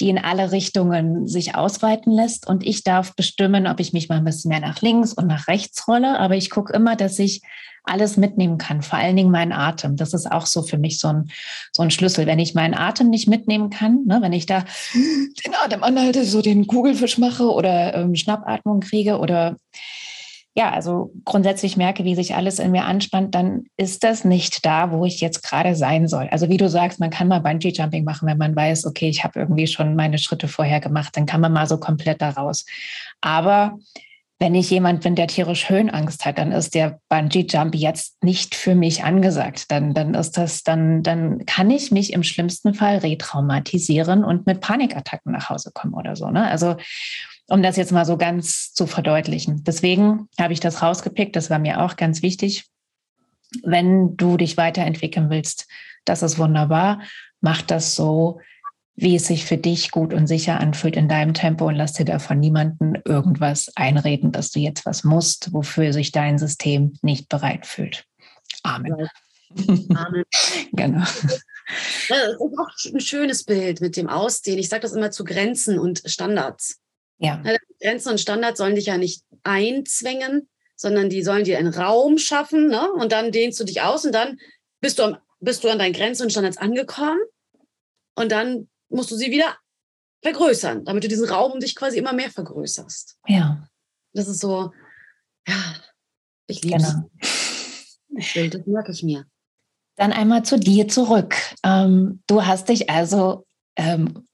die 0.00 0.08
in 0.08 0.18
alle 0.18 0.50
Richtungen 0.50 1.28
sich 1.28 1.54
ausweiten 1.54 2.12
lässt. 2.12 2.48
Und 2.48 2.66
ich 2.66 2.82
darf 2.82 3.14
bestimmen, 3.14 3.68
ob 3.68 3.78
ich 3.78 3.92
mich 3.92 4.08
mal 4.08 4.16
ein 4.16 4.24
bisschen 4.24 4.48
mehr 4.48 4.58
nach 4.58 4.82
links 4.82 5.12
und 5.12 5.28
nach 5.28 5.46
rechts 5.46 5.86
rolle. 5.86 6.18
Aber 6.18 6.34
ich 6.34 6.50
gucke 6.50 6.72
immer, 6.72 6.96
dass 6.96 7.20
ich 7.20 7.40
alles 7.88 8.16
mitnehmen 8.16 8.58
kann, 8.58 8.82
vor 8.82 8.98
allen 8.98 9.16
Dingen 9.16 9.30
meinen 9.30 9.52
Atem. 9.52 9.96
Das 9.96 10.14
ist 10.14 10.30
auch 10.30 10.46
so 10.46 10.62
für 10.62 10.78
mich 10.78 10.98
so 10.98 11.08
ein, 11.08 11.30
so 11.72 11.82
ein 11.82 11.90
Schlüssel. 11.90 12.26
Wenn 12.26 12.38
ich 12.38 12.54
meinen 12.54 12.74
Atem 12.74 13.10
nicht 13.10 13.28
mitnehmen 13.28 13.70
kann, 13.70 14.04
ne, 14.06 14.18
wenn 14.20 14.32
ich 14.32 14.46
da 14.46 14.64
den 14.94 15.54
Atem 15.64 15.82
anhalte, 15.82 16.24
so 16.24 16.42
den 16.42 16.66
Kugelfisch 16.66 17.18
mache 17.18 17.50
oder 17.50 17.94
ähm, 17.94 18.14
Schnappatmung 18.14 18.80
kriege 18.80 19.18
oder 19.18 19.56
ja, 20.58 20.72
also 20.72 21.12
grundsätzlich 21.24 21.76
merke, 21.76 22.02
wie 22.02 22.16
sich 22.16 22.34
alles 22.34 22.58
in 22.58 22.72
mir 22.72 22.84
anspannt, 22.84 23.32
dann 23.32 23.66
ist 23.76 24.02
das 24.02 24.24
nicht 24.24 24.66
da, 24.66 24.90
wo 24.90 25.04
ich 25.04 25.20
jetzt 25.20 25.44
gerade 25.44 25.76
sein 25.76 26.08
soll. 26.08 26.26
Also 26.32 26.48
wie 26.48 26.56
du 26.56 26.68
sagst, 26.68 26.98
man 26.98 27.10
kann 27.10 27.28
mal 27.28 27.38
Bungee 27.38 27.68
Jumping 27.68 28.02
machen, 28.02 28.26
wenn 28.26 28.38
man 28.38 28.56
weiß, 28.56 28.84
okay, 28.86 29.08
ich 29.08 29.22
habe 29.22 29.38
irgendwie 29.38 29.68
schon 29.68 29.94
meine 29.94 30.18
Schritte 30.18 30.48
vorher 30.48 30.80
gemacht, 30.80 31.16
dann 31.16 31.26
kann 31.26 31.40
man 31.40 31.52
mal 31.52 31.68
so 31.68 31.78
komplett 31.78 32.20
da 32.20 32.30
raus. 32.30 32.66
Aber 33.20 33.78
wenn 34.40 34.54
ich 34.54 34.70
jemand 34.70 35.02
bin, 35.02 35.16
der 35.16 35.26
tierisch 35.26 35.68
Höhenangst 35.68 36.24
hat, 36.24 36.38
dann 36.38 36.52
ist 36.52 36.74
der 36.74 37.00
Bungee 37.08 37.46
Jump 37.48 37.74
jetzt 37.74 38.22
nicht 38.22 38.54
für 38.54 38.76
mich 38.76 39.02
angesagt. 39.02 39.70
Dann, 39.70 39.94
dann 39.94 40.14
ist 40.14 40.36
das, 40.38 40.62
dann, 40.62 41.02
dann 41.02 41.44
kann 41.44 41.70
ich 41.70 41.90
mich 41.90 42.12
im 42.12 42.22
schlimmsten 42.22 42.72
Fall 42.72 42.98
retraumatisieren 42.98 44.22
und 44.22 44.46
mit 44.46 44.60
Panikattacken 44.60 45.32
nach 45.32 45.50
Hause 45.50 45.72
kommen 45.74 45.94
oder 45.94 46.14
so. 46.14 46.30
Ne? 46.30 46.46
Also, 46.48 46.76
um 47.48 47.62
das 47.62 47.76
jetzt 47.76 47.90
mal 47.90 48.04
so 48.04 48.16
ganz 48.16 48.72
zu 48.74 48.86
verdeutlichen. 48.86 49.64
Deswegen 49.64 50.28
habe 50.38 50.52
ich 50.52 50.60
das 50.60 50.82
rausgepickt. 50.82 51.34
Das 51.34 51.50
war 51.50 51.58
mir 51.58 51.82
auch 51.82 51.96
ganz 51.96 52.22
wichtig. 52.22 52.66
Wenn 53.64 54.16
du 54.16 54.36
dich 54.36 54.56
weiterentwickeln 54.56 55.30
willst, 55.30 55.66
das 56.04 56.22
ist 56.22 56.38
wunderbar. 56.38 57.00
Mach 57.40 57.62
das 57.62 57.96
so, 57.96 58.40
wie 59.00 59.14
es 59.14 59.28
sich 59.28 59.44
für 59.44 59.56
dich 59.56 59.92
gut 59.92 60.12
und 60.12 60.26
sicher 60.26 60.58
anfühlt 60.58 60.96
in 60.96 61.08
deinem 61.08 61.32
Tempo 61.32 61.68
und 61.68 61.76
lass 61.76 61.92
dir 61.92 62.04
davon 62.04 62.40
niemanden 62.40 62.94
irgendwas 63.04 63.70
einreden, 63.76 64.32
dass 64.32 64.50
du 64.50 64.58
jetzt 64.58 64.86
was 64.86 65.04
musst, 65.04 65.52
wofür 65.52 65.92
sich 65.92 66.10
dein 66.10 66.36
System 66.36 66.94
nicht 67.00 67.28
bereit 67.28 67.64
fühlt. 67.64 68.06
Amen. 68.64 69.08
Amen. 69.94 70.24
genau. 70.72 71.04
Das 72.08 72.18
ist 72.18 72.40
auch 72.40 72.92
ein 72.92 73.00
schönes 73.00 73.44
Bild 73.44 73.80
mit 73.80 73.96
dem 73.96 74.08
Ausdehnen. 74.08 74.58
Ich 74.58 74.68
sage 74.68 74.82
das 74.82 74.94
immer 74.94 75.12
zu 75.12 75.22
Grenzen 75.22 75.78
und 75.78 76.02
Standards. 76.04 76.80
Ja. 77.18 77.40
Grenzen 77.80 78.10
und 78.10 78.20
Standards 78.20 78.58
sollen 78.58 78.74
dich 78.74 78.86
ja 78.86 78.98
nicht 78.98 79.22
einzwängen, 79.44 80.48
sondern 80.74 81.08
die 81.08 81.22
sollen 81.22 81.44
dir 81.44 81.58
einen 81.58 81.72
Raum 81.72 82.18
schaffen, 82.18 82.66
ne? 82.66 82.90
Und 82.94 83.12
dann 83.12 83.30
dehnst 83.30 83.60
du 83.60 83.64
dich 83.64 83.80
aus 83.80 84.04
und 84.04 84.12
dann 84.12 84.38
bist 84.80 84.98
du, 84.98 85.04
am, 85.04 85.18
bist 85.38 85.62
du 85.62 85.68
an 85.68 85.78
deinen 85.78 85.92
Grenzen 85.92 86.24
und 86.24 86.30
Standards 86.30 86.58
angekommen. 86.58 87.20
Und 88.16 88.32
dann 88.32 88.68
musst 88.88 89.10
du 89.10 89.16
sie 89.16 89.30
wieder 89.30 89.56
vergrößern, 90.22 90.84
damit 90.84 91.04
du 91.04 91.08
diesen 91.08 91.28
Raum 91.28 91.52
um 91.52 91.60
dich 91.60 91.74
quasi 91.74 91.98
immer 91.98 92.12
mehr 92.12 92.30
vergrößerst. 92.30 93.18
Ja. 93.26 93.68
Das 94.12 94.28
ist 94.28 94.40
so, 94.40 94.72
ja, 95.46 95.74
ich 96.46 96.62
liebe 96.62 96.78
genau. 96.78 97.10
es. 97.20 98.00
Das 98.10 98.66
merke 98.66 98.92
ich 98.92 99.02
mir. 99.02 99.26
Dann 99.96 100.12
einmal 100.12 100.44
zu 100.44 100.58
dir 100.58 100.88
zurück. 100.88 101.34
Ähm, 101.64 102.22
du 102.26 102.44
hast 102.44 102.68
dich 102.68 102.88
also 102.90 103.46
ähm, 103.76 104.27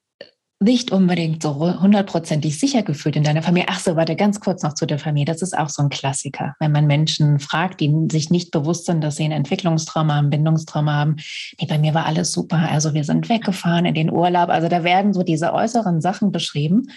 nicht 0.65 0.91
unbedingt 0.91 1.43
so 1.43 1.79
hundertprozentig 1.79 2.59
sicher 2.59 2.81
gefühlt 2.81 3.15
in 3.15 3.23
deiner 3.23 3.43
Familie. 3.43 3.67
Ach 3.69 3.79
so, 3.79 3.95
warte, 3.95 4.15
ganz 4.15 4.39
kurz 4.39 4.63
noch 4.63 4.73
zu 4.73 4.85
der 4.85 4.99
Familie. 4.99 5.31
Das 5.31 5.41
ist 5.41 5.57
auch 5.57 5.69
so 5.69 5.83
ein 5.83 5.89
Klassiker. 5.89 6.55
Wenn 6.59 6.71
man 6.71 6.87
Menschen 6.87 7.39
fragt, 7.39 7.79
die 7.79 7.93
sich 8.11 8.31
nicht 8.31 8.51
bewusst 8.51 8.87
sind, 8.87 9.01
dass 9.01 9.15
sie 9.15 9.25
ein 9.25 9.31
Entwicklungstrauma 9.31 10.15
haben, 10.15 10.31
Bindungstrauma 10.31 10.93
haben. 10.93 11.17
Nee, 11.59 11.67
bei 11.67 11.77
mir 11.77 11.93
war 11.93 12.07
alles 12.07 12.31
super. 12.31 12.67
Also 12.69 12.93
wir 12.95 13.03
sind 13.03 13.29
weggefahren 13.29 13.85
in 13.85 13.93
den 13.93 14.11
Urlaub. 14.11 14.49
Also 14.49 14.67
da 14.67 14.83
werden 14.83 15.13
so 15.13 15.21
diese 15.21 15.53
äußeren 15.53 16.01
Sachen 16.01 16.31
beschrieben. 16.31 16.87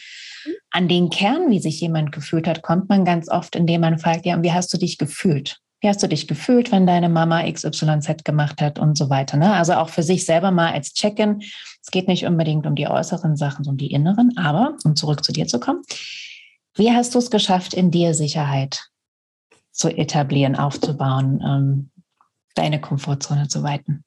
An 0.70 0.88
den 0.88 1.10
Kern, 1.10 1.50
wie 1.50 1.60
sich 1.60 1.80
jemand 1.80 2.10
gefühlt 2.10 2.48
hat, 2.48 2.62
kommt 2.62 2.88
man 2.88 3.04
ganz 3.04 3.28
oft, 3.28 3.54
indem 3.54 3.82
man 3.82 3.98
fragt, 3.98 4.24
ja, 4.24 4.42
wie 4.42 4.52
hast 4.52 4.72
du 4.72 4.78
dich 4.78 4.96
gefühlt? 4.96 5.60
Wie 5.80 5.88
hast 5.88 6.02
du 6.02 6.08
dich 6.08 6.26
gefühlt, 6.26 6.72
wenn 6.72 6.86
deine 6.86 7.08
Mama 7.08 7.48
XYZ 7.50 8.24
gemacht 8.24 8.60
hat 8.60 8.78
und 8.78 8.98
so 8.98 9.10
weiter? 9.10 9.36
Ne? 9.36 9.52
Also 9.54 9.74
auch 9.74 9.90
für 9.90 10.02
sich 10.02 10.24
selber 10.24 10.50
mal 10.50 10.72
als 10.72 10.92
Check-in. 10.92 11.40
Es 11.40 11.90
geht 11.92 12.08
nicht 12.08 12.26
unbedingt 12.26 12.66
um 12.66 12.74
die 12.74 12.88
äußeren 12.88 13.36
Sachen, 13.36 13.64
sondern 13.64 13.74
um 13.74 13.78
die 13.78 13.92
inneren. 13.92 14.36
Aber, 14.36 14.76
um 14.84 14.96
zurück 14.96 15.24
zu 15.24 15.32
dir 15.32 15.46
zu 15.46 15.60
kommen, 15.60 15.82
wie 16.74 16.90
hast 16.90 17.14
du 17.14 17.18
es 17.18 17.30
geschafft, 17.30 17.74
in 17.74 17.90
dir 17.90 18.14
Sicherheit 18.14 18.88
zu 19.70 19.88
etablieren, 19.88 20.56
aufzubauen, 20.56 21.40
ähm, 21.44 21.90
deine 22.54 22.80
Komfortzone 22.80 23.46
zu 23.46 23.62
weiten? 23.62 24.04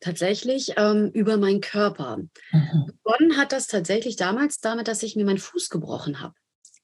Tatsächlich 0.00 0.74
ähm, 0.78 1.10
über 1.12 1.36
meinen 1.36 1.60
Körper. 1.60 2.18
Mhm. 2.52 2.92
Begonnen 3.02 3.36
hat 3.36 3.52
das 3.52 3.66
tatsächlich 3.66 4.16
damals 4.16 4.60
damit, 4.60 4.88
dass 4.88 5.02
ich 5.02 5.16
mir 5.16 5.26
meinen 5.26 5.38
Fuß 5.38 5.68
gebrochen 5.68 6.20
habe. 6.20 6.34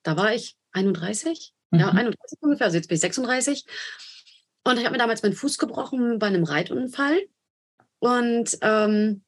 Da 0.02 0.16
war 0.18 0.34
ich 0.34 0.56
31 0.72 1.53
Mhm. 1.74 1.80
Ja, 1.80 1.88
31 1.90 2.38
ungefähr, 2.40 2.66
also 2.66 2.76
jetzt 2.76 2.88
bin 2.88 2.96
ich 2.96 3.00
36. 3.00 3.64
Und 4.64 4.78
ich 4.78 4.84
habe 4.84 4.92
mir 4.92 4.98
damals 4.98 5.22
meinen 5.22 5.34
Fuß 5.34 5.58
gebrochen 5.58 6.18
bei 6.18 6.26
einem 6.26 6.44
Reitunfall. 6.44 7.20
Und 7.98 8.56
ähm, 8.62 9.22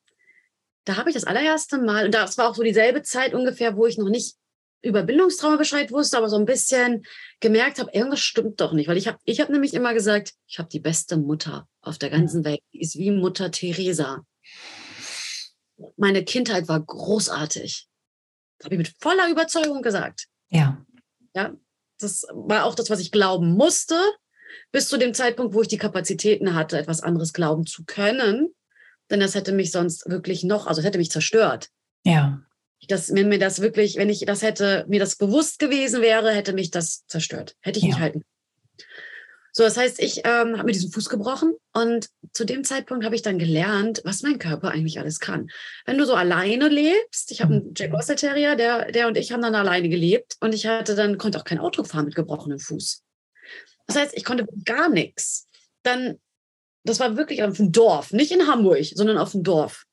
da 0.85 0.96
habe 0.96 1.11
ich 1.11 1.14
das 1.14 1.24
allererste 1.24 1.78
Mal, 1.78 2.06
und 2.06 2.14
das 2.14 2.38
war 2.38 2.48
auch 2.48 2.54
so 2.54 2.62
dieselbe 2.62 3.02
Zeit 3.02 3.35
ungefähr, 3.35 3.76
wo 3.76 3.87
ich 3.87 3.98
noch 3.98 4.09
nicht 4.09 4.37
über 4.82 5.02
Bildungstrauma 5.02 5.56
Bescheid 5.56 5.90
wusste, 5.90 6.16
aber 6.16 6.28
so 6.28 6.37
ein 6.37 6.44
bisschen 6.44 7.04
gemerkt 7.40 7.80
habe, 7.80 7.90
irgendwas 7.92 8.20
stimmt 8.20 8.61
doch 8.61 8.72
nicht. 8.72 8.88
Weil 8.88 8.96
ich 8.96 9.09
habe 9.09 9.18
ich 9.24 9.40
hab 9.40 9.50
nämlich 9.50 9.74
immer 9.74 9.94
gesagt, 9.94 10.35
ich 10.46 10.59
habe 10.59 10.68
die 10.68 10.80
beste 10.80 11.16
Mutter 11.16 11.68
auf 11.80 11.98
der 11.98 12.11
ganzen 12.11 12.44
Welt. 12.44 12.61
Die 12.72 12.80
ist 12.80 12.96
wie 12.96 13.11
Mutter 13.11 13.50
Teresa. 13.50 14.24
Meine 15.96 16.24
Kindheit 16.24 16.68
war 16.68 16.80
großartig. 16.80 17.88
Das 18.59 18.64
habe 18.66 18.74
ich 18.76 18.78
mit 18.78 18.94
voller 19.00 19.28
Überzeugung 19.28 19.82
gesagt. 19.82 20.26
Ja. 20.48 20.85
Ja, 21.35 21.54
das 21.98 22.26
war 22.32 22.64
auch 22.64 22.74
das, 22.74 22.90
was 22.90 23.00
ich 23.00 23.11
glauben 23.11 23.52
musste, 23.54 23.96
bis 24.72 24.88
zu 24.88 24.96
dem 24.96 25.14
Zeitpunkt, 25.14 25.54
wo 25.54 25.62
ich 25.62 25.68
die 25.68 25.78
Kapazitäten 25.78 26.54
hatte, 26.54 26.78
etwas 26.78 27.02
anderes 27.02 27.32
glauben 27.32 27.66
zu 27.66 27.85
können. 27.85 28.54
Denn 29.11 29.20
das 29.20 29.35
hätte 29.35 29.52
mich 29.52 29.70
sonst 29.70 30.09
wirklich 30.09 30.44
noch, 30.44 30.66
also 30.66 30.80
es 30.80 30.87
hätte 30.87 30.98
mich 30.98 31.11
zerstört. 31.11 31.68
Ja. 32.04 32.42
Das, 32.88 33.12
wenn 33.14 33.28
mir 33.28 33.38
das 33.38 33.61
wirklich, 33.61 33.96
wenn 33.96 34.11
ich 34.11 34.24
das 34.26 34.42
hätte, 34.42 34.85
mir 34.88 35.00
das 35.00 35.16
bewusst 35.16 35.59
gewesen 35.59 36.02
wäre, 36.02 36.32
hätte 36.32 36.52
mich 36.52 36.70
das 36.70 37.06
zerstört. 37.06 37.56
Hätte 37.61 37.78
ich 37.78 37.85
ja. 37.85 37.88
nicht 37.88 38.00
halten. 38.00 38.22
So, 39.56 39.62
das 39.62 39.78
heißt, 39.78 40.00
ich 40.00 40.18
ähm, 40.18 40.58
habe 40.58 40.64
mir 40.64 40.72
diesen 40.72 40.92
Fuß 40.92 41.08
gebrochen 41.08 41.54
und 41.72 42.11
zu 42.34 42.44
dem 42.44 42.62
Zeitpunkt 42.62 43.07
habe 43.07 43.14
ich 43.14 43.22
dann 43.22 43.38
gelernt, 43.38 44.02
was 44.04 44.20
mein 44.20 44.38
Körper 44.38 44.70
eigentlich 44.70 44.98
alles 44.98 45.18
kann. 45.18 45.48
Wenn 45.86 45.96
du 45.96 46.04
so 46.04 46.12
alleine 46.12 46.68
lebst, 46.68 47.30
ich 47.30 47.40
habe 47.40 47.54
einen 47.54 47.72
Jack 47.74 47.94
Russell 47.94 48.16
Terrier, 48.16 48.54
der, 48.57 48.92
der 48.92 49.07
und 49.07 49.16
ich 49.16 49.32
haben 49.32 49.40
dann 49.40 49.54
alleine 49.54 49.88
gelebt 49.88 50.36
und 50.40 50.54
ich 50.54 50.66
hatte 50.66 50.94
dann, 50.94 51.16
konnte 51.16 51.38
auch 51.38 51.44
kein 51.44 51.59
Auto 51.59 51.84
fahren 51.84 52.04
mit 52.04 52.14
gebrochenem 52.14 52.59
Fuß. 52.59 53.02
Das 53.86 53.96
heißt, 53.96 54.12
ich 54.14 54.24
konnte 54.24 54.46
gar 54.66 54.90
nichts. 54.90 55.48
Dann, 55.82 56.20
das 56.84 57.00
war 57.00 57.16
wirklich 57.16 57.42
auf 57.42 57.57
dem 57.57 57.72
Dorf, 57.72 58.12
nicht 58.12 58.32
in 58.32 58.48
Hamburg, 58.48 58.84
sondern 58.92 59.16
auf 59.16 59.32
dem 59.32 59.42
Dorf. 59.42 59.86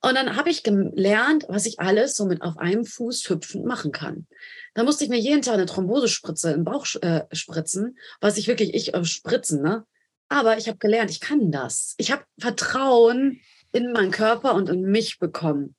Und 0.00 0.14
dann 0.14 0.36
habe 0.36 0.50
ich 0.50 0.62
gelernt, 0.62 1.46
was 1.48 1.66
ich 1.66 1.80
alles 1.80 2.14
so 2.14 2.26
mit 2.26 2.42
auf 2.42 2.56
einem 2.56 2.84
Fuß 2.84 3.28
hüpfend 3.28 3.64
machen 3.64 3.90
kann. 3.90 4.26
Da 4.74 4.84
musste 4.84 5.02
ich 5.02 5.10
mir 5.10 5.18
jeden 5.18 5.42
Tag 5.42 5.54
eine 5.54 5.66
Thrombosespritze 5.66 6.52
im 6.52 6.64
Bauch 6.64 6.86
äh, 7.00 7.24
spritzen, 7.32 7.98
was 8.20 8.36
ich 8.36 8.46
wirklich, 8.46 8.74
ich 8.74 8.94
äh, 8.94 9.04
spritzen, 9.04 9.60
ne? 9.60 9.84
Aber 10.28 10.58
ich 10.58 10.68
habe 10.68 10.78
gelernt, 10.78 11.10
ich 11.10 11.20
kann 11.20 11.50
das. 11.50 11.94
Ich 11.96 12.12
habe 12.12 12.22
Vertrauen 12.38 13.40
in 13.72 13.92
meinen 13.92 14.10
Körper 14.10 14.54
und 14.54 14.68
in 14.68 14.82
mich 14.82 15.18
bekommen. 15.18 15.74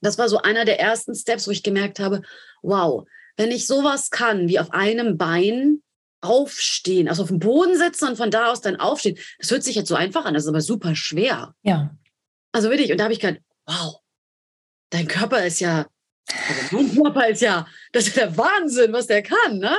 Das 0.00 0.18
war 0.18 0.28
so 0.28 0.38
einer 0.38 0.64
der 0.64 0.80
ersten 0.80 1.14
Steps, 1.14 1.46
wo 1.46 1.50
ich 1.50 1.62
gemerkt 1.62 2.00
habe, 2.00 2.22
wow, 2.62 3.06
wenn 3.36 3.50
ich 3.50 3.66
sowas 3.66 4.10
kann, 4.10 4.48
wie 4.48 4.58
auf 4.58 4.72
einem 4.72 5.16
Bein 5.16 5.82
aufstehen, 6.22 7.08
also 7.08 7.22
auf 7.22 7.28
dem 7.28 7.38
Boden 7.38 7.76
sitzen 7.76 8.08
und 8.08 8.16
von 8.16 8.30
da 8.30 8.50
aus 8.50 8.60
dann 8.60 8.76
aufstehen, 8.76 9.18
das 9.38 9.50
hört 9.50 9.62
sich 9.62 9.76
jetzt 9.76 9.88
so 9.88 9.94
einfach 9.94 10.24
an, 10.24 10.34
das 10.34 10.44
ist 10.44 10.48
aber 10.48 10.60
super 10.60 10.94
schwer. 10.96 11.54
Ja. 11.62 11.94
Also 12.52 12.70
wirklich, 12.70 12.90
und 12.90 12.98
da 12.98 13.04
habe 13.04 13.12
ich 13.12 13.20
gedacht, 13.20 13.40
wow, 13.70 14.00
dein 14.90 15.06
Körper 15.06 15.44
ist 15.44 15.60
ja, 15.60 15.86
also 16.48 16.76
mein 16.76 16.94
Körper 16.94 17.28
ist 17.28 17.42
ja, 17.42 17.66
das 17.92 18.06
ist 18.06 18.16
der 18.16 18.36
Wahnsinn, 18.36 18.92
was 18.92 19.06
der 19.06 19.22
kann, 19.22 19.58
ne? 19.58 19.76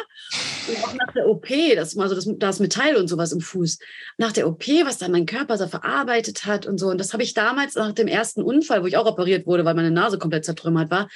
Und 0.67 0.83
auch 0.83 0.93
nach 0.93 1.13
der 1.13 1.27
OP, 1.27 1.47
das 1.75 1.95
mal 1.95 2.09
so 2.09 2.15
das, 2.15 2.27
das 2.37 2.59
Metall 2.59 2.95
und 2.95 3.07
sowas 3.07 3.31
im 3.31 3.41
Fuß. 3.41 3.79
Nach 4.17 4.31
der 4.31 4.47
OP, 4.47 4.67
was 4.85 4.97
da 4.97 5.07
mein 5.07 5.25
Körper 5.25 5.57
so 5.57 5.67
verarbeitet 5.67 6.45
hat 6.45 6.65
und 6.65 6.77
so. 6.77 6.87
Und 6.87 6.97
das 6.97 7.13
habe 7.13 7.23
ich 7.23 7.33
damals 7.33 7.75
nach 7.75 7.93
dem 7.93 8.07
ersten 8.07 8.41
Unfall, 8.41 8.83
wo 8.83 8.87
ich 8.87 8.97
auch 8.97 9.05
operiert 9.05 9.47
wurde, 9.47 9.65
weil 9.65 9.75
meine 9.75 9.91
Nase 9.91 10.17
komplett 10.17 10.45
zertrümmert 10.45 10.91
war, 10.91 11.09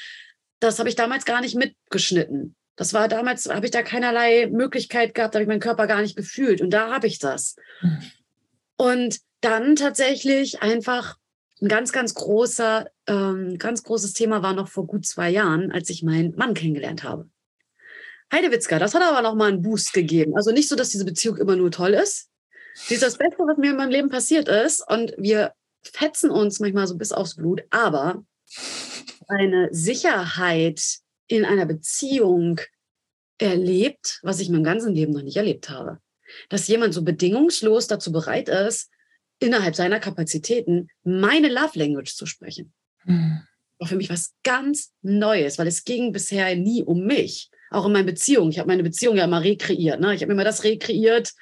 das 0.59 0.79
habe 0.79 0.89
ich 0.89 0.95
damals 0.95 1.25
gar 1.25 1.41
nicht 1.41 1.55
mitgeschnitten. 1.55 2.55
Das 2.75 2.93
war 2.93 3.07
damals, 3.07 3.47
habe 3.47 3.65
ich 3.65 3.71
da 3.71 3.83
keinerlei 3.83 4.47
Möglichkeit 4.47 5.13
gehabt, 5.13 5.35
habe 5.35 5.43
ich 5.43 5.47
meinen 5.47 5.59
Körper 5.59 5.87
gar 5.87 6.01
nicht 6.01 6.17
gefühlt. 6.17 6.61
Und 6.61 6.71
da 6.71 6.91
habe 6.91 7.07
ich 7.07 7.19
das. 7.19 7.55
Mhm. 7.81 8.11
Und 8.77 9.19
dann 9.41 9.75
tatsächlich 9.75 10.61
einfach 10.61 11.17
ein 11.61 11.67
ganz, 11.67 11.91
ganz 11.91 12.13
großer, 12.13 12.89
ähm, 13.07 13.57
ganz 13.57 13.83
großes 13.83 14.13
Thema 14.13 14.43
war 14.43 14.53
noch 14.53 14.67
vor 14.67 14.87
gut 14.87 15.05
zwei 15.05 15.29
Jahren, 15.29 15.71
als 15.71 15.89
ich 15.89 16.03
meinen 16.03 16.35
Mann 16.35 16.53
kennengelernt 16.53 17.03
habe. 17.03 17.29
Heidewitzka, 18.31 18.79
das 18.79 18.93
hat 18.93 19.03
aber 19.03 19.21
noch 19.21 19.35
mal 19.35 19.49
einen 19.49 19.61
Boost 19.61 19.93
gegeben. 19.93 20.35
Also 20.35 20.51
nicht 20.51 20.67
so, 20.67 20.75
dass 20.75 20.89
diese 20.89 21.05
Beziehung 21.05 21.37
immer 21.37 21.55
nur 21.55 21.71
toll 21.71 21.93
ist. 21.93 22.29
Sie 22.73 22.95
ist 22.95 23.03
das 23.03 23.17
Beste, 23.17 23.37
was 23.39 23.57
mir 23.57 23.71
in 23.71 23.77
meinem 23.77 23.91
Leben 23.91 24.09
passiert 24.09 24.49
ist. 24.49 24.83
Und 24.89 25.13
wir 25.17 25.53
fetzen 25.83 26.29
uns 26.29 26.59
manchmal 26.59 26.87
so 26.87 26.97
bis 26.97 27.11
aufs 27.11 27.35
Blut. 27.35 27.63
Aber 27.69 28.25
eine 29.27 29.69
Sicherheit 29.71 30.81
in 31.27 31.45
einer 31.45 31.65
Beziehung 31.65 32.59
erlebt, 33.37 34.19
was 34.23 34.39
ich 34.39 34.49
mein 34.49 34.63
ganzes 34.63 34.91
Leben 34.91 35.13
noch 35.13 35.21
nicht 35.21 35.37
erlebt 35.37 35.69
habe. 35.69 35.99
Dass 36.49 36.67
jemand 36.67 36.93
so 36.93 37.03
bedingungslos 37.03 37.87
dazu 37.87 38.11
bereit 38.11 38.49
ist, 38.49 38.89
innerhalb 39.39 39.75
seiner 39.75 39.99
Kapazitäten 39.99 40.87
meine 41.03 41.49
Love 41.49 41.77
Language 41.77 42.15
zu 42.15 42.25
sprechen. 42.25 42.73
Mhm. 43.03 43.41
War 43.79 43.87
für 43.87 43.95
mich 43.95 44.09
was 44.09 44.33
ganz 44.43 44.93
Neues, 45.01 45.57
weil 45.57 45.67
es 45.67 45.83
ging 45.83 46.11
bisher 46.11 46.55
nie 46.55 46.83
um 46.83 47.05
mich. 47.05 47.49
Auch 47.71 47.85
in 47.85 47.91
meinen 47.91 48.05
Beziehungen. 48.05 48.51
Ich 48.51 48.59
habe 48.59 48.67
meine 48.67 48.83
Beziehung 48.83 49.17
ja 49.17 49.25
immer 49.25 49.43
rekreiert. 49.43 49.99
Ne? 49.99 50.15
Ich 50.15 50.21
habe 50.21 50.31
immer 50.31 50.43
das 50.43 50.63
rekreiert, 50.63 51.33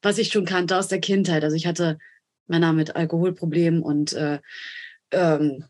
was 0.00 0.18
ich 0.18 0.28
schon 0.32 0.46
kannte 0.46 0.76
aus 0.78 0.88
der 0.88 1.00
Kindheit. 1.00 1.44
Also 1.44 1.56
ich 1.56 1.66
hatte 1.66 1.98
Männer 2.46 2.72
mit 2.72 2.96
Alkoholproblemen 2.96 3.82
und 3.82 4.12
äh, 4.14 4.38
ähm, 5.10 5.64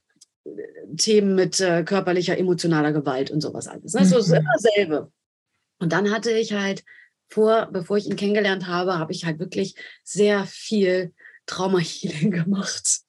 Themen 0.97 1.35
mit 1.35 1.61
äh, 1.61 1.83
körperlicher, 1.85 2.37
emotionaler 2.39 2.93
Gewalt 2.93 3.31
und 3.31 3.41
sowas 3.41 3.67
alles. 3.67 3.95
Ne? 3.95 4.03
Mhm. 4.03 4.05
So 4.05 4.19
ist 4.19 4.29
immer 4.29 4.53
dasselbe. 4.55 5.11
Und 5.79 5.93
dann 5.93 6.11
hatte 6.11 6.31
ich 6.31 6.53
halt 6.53 6.85
vor, 7.29 7.69
bevor 7.73 7.97
ich 7.97 8.07
ihn 8.07 8.17
kennengelernt 8.17 8.67
habe, 8.67 8.99
habe 8.99 9.13
ich 9.13 9.25
halt 9.25 9.39
wirklich 9.39 9.75
sehr 10.05 10.45
viel 10.45 11.13
Trauma-Healing 11.47 12.31
gemacht 12.45 13.01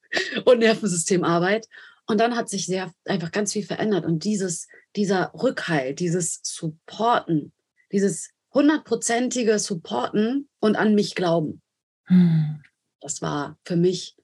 und 0.44 0.58
Nervensystemarbeit. 0.58 1.66
Und 2.06 2.20
dann 2.20 2.36
hat 2.36 2.48
sich 2.48 2.66
sehr 2.66 2.92
einfach 3.04 3.32
ganz 3.32 3.52
viel 3.52 3.64
verändert. 3.64 4.04
Und 4.04 4.24
dieses, 4.24 4.68
dieser 4.94 5.32
Rückhalt, 5.34 5.98
dieses 5.98 6.40
Supporten, 6.42 7.52
dieses 7.92 8.30
hundertprozentige 8.54 9.58
Supporten 9.58 10.48
und 10.60 10.76
an 10.76 10.94
mich 10.94 11.14
glauben. 11.14 11.62
Hm. 12.04 12.62
Das 13.00 13.20
war 13.22 13.58
für 13.64 13.76
mich, 13.76 14.16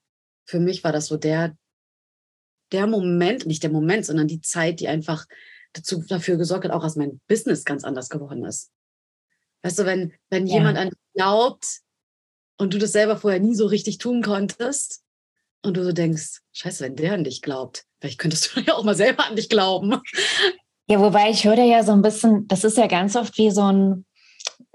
für 0.44 0.60
mich 0.60 0.84
war 0.84 0.92
das 0.92 1.06
so 1.06 1.16
der, 1.16 1.56
der 2.70 2.86
Moment, 2.86 3.46
nicht 3.46 3.62
der 3.62 3.70
Moment, 3.70 4.06
sondern 4.06 4.28
die 4.28 4.40
Zeit, 4.40 4.80
die 4.80 4.88
einfach 4.88 5.26
dazu, 5.72 6.02
dafür 6.06 6.36
gesorgt 6.36 6.64
hat, 6.64 6.72
auch 6.72 6.82
dass 6.82 6.96
mein 6.96 7.20
Business 7.28 7.64
ganz 7.64 7.84
anders 7.84 8.08
geworden 8.08 8.44
ist. 8.44 8.70
Weißt 9.62 9.78
du, 9.78 9.86
wenn, 9.86 10.12
wenn 10.30 10.46
ja. 10.46 10.54
jemand 10.54 10.78
an 10.78 10.88
dich 10.88 10.98
glaubt, 11.14 11.80
und 12.62 12.72
du 12.72 12.78
das 12.78 12.92
selber 12.92 13.16
vorher 13.16 13.40
nie 13.40 13.56
so 13.56 13.66
richtig 13.66 13.98
tun 13.98 14.22
konntest 14.22 15.02
und 15.64 15.76
du 15.76 15.82
so 15.82 15.90
denkst, 15.90 16.38
scheiße, 16.52 16.84
wenn 16.84 16.94
der 16.94 17.14
an 17.14 17.24
dich 17.24 17.42
glaubt, 17.42 17.84
vielleicht 18.00 18.18
könntest 18.18 18.54
du 18.54 18.60
ja 18.66 18.74
auch 18.74 18.84
mal 18.84 18.94
selber 18.94 19.26
an 19.26 19.34
dich 19.34 19.48
glauben. 19.48 20.00
Ja, 20.86 21.00
wobei 21.00 21.30
ich 21.30 21.44
höre 21.44 21.64
ja 21.64 21.82
so 21.82 21.90
ein 21.90 22.02
bisschen, 22.02 22.46
das 22.46 22.62
ist 22.62 22.78
ja 22.78 22.86
ganz 22.86 23.16
oft 23.16 23.36
wie 23.36 23.50
so 23.50 23.62
ein, 23.62 24.04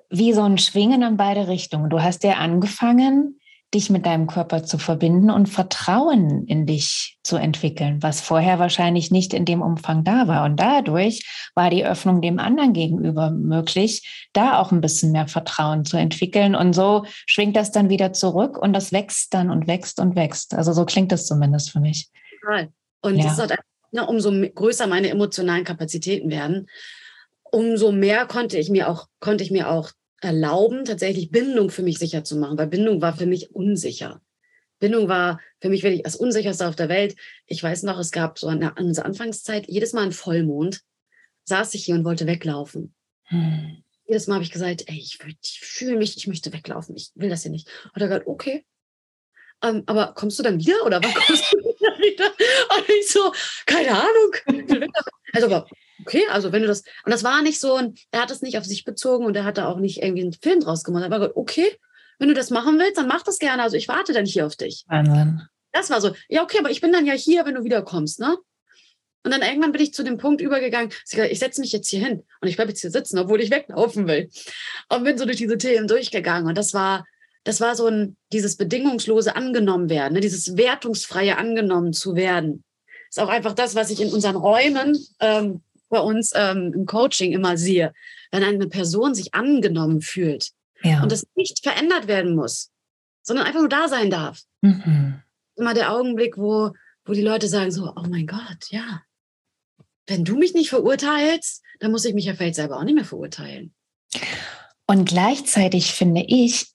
wie 0.10 0.34
so 0.34 0.44
ein 0.44 0.58
Schwingen 0.58 1.02
in 1.02 1.16
beide 1.16 1.48
Richtungen. 1.48 1.90
Du 1.90 2.02
hast 2.02 2.24
ja 2.24 2.34
angefangen, 2.34 3.40
dich 3.74 3.90
mit 3.90 4.06
deinem 4.06 4.28
Körper 4.28 4.64
zu 4.64 4.78
verbinden 4.78 5.30
und 5.30 5.48
Vertrauen 5.48 6.46
in 6.48 6.66
dich 6.66 7.18
zu 7.24 7.36
entwickeln, 7.36 8.02
was 8.02 8.22
vorher 8.22 8.60
wahrscheinlich 8.60 9.12
nicht 9.12 9.34
in 9.34 9.44
dem 9.44 9.62
Umfang 9.62 10.06
da 10.06 10.28
war. 10.28 10.46
Und 10.46 10.58
dadurch 10.58 11.52
war 11.54 11.70
die 11.70 11.86
Öffnung 11.86 12.22
dem 12.22 12.40
anderen 12.40 12.72
gegenüber 12.72 13.30
möglich, 13.30 14.28
da 14.32 14.60
auch 14.60 14.72
ein 14.72 14.80
bisschen 14.80 15.12
mehr 15.12 15.28
Vertrauen 15.28 15.84
zu 15.84 15.98
entwickeln. 15.98 16.56
Und 16.56 16.74
so 16.74 17.06
schwingt 17.26 17.58
das 17.58 17.72
dann 17.72 17.90
wieder 17.90 18.14
zurück 18.14 18.58
und 18.58 18.72
das 18.72 18.94
wächst 18.94 19.34
dann 19.34 19.52
und 19.52 19.68
wächst 19.68 20.00
und 20.00 20.16
wächst. 20.16 20.54
Also 20.54 20.72
so 20.72 20.86
klingt 20.86 21.12
das 21.12 21.26
zumindest 21.26 21.72
für 21.72 21.82
mich. 21.82 22.10
Total. 22.42 22.70
Und 23.02 23.18
ja. 23.18 23.38
hat, 23.38 23.60
ne, 23.92 24.08
umso 24.08 24.32
größer 24.32 24.88
meine 24.88 25.10
emotionalen 25.10 25.66
Kapazitäten 25.66 26.30
werden, 26.30 26.68
umso 27.44 27.92
mehr 27.92 28.26
konnte 28.28 28.58
ich 28.58 28.70
mir 28.70 28.90
auch, 28.90 29.08
konnte 29.20 29.44
ich 29.44 29.52
mir 29.52 29.70
auch 29.70 29.92
erlauben, 30.22 30.86
tatsächlich 30.86 31.32
Bindung 31.32 31.70
für 31.70 31.84
mich 31.84 32.00
sicher 32.00 32.24
zu 32.24 32.38
machen, 32.38 32.58
weil 32.58 32.68
Bindung 32.68 33.02
war 33.02 33.16
für 33.16 33.26
mich 33.26 33.54
unsicher. 33.54 34.22
Bindung 34.80 35.08
war 35.08 35.40
für 35.60 35.70
mich 35.70 35.84
wirklich 35.84 36.04
das 36.04 36.16
Unsicherste 36.16 36.68
auf 36.68 36.76
der 36.76 36.90
Welt. 36.90 37.16
Ich 37.46 37.62
weiß 37.62 37.84
noch, 37.84 37.98
es 38.00 38.12
gab 38.12 38.38
so 38.38 38.50
in 38.50 38.64
unserer 38.68 39.06
Anfangszeit, 39.06 39.68
jedes 39.68 39.94
Mal 39.94 40.06
ein 40.06 40.12
Vollmond, 40.12 40.82
saß 41.46 41.74
ich 41.74 41.86
hier 41.86 41.96
und 41.96 42.06
wollte 42.06 42.28
weglaufen. 42.28 42.94
Hm. 43.26 43.84
Jedes 44.08 44.28
Mal 44.28 44.36
habe 44.36 44.44
ich 44.44 44.52
gesagt, 44.52 44.84
ey, 44.88 44.98
ich, 44.98 45.20
ich 45.44 45.60
fühle 45.60 45.98
mich, 45.98 46.16
ich 46.16 46.28
möchte 46.28 46.54
weglaufen, 46.54 46.96
ich 46.96 47.12
will 47.16 47.30
das 47.30 47.44
hier 47.44 47.52
nicht. 47.52 47.68
Und 47.94 48.02
er 48.02 48.08
gesagt, 48.08 48.28
okay. 48.28 48.66
Ähm, 49.64 49.84
aber 49.88 50.14
kommst 50.14 50.38
du 50.38 50.44
dann 50.44 50.60
wieder 50.60 50.86
oder 50.86 51.02
wann 51.04 51.14
kommst 51.14 51.52
du 51.52 51.58
wieder? 51.58 52.28
Und 52.78 52.90
ich 52.90 53.10
so, 53.10 53.32
keine 53.66 53.92
Ahnung. 53.92 54.88
Also, 55.34 55.48
aber 55.48 55.68
okay, 56.02 56.24
also 56.30 56.52
wenn 56.52 56.62
du 56.62 56.68
das, 56.68 56.84
und 57.06 57.12
das 57.12 57.24
war 57.24 57.42
nicht 57.42 57.60
so, 57.60 57.80
er 58.12 58.22
hat 58.22 58.32
es 58.32 58.42
nicht 58.42 58.58
auf 58.58 58.66
sich 58.66 58.84
bezogen 58.84 59.26
und 59.26 59.36
er 59.36 59.46
hatte 59.46 59.68
auch 59.68 59.80
nicht 59.80 60.02
irgendwie 60.02 60.24
einen 60.24 60.34
Film 60.34 60.60
draus 60.60 60.84
gemacht. 60.84 61.04
Er 61.04 61.12
war 61.12 61.20
gut, 61.20 61.36
okay, 61.36 61.68
wenn 62.20 62.30
du 62.30 62.34
das 62.34 62.50
machen 62.50 62.80
willst, 62.80 62.98
dann 62.98 63.08
mach 63.08 63.24
das 63.24 63.40
gerne. 63.40 63.64
Also 63.64 63.78
ich 63.78 63.88
warte 63.88 64.14
dann 64.14 64.26
hier 64.26 64.46
auf 64.46 64.56
dich. 64.56 64.86
Wahnsinn. 64.88 65.42
Das 65.72 65.90
war 65.90 66.02
so, 66.02 66.16
ja, 66.30 66.44
okay, 66.44 66.58
aber 66.60 66.72
ich 66.72 66.82
bin 66.82 66.92
dann 66.92 67.06
ja 67.06 67.14
hier, 67.14 67.46
wenn 67.46 67.56
du 67.56 67.64
wiederkommst, 67.64 68.20
ne? 68.20 68.38
Und 69.24 69.32
dann 69.32 69.42
irgendwann 69.42 69.74
bin 69.74 69.82
ich 69.82 69.94
zu 69.94 70.04
dem 70.04 70.18
Punkt 70.18 70.40
übergegangen, 70.40 70.90
ich 71.30 71.40
setze 71.40 71.60
mich 71.60 71.74
jetzt 71.74 71.90
hier 71.90 72.00
hin 72.00 72.24
und 72.40 72.48
ich 72.48 72.56
bleibe 72.56 72.72
jetzt 72.72 72.80
hier 72.80 72.92
sitzen, 72.92 73.20
obwohl 73.20 73.42
ich 73.42 73.52
weglaufen 73.52 74.08
will. 74.08 74.30
Und 74.88 75.04
bin 75.04 75.18
so 75.18 75.26
durch 75.26 75.38
diese 75.38 75.58
Themen 75.58 75.86
durchgegangen. 75.86 76.48
Und 76.48 76.58
das 76.58 76.74
war, 76.74 77.06
das 77.44 77.60
war 77.60 77.76
so 77.76 77.88
ein, 77.88 78.16
dieses 78.32 78.56
bedingungslose 78.56 79.36
angenommen 79.36 79.90
werden, 79.90 80.14
ne? 80.14 80.22
dieses 80.22 80.56
wertungsfreie 80.56 81.38
angenommen 81.38 81.92
zu 81.92 82.16
werden. 82.16 82.64
Ist 83.10 83.20
auch 83.20 83.28
einfach 83.28 83.54
das, 83.54 83.76
was 83.76 83.90
ich 83.90 84.02
in 84.02 84.14
unseren 84.14 84.38
Räumen 84.38 84.98
ähm, 85.20 85.62
bei 85.90 86.00
uns 86.00 86.32
ähm, 86.36 86.74
im 86.74 86.86
Coaching 86.86 87.32
immer 87.32 87.58
sehe, 87.58 87.94
wenn 88.32 88.44
eine 88.44 88.68
Person 88.68 89.16
sich 89.16 89.34
angenommen 89.34 90.02
fühlt 90.02 90.52
ja. 90.84 91.02
und 91.02 91.12
das 91.12 91.26
nicht 91.36 91.64
verändert 91.64 92.08
werden 92.08 92.36
muss, 92.36 92.72
sondern 93.24 93.46
einfach 93.46 93.62
nur 93.62 93.70
da 93.70 93.88
sein 93.88 94.10
darf. 94.10 94.42
Mhm. 94.62 95.22
Immer 95.56 95.74
der 95.74 95.94
Augenblick, 95.94 96.38
wo, 96.38 96.72
wo 97.06 97.14
die 97.14 97.22
Leute 97.22 97.48
sagen 97.48 97.72
so, 97.72 97.92
oh 97.96 98.06
mein 98.08 98.28
Gott, 98.28 98.70
ja, 98.70 99.02
wenn 100.08 100.24
du 100.24 100.38
mich 100.38 100.54
nicht 100.54 100.70
verurteilst, 100.70 101.64
dann 101.80 101.92
muss 101.92 102.06
ich 102.06 102.14
mich 102.14 102.26
ja 102.26 102.34
vielleicht 102.34 102.56
selber 102.56 102.78
auch 102.78 102.84
nicht 102.84 102.96
mehr 102.96 103.06
verurteilen. 103.06 103.74
Und 104.88 105.08
gleichzeitig 105.08 105.94
finde 105.94 106.24
ich, 106.28 106.72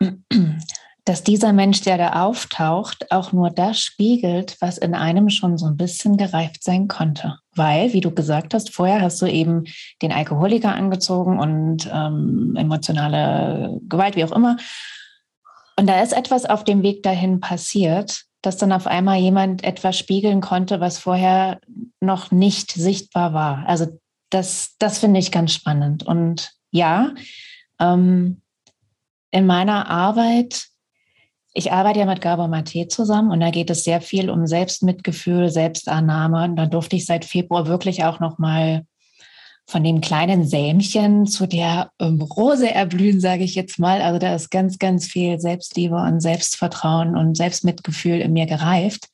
dass 1.04 1.24
dieser 1.24 1.52
Mensch, 1.52 1.80
der 1.80 1.98
da 1.98 2.22
auftaucht, 2.24 3.10
auch 3.10 3.32
nur 3.32 3.50
das 3.50 3.80
spiegelt, 3.80 4.56
was 4.60 4.78
in 4.78 4.94
einem 4.94 5.30
schon 5.30 5.58
so 5.58 5.66
ein 5.66 5.76
bisschen 5.76 6.16
gereift 6.16 6.62
sein 6.62 6.86
konnte. 6.86 7.38
Weil, 7.54 7.92
wie 7.92 8.00
du 8.00 8.12
gesagt 8.12 8.54
hast, 8.54 8.70
vorher 8.70 9.00
hast 9.00 9.20
du 9.20 9.26
eben 9.26 9.64
den 10.00 10.12
Alkoholiker 10.12 10.74
angezogen 10.74 11.40
und 11.40 11.90
ähm, 11.92 12.54
emotionale 12.56 13.80
Gewalt, 13.88 14.14
wie 14.14 14.24
auch 14.24 14.32
immer. 14.32 14.56
Und 15.76 15.88
da 15.88 16.00
ist 16.02 16.12
etwas 16.12 16.44
auf 16.44 16.62
dem 16.62 16.82
Weg 16.82 17.02
dahin 17.02 17.40
passiert, 17.40 18.22
dass 18.40 18.56
dann 18.56 18.72
auf 18.72 18.86
einmal 18.86 19.18
jemand 19.18 19.64
etwas 19.64 19.98
spiegeln 19.98 20.40
konnte, 20.40 20.80
was 20.80 20.98
vorher 20.98 21.60
noch 22.00 22.30
nicht 22.30 22.72
sichtbar 22.72 23.34
war. 23.34 23.64
Also 23.66 23.98
das, 24.30 24.76
das 24.78 24.98
finde 24.98 25.18
ich 25.18 25.32
ganz 25.32 25.52
spannend. 25.52 26.04
Und 26.04 26.52
ja, 26.70 27.12
ähm, 27.80 28.40
in 29.32 29.46
meiner 29.46 29.88
Arbeit 29.88 30.66
ich 31.54 31.72
arbeite 31.72 32.00
ja 32.00 32.06
mit 32.06 32.20
Gabor 32.20 32.48
Mate 32.48 32.88
zusammen 32.88 33.30
und 33.30 33.40
da 33.40 33.50
geht 33.50 33.68
es 33.70 33.84
sehr 33.84 34.00
viel 34.00 34.30
um 34.30 34.46
Selbstmitgefühl, 34.46 35.50
Selbstannahme. 35.50 36.44
Und 36.44 36.56
da 36.56 36.66
durfte 36.66 36.96
ich 36.96 37.04
seit 37.04 37.24
Februar 37.24 37.66
wirklich 37.66 38.04
auch 38.04 38.20
noch 38.20 38.38
mal 38.38 38.84
von 39.66 39.84
dem 39.84 40.00
kleinen 40.00 40.46
Sämchen 40.46 41.26
zu 41.26 41.46
der 41.46 41.90
ähm, 42.00 42.20
Rose 42.20 42.70
erblühen, 42.70 43.20
sage 43.20 43.44
ich 43.44 43.54
jetzt 43.54 43.78
mal. 43.78 44.00
Also 44.02 44.18
da 44.18 44.34
ist 44.34 44.50
ganz, 44.50 44.78
ganz 44.78 45.06
viel 45.06 45.38
Selbstliebe 45.38 45.96
und 45.96 46.20
Selbstvertrauen 46.20 47.16
und 47.16 47.36
Selbstmitgefühl 47.36 48.20
in 48.20 48.32
mir 48.32 48.46
gereift, 48.46 49.08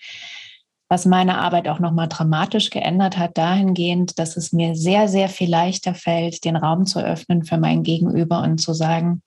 was 0.88 1.04
meine 1.04 1.38
Arbeit 1.38 1.68
auch 1.68 1.80
noch 1.80 1.92
mal 1.92 2.06
dramatisch 2.06 2.70
geändert 2.70 3.18
hat, 3.18 3.36
dahingehend, 3.36 4.18
dass 4.18 4.36
es 4.36 4.52
mir 4.52 4.74
sehr, 4.74 5.08
sehr 5.08 5.28
viel 5.28 5.50
leichter 5.50 5.94
fällt, 5.94 6.44
den 6.44 6.56
Raum 6.56 6.86
zu 6.86 7.00
öffnen 7.00 7.44
für 7.44 7.58
mein 7.58 7.82
Gegenüber 7.82 8.42
und 8.42 8.58
zu 8.58 8.72
sagen, 8.72 9.22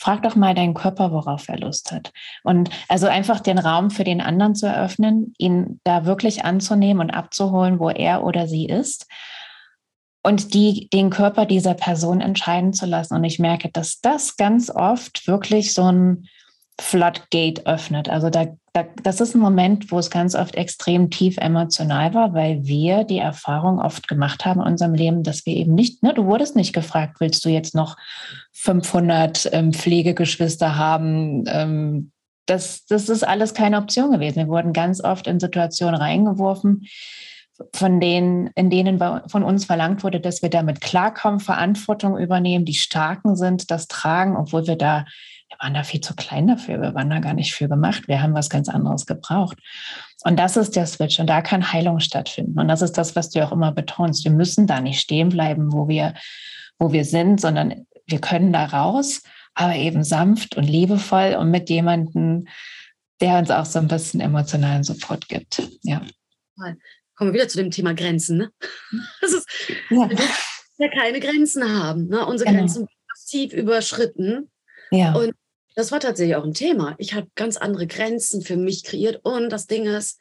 frag 0.00 0.22
doch 0.22 0.34
mal 0.34 0.54
deinen 0.54 0.72
Körper, 0.72 1.12
worauf 1.12 1.46
er 1.50 1.58
Lust 1.58 1.92
hat. 1.92 2.10
Und 2.42 2.70
also 2.88 3.06
einfach 3.06 3.38
den 3.38 3.58
Raum 3.58 3.90
für 3.90 4.02
den 4.02 4.22
anderen 4.22 4.54
zu 4.54 4.66
eröffnen, 4.66 5.34
ihn 5.36 5.78
da 5.84 6.06
wirklich 6.06 6.42
anzunehmen 6.42 7.02
und 7.02 7.10
abzuholen, 7.10 7.78
wo 7.78 7.90
er 7.90 8.24
oder 8.24 8.48
sie 8.48 8.64
ist. 8.64 9.06
Und 10.22 10.54
die, 10.54 10.88
den 10.88 11.10
Körper 11.10 11.44
dieser 11.44 11.74
Person 11.74 12.22
entscheiden 12.22 12.72
zu 12.72 12.86
lassen. 12.86 13.14
Und 13.14 13.24
ich 13.24 13.38
merke, 13.38 13.70
dass 13.70 14.00
das 14.00 14.38
ganz 14.38 14.70
oft 14.70 15.26
wirklich 15.26 15.74
so 15.74 15.92
ein 15.92 16.26
Floodgate 16.80 17.66
öffnet. 17.66 18.08
Also 18.08 18.30
da, 18.30 18.46
da, 18.72 18.86
das 19.02 19.20
ist 19.20 19.34
ein 19.34 19.40
Moment, 19.40 19.90
wo 19.92 19.98
es 19.98 20.10
ganz 20.10 20.34
oft 20.34 20.54
extrem 20.54 21.10
tief 21.10 21.36
emotional 21.36 22.14
war, 22.14 22.34
weil 22.34 22.64
wir 22.64 23.04
die 23.04 23.18
Erfahrung 23.18 23.78
oft 23.78 24.08
gemacht 24.08 24.44
haben 24.44 24.60
in 24.60 24.66
unserem 24.66 24.94
Leben, 24.94 25.22
dass 25.22 25.44
wir 25.46 25.54
eben 25.54 25.74
nicht, 25.74 26.02
ne, 26.02 26.14
du 26.14 26.24
wurdest 26.24 26.56
nicht 26.56 26.72
gefragt, 26.72 27.16
willst 27.20 27.44
du 27.44 27.48
jetzt 27.48 27.74
noch 27.74 27.96
500 28.52 29.50
ähm, 29.52 29.72
Pflegegeschwister 29.72 30.76
haben? 30.76 31.44
Ähm, 31.46 32.12
das, 32.46 32.86
das 32.86 33.08
ist 33.08 33.26
alles 33.26 33.54
keine 33.54 33.78
Option 33.78 34.12
gewesen. 34.12 34.36
Wir 34.36 34.48
wurden 34.48 34.72
ganz 34.72 35.02
oft 35.02 35.26
in 35.26 35.38
Situationen 35.38 35.94
reingeworfen, 35.94 36.86
von 37.74 38.00
denen, 38.00 38.50
in 38.54 38.70
denen 38.70 38.98
von 39.26 39.44
uns 39.44 39.66
verlangt 39.66 40.02
wurde, 40.02 40.18
dass 40.18 40.40
wir 40.40 40.48
damit 40.48 40.80
klarkommen, 40.80 41.40
Verantwortung 41.40 42.16
übernehmen, 42.16 42.64
die 42.64 42.74
Starken 42.74 43.36
sind, 43.36 43.70
das 43.70 43.86
tragen, 43.86 44.36
obwohl 44.36 44.66
wir 44.66 44.76
da 44.76 45.04
wir 45.50 45.58
waren 45.58 45.74
da 45.74 45.82
viel 45.82 46.00
zu 46.00 46.14
klein 46.14 46.46
dafür, 46.46 46.80
wir 46.80 46.94
waren 46.94 47.10
da 47.10 47.18
gar 47.18 47.34
nicht 47.34 47.54
für 47.54 47.68
gemacht, 47.68 48.06
wir 48.06 48.22
haben 48.22 48.34
was 48.34 48.48
ganz 48.48 48.68
anderes 48.68 49.06
gebraucht. 49.06 49.58
Und 50.22 50.38
das 50.38 50.56
ist 50.56 50.76
der 50.76 50.86
Switch 50.86 51.18
und 51.18 51.26
da 51.26 51.42
kann 51.42 51.72
Heilung 51.72 52.00
stattfinden. 52.00 52.58
Und 52.58 52.68
das 52.68 52.82
ist 52.82 52.92
das, 52.92 53.16
was 53.16 53.30
du 53.30 53.44
auch 53.44 53.52
immer 53.52 53.72
betonst. 53.72 54.24
Wir 54.24 54.32
müssen 54.32 54.66
da 54.66 54.80
nicht 54.80 55.00
stehen 55.00 55.30
bleiben, 55.30 55.72
wo 55.72 55.88
wir, 55.88 56.14
wo 56.78 56.92
wir 56.92 57.04
sind, 57.04 57.40
sondern 57.40 57.86
wir 58.06 58.20
können 58.20 58.52
da 58.52 58.66
raus, 58.66 59.22
aber 59.54 59.74
eben 59.74 60.04
sanft 60.04 60.56
und 60.56 60.64
liebevoll 60.64 61.36
und 61.38 61.50
mit 61.50 61.68
jemandem, 61.68 62.46
der 63.20 63.38
uns 63.38 63.50
auch 63.50 63.66
so 63.66 63.78
ein 63.78 63.88
bisschen 63.88 64.20
emotionalen 64.20 64.84
Support 64.84 65.28
gibt. 65.28 65.62
Ja. 65.82 66.02
Kommen 67.16 67.32
wir 67.32 67.34
wieder 67.34 67.48
zu 67.48 67.58
dem 67.58 67.70
Thema 67.70 67.94
Grenzen. 67.94 68.38
Ne? 68.38 68.50
Das 69.20 69.32
ist, 69.32 69.48
ja. 69.90 70.08
ja 70.78 70.88
keine 70.88 71.20
Grenzen 71.20 71.64
haben. 71.64 72.08
Ne? 72.08 72.24
Unsere 72.24 72.48
genau. 72.48 72.60
Grenzen 72.60 72.88
massiv 73.08 73.52
überschritten. 73.52 74.50
Ja. 74.90 75.14
Und 75.14 75.34
das 75.74 75.92
war 75.92 76.00
tatsächlich 76.00 76.36
auch 76.36 76.44
ein 76.44 76.54
Thema. 76.54 76.94
Ich 76.98 77.14
habe 77.14 77.28
ganz 77.34 77.56
andere 77.56 77.86
Grenzen 77.86 78.42
für 78.42 78.56
mich 78.56 78.84
kreiert. 78.84 79.20
Und 79.22 79.50
das 79.50 79.66
Ding 79.66 79.86
ist, 79.86 80.18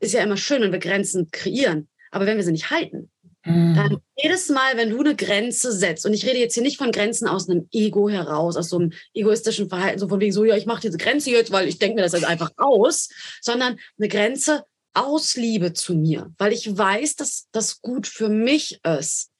ist 0.00 0.14
ja 0.14 0.22
immer 0.22 0.36
schön, 0.36 0.62
wenn 0.62 0.72
wir 0.72 0.78
Grenzen 0.78 1.30
kreieren. 1.30 1.88
Aber 2.10 2.26
wenn 2.26 2.36
wir 2.36 2.44
sie 2.44 2.52
nicht 2.52 2.70
halten, 2.70 3.10
mhm. 3.44 3.74
dann 3.74 3.98
jedes 4.16 4.48
Mal, 4.48 4.76
wenn 4.76 4.90
du 4.90 5.00
eine 5.00 5.16
Grenze 5.16 5.72
setzt, 5.72 6.06
und 6.06 6.12
ich 6.12 6.26
rede 6.26 6.38
jetzt 6.38 6.54
hier 6.54 6.62
nicht 6.62 6.78
von 6.78 6.92
Grenzen 6.92 7.28
aus 7.28 7.48
einem 7.48 7.68
Ego 7.72 8.08
heraus, 8.08 8.56
aus 8.56 8.68
so 8.68 8.78
einem 8.78 8.92
egoistischen 9.14 9.68
Verhalten, 9.68 9.98
so 9.98 10.08
von 10.08 10.20
wegen 10.20 10.32
so, 10.32 10.44
ja, 10.44 10.56
ich 10.56 10.66
mache 10.66 10.82
diese 10.82 10.98
Grenze 10.98 11.30
jetzt, 11.30 11.50
weil 11.50 11.68
ich 11.68 11.78
denke 11.78 11.96
mir 11.96 12.02
das 12.02 12.12
jetzt 12.12 12.24
einfach 12.24 12.52
aus, 12.56 13.08
sondern 13.40 13.78
eine 13.98 14.08
Grenze 14.08 14.64
aus 14.94 15.36
Liebe 15.36 15.72
zu 15.72 15.94
mir, 15.94 16.32
weil 16.38 16.52
ich 16.52 16.76
weiß, 16.76 17.16
dass 17.16 17.48
das 17.52 17.80
gut 17.80 18.06
für 18.06 18.28
mich 18.28 18.80
ist. 18.84 19.30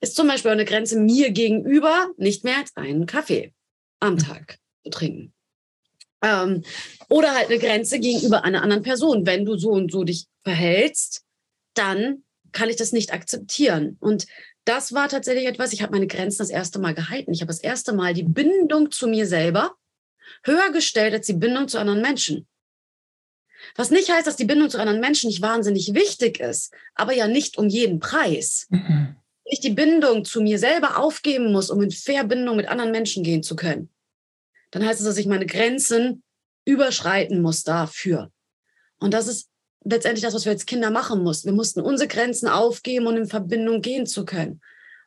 Ist 0.00 0.16
zum 0.16 0.28
Beispiel 0.28 0.50
eine 0.50 0.64
Grenze 0.64 0.98
mir 0.98 1.30
gegenüber 1.30 2.08
nicht 2.16 2.44
mehr 2.44 2.58
als 2.58 2.76
einen 2.76 3.06
Kaffee 3.06 3.52
am 4.00 4.14
mhm. 4.14 4.18
Tag 4.18 4.58
zu 4.84 4.90
trinken. 4.90 5.32
Ähm, 6.22 6.64
oder 7.08 7.34
halt 7.34 7.48
eine 7.48 7.58
Grenze 7.58 8.00
gegenüber 8.00 8.44
einer 8.44 8.62
anderen 8.62 8.82
Person. 8.82 9.26
Wenn 9.26 9.44
du 9.44 9.56
so 9.56 9.70
und 9.70 9.92
so 9.92 10.04
dich 10.04 10.26
verhältst, 10.42 11.22
dann 11.74 12.24
kann 12.52 12.68
ich 12.68 12.76
das 12.76 12.92
nicht 12.92 13.12
akzeptieren. 13.12 13.96
Und 14.00 14.26
das 14.64 14.92
war 14.92 15.08
tatsächlich 15.08 15.46
etwas, 15.46 15.72
ich 15.72 15.82
habe 15.82 15.92
meine 15.92 16.06
Grenzen 16.06 16.38
das 16.38 16.50
erste 16.50 16.78
Mal 16.78 16.94
gehalten. 16.94 17.32
Ich 17.32 17.40
habe 17.40 17.48
das 17.48 17.60
erste 17.60 17.92
Mal 17.92 18.14
die 18.14 18.24
Bindung 18.24 18.90
zu 18.90 19.06
mir 19.06 19.26
selber 19.26 19.74
höher 20.44 20.72
gestellt 20.72 21.14
als 21.14 21.26
die 21.26 21.34
Bindung 21.34 21.68
zu 21.68 21.78
anderen 21.78 22.02
Menschen. 22.02 22.46
Was 23.76 23.90
nicht 23.90 24.10
heißt, 24.10 24.26
dass 24.26 24.36
die 24.36 24.44
Bindung 24.44 24.70
zu 24.70 24.78
anderen 24.78 25.00
Menschen 25.00 25.28
nicht 25.28 25.42
wahnsinnig 25.42 25.94
wichtig 25.94 26.40
ist, 26.40 26.72
aber 26.94 27.12
ja 27.12 27.26
nicht 27.26 27.58
um 27.58 27.68
jeden 27.68 27.98
Preis. 27.98 28.66
Mhm 28.70 29.16
ich 29.50 29.60
die 29.60 29.70
Bindung 29.70 30.24
zu 30.24 30.40
mir 30.40 30.58
selber 30.58 30.98
aufgeben 30.98 31.52
muss, 31.52 31.70
um 31.70 31.82
in 31.82 31.90
Verbindung 31.90 32.56
mit 32.56 32.68
anderen 32.68 32.92
Menschen 32.92 33.22
gehen 33.22 33.42
zu 33.42 33.56
können, 33.56 33.90
dann 34.70 34.84
heißt 34.84 35.00
es, 35.00 35.06
dass 35.06 35.16
ich 35.16 35.26
meine 35.26 35.46
Grenzen 35.46 36.22
überschreiten 36.64 37.40
muss 37.40 37.62
dafür. 37.62 38.30
Und 38.98 39.14
das 39.14 39.26
ist 39.26 39.48
letztendlich 39.84 40.22
das, 40.22 40.34
was 40.34 40.44
wir 40.44 40.52
als 40.52 40.66
Kinder 40.66 40.90
machen 40.90 41.22
mussten. 41.22 41.48
Wir 41.48 41.54
mussten 41.54 41.80
unsere 41.80 42.08
Grenzen 42.08 42.48
aufgeben, 42.48 43.06
um 43.06 43.16
in 43.16 43.26
Verbindung 43.26 43.80
gehen 43.80 44.06
zu 44.06 44.24
können. 44.24 44.60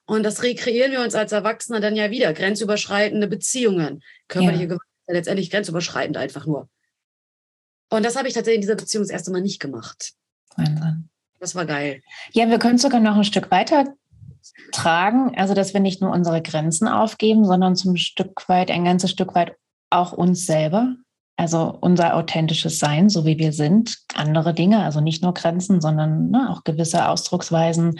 Und 0.05 0.23
das 0.23 0.41
rekreieren 0.43 0.91
wir 0.91 1.01
uns 1.01 1.13
als 1.13 1.31
Erwachsene 1.31 1.79
dann 1.79 1.95
ja 1.95 2.09
wieder. 2.09 2.33
Grenzüberschreitende 2.33 3.27
Beziehungen. 3.27 4.01
Körperliche 4.27 4.63
ja. 4.63 4.69
Gewalt 4.69 4.81
ist 5.07 5.13
letztendlich 5.13 5.51
grenzüberschreitend 5.51 6.17
einfach 6.17 6.45
nur. 6.45 6.69
Und 7.89 8.03
das 8.03 8.15
habe 8.15 8.27
ich 8.27 8.33
tatsächlich 8.33 8.57
in 8.57 8.61
dieser 8.61 8.75
Beziehung 8.75 9.03
das 9.03 9.11
erste 9.11 9.31
Mal 9.31 9.41
nicht 9.41 9.59
gemacht. 9.59 10.13
Wahnsinn. 10.55 11.09
Das 11.39 11.55
war 11.55 11.65
geil. 11.65 12.01
Ja, 12.31 12.49
wir 12.49 12.59
können 12.59 12.77
sogar 12.77 12.99
noch 12.99 13.15
ein 13.15 13.23
Stück 13.23 13.51
weiter 13.51 13.95
tragen, 14.71 15.37
also 15.37 15.53
dass 15.53 15.73
wir 15.73 15.81
nicht 15.81 16.01
nur 16.01 16.11
unsere 16.11 16.41
Grenzen 16.41 16.87
aufgeben, 16.87 17.45
sondern 17.45 17.75
zum 17.75 17.97
Stück 17.97 18.47
weit, 18.47 18.71
ein 18.71 18.85
ganzes 18.85 19.11
Stück 19.11 19.35
weit 19.35 19.55
auch 19.89 20.13
uns 20.13 20.45
selber, 20.45 20.95
also 21.37 21.77
unser 21.81 22.15
authentisches 22.15 22.79
Sein, 22.79 23.09
so 23.09 23.25
wie 23.25 23.37
wir 23.37 23.53
sind, 23.53 23.97
andere 24.15 24.53
Dinge, 24.53 24.83
also 24.83 25.01
nicht 25.01 25.23
nur 25.23 25.33
Grenzen, 25.33 25.81
sondern 25.81 26.29
ne, 26.29 26.49
auch 26.49 26.63
gewisse 26.63 27.07
Ausdrucksweisen, 27.07 27.99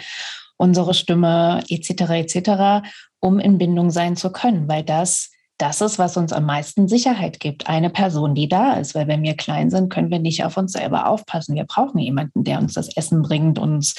unsere 0.56 0.94
Stimme 0.94 1.62
etc. 1.68 1.90
etc., 2.10 2.86
um 3.20 3.38
in 3.38 3.58
Bindung 3.58 3.90
sein 3.90 4.16
zu 4.16 4.30
können, 4.30 4.68
weil 4.68 4.84
das 4.84 5.30
das 5.58 5.80
ist, 5.80 5.98
was 5.98 6.16
uns 6.16 6.32
am 6.32 6.44
meisten 6.44 6.88
Sicherheit 6.88 7.38
gibt. 7.38 7.68
Eine 7.68 7.90
Person, 7.90 8.34
die 8.34 8.48
da 8.48 8.74
ist, 8.74 8.94
weil 8.94 9.06
wenn 9.06 9.22
wir 9.22 9.36
klein 9.36 9.70
sind, 9.70 9.90
können 9.90 10.10
wir 10.10 10.18
nicht 10.18 10.44
auf 10.44 10.56
uns 10.56 10.72
selber 10.72 11.08
aufpassen. 11.08 11.54
Wir 11.54 11.64
brauchen 11.64 11.98
jemanden, 11.98 12.44
der 12.44 12.58
uns 12.58 12.74
das 12.74 12.96
Essen 12.96 13.22
bringt, 13.22 13.58
uns 13.58 13.94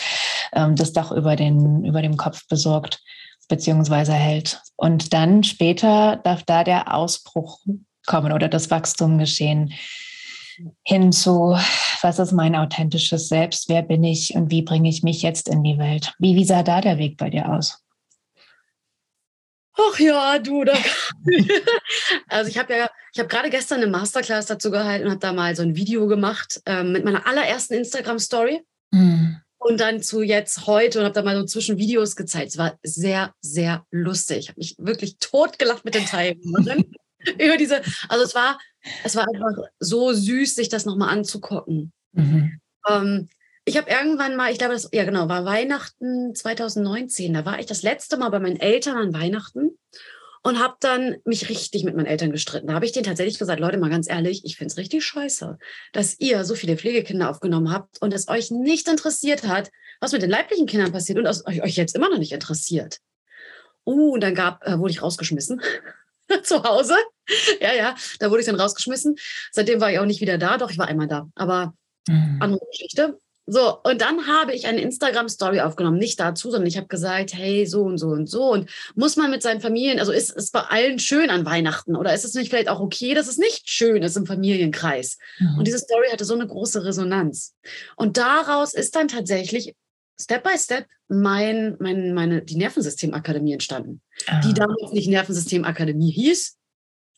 ähm, 0.54 0.76
das 0.76 0.94
Dach 0.94 1.12
über, 1.12 1.36
den, 1.36 1.86
über 1.86 2.02
dem 2.02 2.18
Kopf 2.18 2.48
besorgt 2.48 3.02
beziehungsweise 3.48 4.14
hält. 4.14 4.62
Und 4.76 5.14
dann 5.14 5.44
später 5.44 6.18
darf 6.18 6.44
da 6.44 6.64
der 6.64 6.94
Ausbruch 6.94 7.60
kommen 8.06 8.32
oder 8.32 8.50
das 8.50 8.70
Wachstum 8.72 9.18
geschehen 9.18 9.74
hin 10.84 11.12
zu, 11.12 11.58
was 12.02 12.20
ist 12.20 12.32
mein 12.32 12.56
authentisches 12.56 13.28
Selbst, 13.28 13.70
wer 13.70 13.82
bin 13.82 14.04
ich 14.04 14.36
und 14.36 14.52
wie 14.52 14.62
bringe 14.62 14.90
ich 14.90 15.04
mich 15.04 15.22
jetzt 15.22 15.48
in 15.48 15.64
die 15.64 15.78
Welt? 15.78 16.14
Wie, 16.20 16.36
wie 16.36 16.46
sah 16.46 16.64
da 16.64 16.82
der 16.82 16.98
Weg 16.98 17.18
bei 17.18 17.30
dir 17.30 17.52
aus? 17.52 17.83
Ach 19.76 20.00
ja, 20.00 20.40
du, 20.40 20.64
da. 20.64 20.74
also 22.28 22.50
ich 22.50 22.58
habe 22.58 22.74
ja, 22.74 22.90
ich 23.14 23.20
habe 23.20 23.30
gerade 23.30 23.50
gestern 23.50 23.82
eine 23.82 23.92
Masterclass 23.92 24.46
dazu 24.46 24.70
gehalten 24.70 25.06
und 25.06 25.12
habe 25.12 25.20
da 25.20 25.34
mal 25.34 25.56
so 25.56 25.64
ein 25.64 25.76
Video 25.76 26.08
gemacht 26.08 26.62
ähm, 26.66 26.92
mit 26.92 27.04
meiner 27.06 27.26
allerersten 27.26 27.74
Instagram-Story. 27.74 28.62
Mhm. 28.92 29.42
Und 29.58 29.80
dann 29.80 30.02
zu 30.02 30.22
jetzt 30.22 30.68
heute 30.68 31.00
und 31.00 31.06
habe 31.06 31.16
da 31.16 31.24
mal 31.24 31.38
so 31.38 31.46
zwischen 31.46 31.78
Videos 31.78 32.16
gezeigt. 32.16 32.50
Es 32.50 32.58
war 32.58 32.78
sehr, 32.84 33.34
sehr 33.42 33.86
lustig. 33.92 34.40
Ich 34.40 34.50
habe 34.50 34.60
mich 34.60 34.76
wirklich 34.78 35.18
totgelacht 35.20 35.86
mit 35.86 35.96
den 35.96 36.06
Teilnehmern 36.06 36.84
über 37.40 37.58
diese. 37.58 37.82
Also 38.10 38.26
es 38.26 38.36
war, 38.36 38.60
es 39.04 39.16
war 39.16 39.26
einfach 39.28 39.64
so 39.80 40.12
süß, 40.12 40.56
sich 40.56 40.70
das 40.70 40.86
nochmal 40.86 41.10
anzugucken. 41.10 41.94
Mhm. 42.12 42.60
Ähm, 42.90 43.30
ich 43.66 43.78
habe 43.78 43.90
irgendwann 43.90 44.36
mal, 44.36 44.52
ich 44.52 44.58
glaube, 44.58 44.74
das, 44.74 44.90
ja 44.92 45.06
genau, 45.06 45.30
war 45.30 45.46
Weihnachten 45.46 46.36
2019. 46.36 47.34
Da 47.34 47.46
war 47.46 47.60
ich 47.60 47.66
das 47.66 47.82
letzte 47.82 48.18
Mal 48.18 48.30
bei 48.30 48.40
meinen 48.40 48.60
Eltern 48.60 48.98
an 48.98 49.14
Weihnachten 49.14 49.78
und 50.44 50.60
habe 50.60 50.76
dann 50.82 51.16
mich 51.24 51.50
richtig 51.50 51.84
mit 51.86 51.96
meinen 51.96 52.06
Eltern 52.06 52.32
gestritten. 52.32 52.68
Da 52.68 52.74
habe 52.74 52.86
ich 52.86 52.92
denen 52.92 53.06
tatsächlich 53.06 53.40
gesagt, 53.40 53.62
Leute, 53.62 53.78
mal 53.78 53.90
ganz 53.90 54.10
ehrlich, 54.10 54.44
ich 54.44 54.58
finde 54.58 54.72
es 54.72 54.78
richtig 54.78 55.06
scheiße, 55.06 55.58
dass 55.94 56.20
ihr 56.20 56.44
so 56.44 56.56
viele 56.56 56.76
Pflegekinder 56.76 57.30
aufgenommen 57.30 57.72
habt 57.72 58.02
und 58.02 58.14
es 58.14 58.28
euch 58.28 58.52
nicht 58.52 58.90
interessiert 58.90 59.48
hat, 59.48 59.72
was 60.02 60.12
mit 60.12 60.22
den 60.22 60.30
leiblichen 60.30 60.66
Kindern 60.66 60.92
passiert 60.92 61.18
und 61.18 61.26
es 61.26 61.46
euch 61.46 61.78
jetzt 61.78 61.96
immer 61.96 62.10
noch 62.10 62.20
nicht 62.20 62.34
interessiert. 62.34 63.00
Uh, 63.86 64.14
und 64.14 64.22
dann 64.22 64.36
gab, 64.36 64.66
äh, 64.66 64.78
wurde 64.80 64.92
ich 64.92 65.02
rausgeschmissen. 65.02 65.62
zu 66.44 66.64
Hause. 66.64 66.96
Ja, 67.62 67.74
ja, 67.74 67.96
da 68.20 68.30
wurde 68.30 68.42
ich 68.42 68.46
dann 68.46 68.60
rausgeschmissen. 68.60 69.16
Seitdem 69.52 69.80
war 69.80 69.92
ich 69.92 70.00
auch 70.00 70.06
nicht 70.06 70.22
wieder 70.22 70.38
da, 70.38 70.58
doch 70.58 70.72
ich 70.72 70.78
war 70.78 70.88
einmal 70.88 71.08
da. 71.08 71.30
Aber 71.36 71.74
mhm. 72.08 72.38
andere 72.42 72.66
Geschichte. 72.72 73.20
So, 73.46 73.82
und 73.84 74.00
dann 74.00 74.28
habe 74.28 74.54
ich 74.54 74.68
eine 74.68 74.82
Instagram-Story 74.82 75.60
aufgenommen, 75.60 75.98
nicht 75.98 76.20
dazu, 76.20 76.50
sondern 76.50 76.68
ich 76.68 76.78
habe 76.78 76.88
gesagt, 76.88 77.34
hey, 77.34 77.66
so 77.66 77.82
und 77.84 77.98
so 77.98 78.08
und 78.08 78.30
so. 78.30 78.52
Und 78.52 78.70
muss 78.96 79.18
man 79.18 79.32
mit 79.32 79.42
seinen 79.42 79.60
Familien, 79.60 80.00
also 80.00 80.14
ist 80.14 80.36
es 80.36 80.52
bei 80.52 80.62
allen 80.62 80.98
schön 80.98 81.30
an 81.30 81.46
Weihnachten 81.46 81.98
oder 81.98 82.14
ist 82.14 82.24
es 82.24 82.36
nicht 82.36 82.50
vielleicht 82.50 82.70
auch 82.70 82.80
okay, 82.80 83.14
dass 83.14 83.28
es 83.28 83.38
nicht 83.38 83.70
schön 83.70 84.02
ist 84.02 84.16
im 84.16 84.26
Familienkreis? 84.26 85.18
Mhm. 85.40 85.58
Und 85.58 85.68
diese 85.68 85.80
Story 85.80 86.08
hatte 86.10 86.24
so 86.24 86.36
eine 86.36 86.48
große 86.48 86.86
Resonanz. 86.86 87.54
Und 87.98 88.16
daraus 88.16 88.74
ist 88.74 88.96
dann 88.96 89.10
tatsächlich 89.10 89.76
Step 90.20 90.44
by 90.44 90.58
Step 90.58 90.86
mein, 91.10 91.76
mein, 91.80 92.14
meine, 92.14 92.44
die 92.44 92.56
Nervensystemakademie 92.56 93.54
entstanden, 93.54 94.02
ah. 94.28 94.40
die 94.40 94.54
damals 94.54 94.94
nicht 94.94 95.10
Nervensystemakademie 95.10 96.12
hieß. 96.12 96.56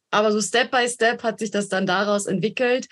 Aber 0.09 0.31
so 0.31 0.41
Step 0.41 0.71
by 0.71 0.87
Step 0.87 1.21
hat 1.23 1.39
sich 1.39 1.51
das 1.51 1.67
dann 1.67 1.85
daraus 1.85 2.25
entwickelt, 2.25 2.87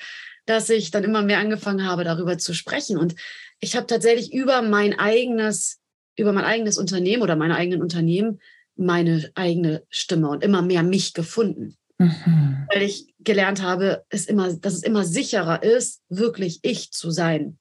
dass 0.46 0.70
ich 0.70 0.92
dann 0.92 1.04
immer 1.04 1.22
mehr 1.22 1.40
angefangen 1.40 1.86
habe, 1.86 2.04
darüber 2.04 2.38
zu 2.38 2.54
sprechen. 2.54 2.98
Und 2.98 3.16
ich 3.60 3.76
habe 3.76 3.88
tatsächlich 3.88 4.34
über 4.34 4.62
mein 4.62 4.98
eigenes, 4.98 5.80
über 6.18 6.34
mein 6.34 6.46
eigenes 6.46 6.78
Unternehmen 6.78 7.24
oder 7.24 7.36
meine 7.36 7.56
eigenen 7.56 7.82
Unternehmen 7.82 8.40
meine 8.76 9.32
eigene 9.36 9.84
Stimme 9.90 10.30
und 10.30 10.44
immer 10.44 10.62
mehr 10.62 10.84
mich 10.84 11.14
gefunden. 11.14 11.78
Mhm. 11.98 12.68
Weil 12.74 12.84
ich 12.84 13.14
gelernt 13.20 13.62
habe, 13.62 14.04
es 14.10 14.26
immer, 14.26 14.52
dass 14.54 14.74
es 14.74 14.84
immer 14.84 15.06
sicherer 15.06 15.64
ist, 15.64 16.02
wirklich 16.10 16.60
ich 16.64 16.92
zu 16.92 17.12
sein. 17.12 17.58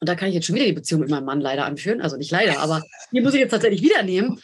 Und 0.00 0.08
da 0.08 0.14
kann 0.14 0.28
ich 0.28 0.34
jetzt 0.34 0.46
schon 0.46 0.56
wieder 0.56 0.66
die 0.66 0.72
Beziehung 0.72 1.00
mit 1.00 1.10
meinem 1.10 1.24
Mann 1.24 1.40
leider 1.40 1.64
anführen. 1.64 2.02
Also 2.02 2.16
nicht 2.16 2.30
leider, 2.30 2.58
aber 2.60 2.82
die 3.12 3.20
muss 3.20 3.34
ich 3.34 3.40
jetzt 3.40 3.52
tatsächlich 3.52 3.82
wieder 3.82 4.02
nehmen. 4.02 4.40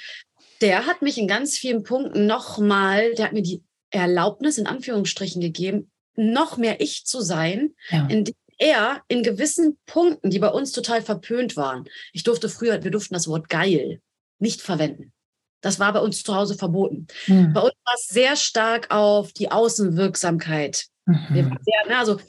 Der 0.62 0.86
hat 0.86 1.02
mich 1.02 1.18
in 1.18 1.28
ganz 1.28 1.56
vielen 1.56 1.82
Punkten 1.82 2.26
nochmal, 2.26 3.14
der 3.14 3.26
hat 3.26 3.32
mir 3.32 3.42
die 3.42 3.62
Erlaubnis 3.90 4.56
in 4.56 4.66
Anführungsstrichen 4.66 5.40
gegeben, 5.40 5.89
noch 6.16 6.56
mehr 6.56 6.80
ich 6.80 7.04
zu 7.06 7.20
sein, 7.20 7.74
ja. 7.90 8.06
indem 8.08 8.34
er 8.58 9.02
in 9.08 9.22
gewissen 9.22 9.78
Punkten, 9.86 10.30
die 10.30 10.38
bei 10.38 10.48
uns 10.48 10.72
total 10.72 11.02
verpönt 11.02 11.56
waren, 11.56 11.88
ich 12.12 12.24
durfte 12.24 12.48
früher, 12.48 12.84
wir 12.84 12.90
durften 12.90 13.14
das 13.14 13.26
Wort 13.26 13.48
geil 13.48 14.00
nicht 14.38 14.60
verwenden. 14.60 15.12
Das 15.60 15.78
war 15.78 15.92
bei 15.92 16.00
uns 16.00 16.22
zu 16.22 16.34
Hause 16.34 16.54
verboten. 16.54 17.06
Mhm. 17.26 17.52
Bei 17.52 17.60
uns 17.60 17.74
war 17.84 17.94
es 17.94 18.06
sehr 18.06 18.36
stark 18.36 18.90
auf 18.90 19.32
die 19.32 19.50
Außenwirksamkeit. 19.50 20.86
Mhm. 21.06 21.58
Sehr, 21.62 21.86
ne, 21.88 21.98
also, 21.98 22.20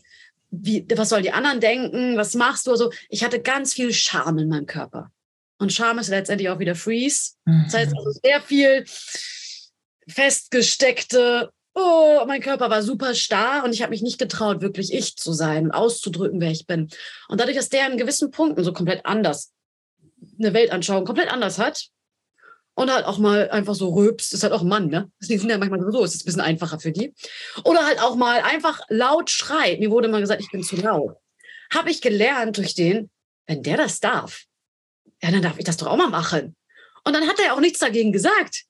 wie, 0.49 0.85
was 0.95 1.09
sollen 1.09 1.23
die 1.23 1.31
anderen 1.31 1.61
denken? 1.61 2.17
Was 2.17 2.35
machst 2.35 2.67
du? 2.67 2.71
Also, 2.71 2.91
ich 3.09 3.23
hatte 3.23 3.41
ganz 3.41 3.73
viel 3.73 3.93
Scham 3.93 4.37
in 4.37 4.49
meinem 4.49 4.65
Körper. 4.65 5.11
Und 5.59 5.71
Scham 5.71 5.99
ist 5.99 6.09
letztendlich 6.09 6.49
auch 6.49 6.59
wieder 6.59 6.75
Freeze. 6.75 7.33
Mhm. 7.45 7.63
Das 7.65 7.73
heißt 7.75 7.95
also 7.95 8.11
sehr 8.21 8.41
viel 8.41 8.85
festgesteckte, 10.07 11.51
oh, 11.73 12.23
mein 12.27 12.41
Körper 12.41 12.69
war 12.69 12.83
super 12.83 13.15
starr 13.15 13.63
und 13.63 13.73
ich 13.73 13.81
habe 13.81 13.91
mich 13.91 14.01
nicht 14.01 14.19
getraut, 14.19 14.61
wirklich 14.61 14.93
ich 14.93 15.15
zu 15.15 15.33
sein 15.33 15.65
und 15.65 15.71
auszudrücken, 15.71 16.41
wer 16.41 16.51
ich 16.51 16.67
bin. 16.67 16.89
Und 17.29 17.39
dadurch, 17.39 17.57
dass 17.57 17.69
der 17.69 17.89
in 17.89 17.97
gewissen 17.97 18.31
Punkten 18.31 18.63
so 18.63 18.73
komplett 18.73 19.05
anders 19.05 19.53
eine 20.39 20.53
Weltanschauung 20.53 21.05
komplett 21.05 21.31
anders 21.31 21.57
hat, 21.57 21.89
und 22.73 22.91
halt 22.91 23.05
auch 23.05 23.17
mal 23.17 23.49
einfach 23.49 23.75
so 23.75 23.89
rülpst, 23.89 24.33
ist 24.33 24.43
halt 24.43 24.53
auch 24.53 24.61
ein 24.61 24.67
Mann, 24.67 24.87
ne? 24.87 25.11
Die 25.21 25.37
sind 25.37 25.49
ja 25.49 25.57
manchmal 25.57 25.79
so, 25.91 26.03
ist 26.03 26.21
ein 26.21 26.25
bisschen 26.25 26.41
einfacher 26.41 26.79
für 26.79 26.91
die. 26.91 27.13
Oder 27.63 27.85
halt 27.85 28.01
auch 28.01 28.15
mal 28.15 28.41
einfach 28.41 28.81
laut 28.89 29.29
schreit. 29.29 29.79
Mir 29.79 29.91
wurde 29.91 30.07
mal 30.07 30.21
gesagt, 30.21 30.41
ich 30.41 30.49
bin 30.51 30.63
zu 30.63 30.77
laut. 30.77 31.17
Habe 31.73 31.91
ich 31.91 32.01
gelernt 32.01 32.57
durch 32.57 32.73
den, 32.73 33.09
wenn 33.45 33.63
der 33.63 33.77
das 33.77 33.99
darf, 33.99 34.45
ja, 35.21 35.31
dann 35.31 35.41
darf 35.41 35.57
ich 35.57 35.65
das 35.65 35.77
doch 35.77 35.87
auch 35.87 35.97
mal 35.97 36.09
machen. 36.09 36.55
Und 37.03 37.13
dann 37.13 37.27
hat 37.27 37.39
er 37.39 37.53
auch 37.53 37.59
nichts 37.59 37.79
dagegen 37.79 38.11
gesagt. 38.11 38.63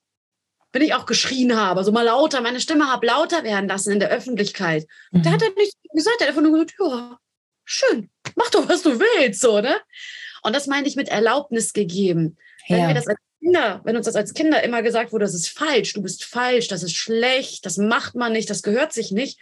Wenn 0.74 0.82
ich 0.82 0.94
auch 0.94 1.06
geschrien 1.06 1.56
habe, 1.56 1.84
so 1.84 1.92
mal 1.92 2.04
lauter, 2.04 2.42
meine 2.42 2.62
Stimme 2.62 2.88
habe 2.88 3.06
lauter 3.06 3.44
werden 3.44 3.68
lassen 3.68 3.92
in 3.92 4.00
der 4.00 4.10
Öffentlichkeit. 4.10 4.88
Mhm. 5.12 5.24
Da 5.24 5.32
hat 5.32 5.42
er 5.42 5.50
nichts 5.56 5.76
gesagt, 5.94 6.18
er 6.20 6.28
hat 6.28 6.30
einfach 6.30 6.42
nur 6.42 6.52
gesagt, 6.54 6.76
ja, 6.80 7.20
schön, 7.66 8.10
mach 8.36 8.50
doch, 8.50 8.68
was 8.70 8.82
du 8.82 9.00
willst, 9.00 9.42
so, 9.42 9.60
ne? 9.60 9.76
Und 10.44 10.56
das 10.56 10.68
meine 10.68 10.88
ich 10.88 10.96
mit 10.96 11.10
Erlaubnis 11.10 11.74
gegeben. 11.74 12.38
Wenn 12.68 12.80
ja. 12.80 12.88
wir 12.88 12.96
das 12.96 13.08
als 13.08 13.20
Kinder, 13.40 13.82
wenn 13.84 13.98
uns 13.98 14.06
das 14.06 14.16
als 14.16 14.34
Kinder 14.34 14.64
immer 14.64 14.82
gesagt 14.82 15.12
wurde, 15.12 15.26
das 15.26 15.34
ist 15.34 15.50
falsch, 15.50 15.94
du 15.94 16.02
bist 16.02 16.24
falsch, 16.24 16.68
das 16.68 16.84
ist 16.84 16.96
schlecht, 16.96 17.66
das 17.66 17.78
macht 17.78 18.16
man 18.16 18.32
nicht, 18.32 18.50
das 18.50 18.64
gehört 18.64 18.94
sich 18.94 19.12
nicht, 19.12 19.40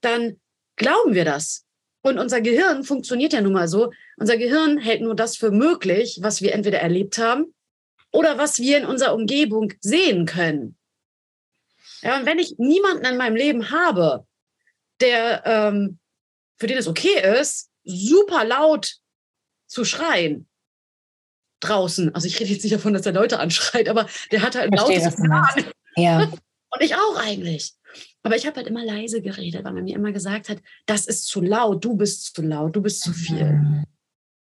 dann 0.00 0.38
glauben 0.76 1.14
wir 1.14 1.24
das. 1.24 1.64
Und 2.02 2.18
unser 2.18 2.40
Gehirn 2.40 2.84
funktioniert 2.84 3.32
ja 3.32 3.40
nun 3.40 3.54
mal 3.54 3.66
so. 3.66 3.92
Unser 4.16 4.36
Gehirn 4.36 4.78
hält 4.78 5.00
nur 5.00 5.16
das 5.16 5.36
für 5.36 5.50
möglich, 5.50 6.18
was 6.22 6.40
wir 6.40 6.52
entweder 6.52 6.78
erlebt 6.78 7.18
haben 7.18 7.55
oder 8.16 8.38
was 8.38 8.58
wir 8.58 8.78
in 8.78 8.86
unserer 8.86 9.14
Umgebung 9.14 9.74
sehen 9.80 10.24
können. 10.24 10.76
Ja, 12.00 12.18
und 12.18 12.24
wenn 12.24 12.38
ich 12.38 12.54
niemanden 12.56 13.04
in 13.04 13.18
meinem 13.18 13.36
Leben 13.36 13.70
habe, 13.70 14.26
der, 15.00 15.42
ähm, 15.44 15.98
für 16.56 16.66
den 16.66 16.78
es 16.78 16.88
okay 16.88 17.38
ist, 17.38 17.68
super 17.84 18.44
laut 18.44 18.96
zu 19.66 19.84
schreien, 19.84 20.48
draußen. 21.60 22.14
Also 22.14 22.26
ich 22.26 22.40
rede 22.40 22.52
jetzt 22.52 22.62
nicht 22.62 22.74
davon, 22.74 22.94
dass 22.94 23.04
er 23.04 23.12
Leute 23.12 23.38
anschreit, 23.38 23.88
aber 23.88 24.06
der 24.32 24.40
hat 24.40 24.54
halt 24.54 24.72
ein 24.72 24.78
lautes 24.78 25.16
Ja. 25.96 26.22
Und 26.70 26.82
ich 26.82 26.94
auch 26.94 27.16
eigentlich. 27.18 27.74
Aber 28.22 28.36
ich 28.36 28.46
habe 28.46 28.56
halt 28.56 28.66
immer 28.66 28.84
leise 28.84 29.20
geredet, 29.20 29.62
weil 29.64 29.72
man 29.72 29.84
mir 29.84 29.94
immer 29.94 30.12
gesagt 30.12 30.48
hat, 30.48 30.58
das 30.86 31.06
ist 31.06 31.26
zu 31.26 31.40
laut, 31.40 31.84
du 31.84 31.96
bist 31.96 32.34
zu 32.34 32.42
laut, 32.42 32.74
du 32.76 32.82
bist 32.82 33.02
zu 33.02 33.12
viel. 33.12 33.44
Mhm. 33.44 33.84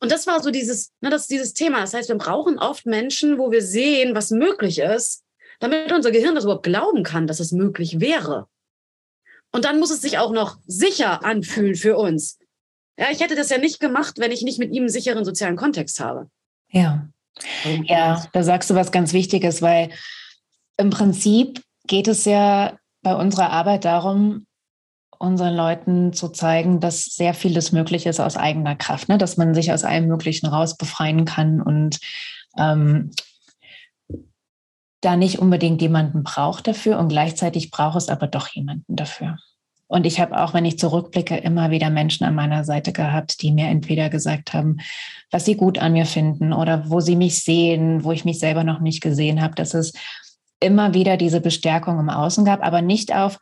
Und 0.03 0.11
das 0.11 0.27
war 0.27 0.43
so 0.43 0.51
dieses, 0.51 0.91
ne, 1.01 1.11
das 1.11 1.29
dieses 1.29 1.55
Thema. 1.55 1.81
Das 1.81 1.95
heißt, 1.95 2.09
wir 2.09 2.19
brauchen 2.19 2.59
oft 2.59 2.87
Menschen, 2.87 3.39
wo 3.39 3.53
wir 3.53 3.63
sehen, 3.63 4.17
was 4.17 4.33
möglich 4.33 4.81
ist, 4.81 5.23
damit 5.61 5.93
unser 5.93 6.11
Gehirn 6.11 6.35
das 6.35 6.43
überhaupt 6.43 6.65
glauben 6.65 7.05
kann, 7.05 7.29
dass 7.29 7.39
es 7.39 7.53
möglich 7.53 8.01
wäre. 8.01 8.49
Und 9.53 9.65
dann 9.65 9.79
muss 9.79 9.93
es 9.93 10.01
sich 10.01 10.19
auch 10.19 10.33
noch 10.33 10.59
sicher 10.67 11.25
anfühlen 11.25 11.77
für 11.77 11.97
uns. 11.97 12.41
Ja, 12.99 13.13
ich 13.13 13.21
hätte 13.21 13.37
das 13.37 13.51
ja 13.51 13.59
nicht 13.59 13.79
gemacht, 13.79 14.19
wenn 14.19 14.33
ich 14.33 14.43
nicht 14.43 14.59
mit 14.59 14.73
ihm 14.73 14.83
einen 14.83 14.89
sicheren 14.89 15.25
sozialen 15.25 15.55
Kontext 15.55 16.01
habe. 16.01 16.29
Ja. 16.71 17.09
Ja, 17.85 18.27
da 18.33 18.43
sagst 18.43 18.71
du 18.71 18.75
was 18.75 18.91
ganz 18.91 19.13
Wichtiges, 19.13 19.63
weil 19.63 19.91
im 20.79 20.91
Prinzip 20.91 21.63
geht 21.87 22.09
es 22.09 22.25
ja 22.25 22.77
bei 23.03 23.15
unserer 23.15 23.51
Arbeit 23.51 23.85
darum, 23.85 24.47
unseren 25.23 25.55
Leuten 25.55 26.13
zu 26.13 26.29
zeigen, 26.29 26.81
dass 26.81 27.05
sehr 27.05 27.33
vieles 27.33 27.73
möglich 27.73 28.07
ist 28.07 28.21
aus 28.21 28.37
eigener 28.37 28.75
Kraft, 28.75 29.09
ne? 29.09 29.19
dass 29.19 29.37
man 29.37 29.55
sich 29.55 29.73
aus 29.73 29.85
allem 29.85 30.09
Möglichen 30.09 30.47
raus 30.47 30.77
befreien 30.77 31.25
kann 31.25 31.63
und 31.63 32.01
ähm, 32.59 33.13
da 35.01 35.17
nicht 35.17 35.39
unbedingt 35.39 35.81
jemanden 35.81 36.23
braucht 36.23 36.67
dafür 36.67 36.99
und 36.99 37.09
gleichzeitig 37.09 37.71
braucht 37.71 37.97
es 37.97 38.09
aber 38.09 38.27
doch 38.27 38.49
jemanden 38.49 38.97
dafür. 38.97 39.37
Und 39.89 40.07
ich 40.07 40.21
habe 40.21 40.43
auch, 40.43 40.55
wenn 40.55 40.65
ich 40.65 40.79
zurückblicke, 40.79 41.37
immer 41.37 41.71
wieder 41.71 41.91
Menschen 41.91 42.25
an 42.25 42.35
meiner 42.35 42.65
Seite 42.65 42.93
gehabt, 42.93 43.43
die 43.43 43.53
mir 43.53 43.67
entweder 43.67 44.09
gesagt 44.09 44.55
haben, 44.55 44.79
was 45.31 45.45
sie 45.45 45.55
gut 45.55 45.79
an 45.79 45.93
mir 45.93 46.07
finden 46.07 46.53
oder 46.53 46.89
wo 46.89 47.01
sie 47.01 47.15
mich 47.15 47.45
sehen, 47.45 48.03
wo 48.03 48.13
ich 48.13 48.25
mich 48.25 48.39
selber 48.39 48.65
noch 48.65 48.81
nicht 48.81 49.03
gesehen 49.03 49.43
habe, 49.43 49.55
dass 49.55 49.75
es 49.75 49.93
immer 50.61 50.95
wieder 50.95 51.17
diese 51.17 51.41
Bestärkung 51.41 51.99
im 51.99 52.09
Außen 52.09 52.45
gab, 52.45 52.65
aber 52.65 52.81
nicht 52.81 53.15
auf, 53.15 53.39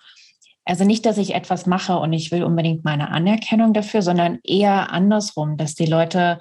also 0.70 0.84
nicht, 0.84 1.04
dass 1.04 1.18
ich 1.18 1.34
etwas 1.34 1.66
mache 1.66 1.98
und 1.98 2.12
ich 2.12 2.30
will 2.30 2.44
unbedingt 2.44 2.84
meine 2.84 3.10
Anerkennung 3.10 3.72
dafür, 3.72 4.02
sondern 4.02 4.38
eher 4.44 4.92
andersrum, 4.92 5.56
dass 5.56 5.74
die 5.74 5.86
Leute, 5.86 6.38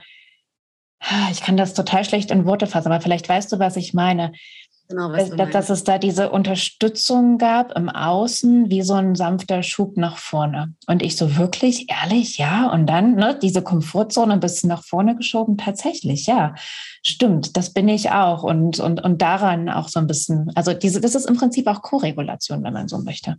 ich 1.31 1.41
kann 1.41 1.57
das 1.57 1.73
total 1.73 2.05
schlecht 2.05 2.29
in 2.29 2.45
Worte 2.45 2.67
fassen, 2.67 2.91
aber 2.91 3.01
vielleicht 3.01 3.27
weißt 3.27 3.51
du, 3.51 3.59
was 3.59 3.75
ich 3.75 3.93
meine, 3.93 4.31
Genau, 4.89 5.11
was 5.11 5.29
dass, 5.29 5.51
dass 5.51 5.69
es 5.69 5.83
da 5.83 5.99
diese 5.99 6.31
Unterstützung 6.31 7.37
gab 7.37 7.77
im 7.77 7.89
Außen, 7.89 8.71
wie 8.71 8.81
so 8.81 8.95
ein 8.95 9.13
sanfter 9.13 9.61
Schub 9.61 9.97
nach 9.97 10.17
vorne. 10.17 10.73
Und 10.87 11.03
ich 11.03 11.15
so 11.15 11.37
wirklich, 11.37 11.85
ehrlich, 11.91 12.39
ja. 12.39 12.71
Und 12.71 12.87
dann 12.87 13.13
ne, 13.13 13.37
diese 13.39 13.61
Komfortzone 13.61 14.33
ein 14.33 14.39
bisschen 14.39 14.67
nach 14.67 14.83
vorne 14.83 15.15
geschoben. 15.15 15.57
Tatsächlich, 15.57 16.25
ja, 16.25 16.55
stimmt. 17.03 17.57
Das 17.57 17.73
bin 17.73 17.87
ich 17.87 18.11
auch. 18.11 18.43
Und, 18.43 18.79
und, 18.79 19.03
und 19.03 19.21
daran 19.21 19.69
auch 19.69 19.89
so 19.89 19.99
ein 19.99 20.07
bisschen, 20.07 20.51
also 20.55 20.73
diese, 20.73 21.01
das 21.01 21.15
ist 21.15 21.25
im 21.25 21.37
Prinzip 21.37 21.67
auch 21.67 21.81
Koregulation, 21.81 22.63
wenn 22.63 22.73
man 22.73 22.87
so 22.87 22.99
möchte. 22.99 23.37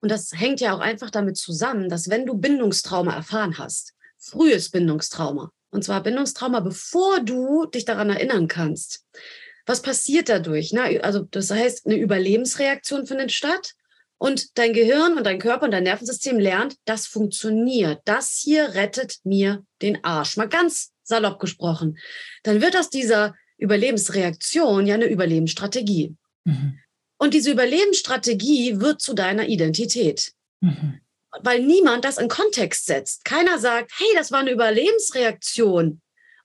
Und 0.00 0.10
das 0.10 0.32
hängt 0.34 0.60
ja 0.60 0.74
auch 0.74 0.80
einfach 0.80 1.10
damit 1.10 1.36
zusammen, 1.36 1.88
dass 1.88 2.10
wenn 2.10 2.26
du 2.26 2.34
Bindungstrauma 2.34 3.14
erfahren 3.14 3.58
hast, 3.58 3.94
frühes 4.18 4.70
Bindungstrauma, 4.70 5.50
und 5.70 5.82
zwar 5.82 6.02
Bindungstrauma, 6.02 6.60
bevor 6.60 7.20
du 7.20 7.66
dich 7.66 7.84
daran 7.84 8.10
erinnern 8.10 8.46
kannst, 8.46 9.04
was 9.66 9.82
passiert 9.82 10.28
dadurch? 10.28 10.72
Ne? 10.72 11.02
Also 11.02 11.20
das 11.30 11.50
heißt, 11.50 11.86
eine 11.86 11.96
Überlebensreaktion 11.96 13.06
findet 13.06 13.32
statt 13.32 13.74
und 14.18 14.56
dein 14.58 14.72
Gehirn 14.72 15.16
und 15.16 15.24
dein 15.24 15.38
Körper 15.38 15.64
und 15.64 15.72
dein 15.72 15.82
Nervensystem 15.82 16.38
lernt, 16.38 16.76
das 16.84 17.06
funktioniert. 17.06 18.00
Das 18.04 18.40
hier 18.42 18.74
rettet 18.74 19.18
mir 19.24 19.64
den 19.82 20.04
Arsch. 20.04 20.36
Mal 20.36 20.48
ganz 20.48 20.92
salopp 21.04 21.38
gesprochen. 21.38 21.98
Dann 22.42 22.60
wird 22.60 22.76
aus 22.76 22.90
dieser 22.90 23.34
Überlebensreaktion 23.58 24.86
ja 24.86 24.94
eine 24.94 25.06
Überlebensstrategie. 25.06 26.16
Mhm. 26.44 26.78
Und 27.18 27.34
diese 27.34 27.50
Überlebensstrategie 27.50 28.80
wird 28.80 29.00
zu 29.00 29.14
deiner 29.14 29.46
Identität. 29.46 30.32
Mhm. 30.60 31.00
Weil 31.42 31.62
niemand 31.62 32.04
das 32.04 32.18
in 32.18 32.28
Kontext 32.28 32.86
setzt. 32.86 33.24
Keiner 33.24 33.58
sagt, 33.58 33.92
hey, 33.98 34.08
das 34.14 34.30
war 34.30 34.40
eine 34.40 34.50
Überlebensreaktion. 34.50 36.00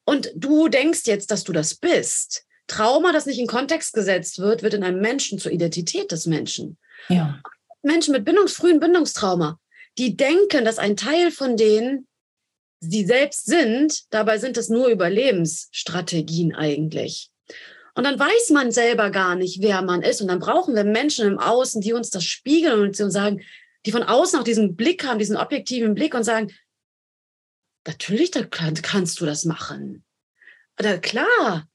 Und 0.05 0.32
du 0.36 0.68
denkst 0.68 1.01
jetzt, 1.05 1.32
dass 1.32 1.43
du 1.43 1.53
das 1.53 1.76
bist. 1.76 2.45
Trauma, 2.68 3.12
das 3.12 3.26
nicht 3.26 3.39
in 3.39 3.47
Kontext 3.47 3.93
gesetzt 3.93 4.39
wird, 4.39 4.64
wird 4.64 4.74
in 4.74 4.84
einem 4.84 5.01
Menschen 5.01 5.39
zur 5.39 5.51
Identität 5.51 6.12
des 6.12 6.26
Menschen. 6.26 6.78
Ja. 7.07 7.41
Menschen 7.82 8.14
mit 8.14 8.26
Bindungs 8.26 8.53
frühen 8.53 8.80
Bindungstrauma, 8.80 9.60
die 9.97 10.16
denken, 10.16 10.66
dass 10.66 10.80
ein 10.80 10.95
Teil 10.95 11.32
von 11.32 11.57
denen 11.57 12.07
sie 12.80 13.05
selbst 13.05 13.45
sind, 13.45 14.03
dabei 14.09 14.38
sind 14.38 14.57
es 14.57 14.69
nur 14.69 14.88
Überlebensstrategien 14.88 16.55
eigentlich. 16.55 17.30
Und 17.95 18.03
dann 18.05 18.19
weiß 18.19 18.51
man 18.51 18.71
selber 18.71 19.09
gar 19.09 19.36
nicht, 19.36 19.61
wer 19.61 19.82
man 19.82 20.01
ist. 20.01 20.21
Und 20.21 20.30
dann 20.30 20.39
brauchen 20.39 20.75
wir 20.75 20.84
Menschen 20.84 21.27
im 21.27 21.39
Außen, 21.39 21.82
die 21.82 21.93
uns 21.93 22.09
das 22.09 22.23
spiegeln 22.23 22.82
und 22.82 22.95
sagen, 22.95 23.41
die 23.86 23.91
von 23.91 24.03
außen 24.03 24.39
auch 24.39 24.43
diesen 24.43 24.75
Blick 24.75 25.05
haben, 25.05 25.19
diesen 25.19 25.38
objektiven 25.38 25.95
Blick 25.95 26.13
und 26.13 26.23
sagen, 26.23 26.53
natürlich, 27.86 28.32
da 28.32 28.43
kannst 28.43 29.19
du 29.19 29.25
das 29.25 29.45
machen. 29.45 30.03
Oder 30.80 30.97
klar, 30.99 31.67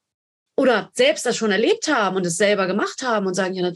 oder 0.57 0.91
selbst 0.95 1.27
das 1.27 1.37
schon 1.37 1.51
erlebt 1.51 1.89
haben 1.89 2.17
und 2.17 2.27
es 2.27 2.37
selber 2.37 2.67
gemacht 2.67 3.03
haben 3.03 3.27
und 3.27 3.35
sagen, 3.35 3.55
ja, 3.55 3.73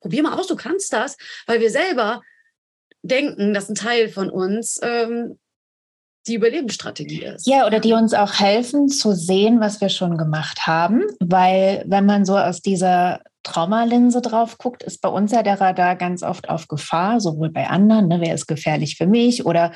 probier 0.00 0.22
mal 0.22 0.38
aus, 0.38 0.46
du 0.46 0.56
kannst 0.56 0.92
das, 0.92 1.16
weil 1.46 1.60
wir 1.60 1.70
selber 1.70 2.22
denken, 3.02 3.52
dass 3.52 3.68
ein 3.68 3.74
Teil 3.74 4.08
von 4.08 4.30
uns 4.30 4.78
ähm, 4.82 5.38
die 6.26 6.34
Überlebensstrategie 6.34 7.24
ist. 7.24 7.46
Ja, 7.46 7.66
oder 7.66 7.80
die 7.80 7.92
uns 7.92 8.14
auch 8.14 8.34
helfen 8.34 8.88
zu 8.88 9.12
sehen, 9.12 9.60
was 9.60 9.80
wir 9.80 9.88
schon 9.88 10.16
gemacht 10.16 10.66
haben. 10.66 11.02
Weil 11.20 11.84
wenn 11.86 12.06
man 12.06 12.24
so 12.24 12.36
aus 12.36 12.62
dieser 12.62 13.20
Traumalinse 13.42 14.20
drauf 14.20 14.58
guckt, 14.58 14.82
ist 14.82 15.00
bei 15.00 15.08
uns 15.08 15.30
ja 15.30 15.42
der 15.42 15.60
Radar 15.60 15.94
ganz 15.94 16.22
oft 16.24 16.48
auf 16.48 16.66
Gefahr, 16.66 17.20
sowohl 17.20 17.50
bei 17.50 17.68
anderen, 17.68 18.08
ne, 18.08 18.20
wer 18.20 18.34
ist 18.34 18.46
gefährlich 18.46 18.96
für 18.96 19.06
mich 19.06 19.46
oder 19.46 19.72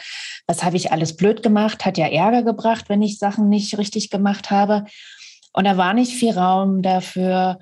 was 0.49 0.65
habe 0.65 0.77
ich 0.77 0.91
alles 0.91 1.17
blöd 1.17 1.43
gemacht, 1.43 1.85
hat 1.85 1.97
ja 1.97 2.09
Ärger 2.09 2.43
gebracht, 2.43 2.87
wenn 2.89 3.01
ich 3.01 3.19
Sachen 3.19 3.49
nicht 3.49 3.79
richtig 3.79 4.11
gemacht 4.11 4.51
habe. 4.51 4.87
Und 5.53 5.65
da 5.65 5.77
war 5.77 5.95
nicht 5.95 6.13
viel 6.13 6.33
Raum 6.33 6.83
dafür, 6.83 7.59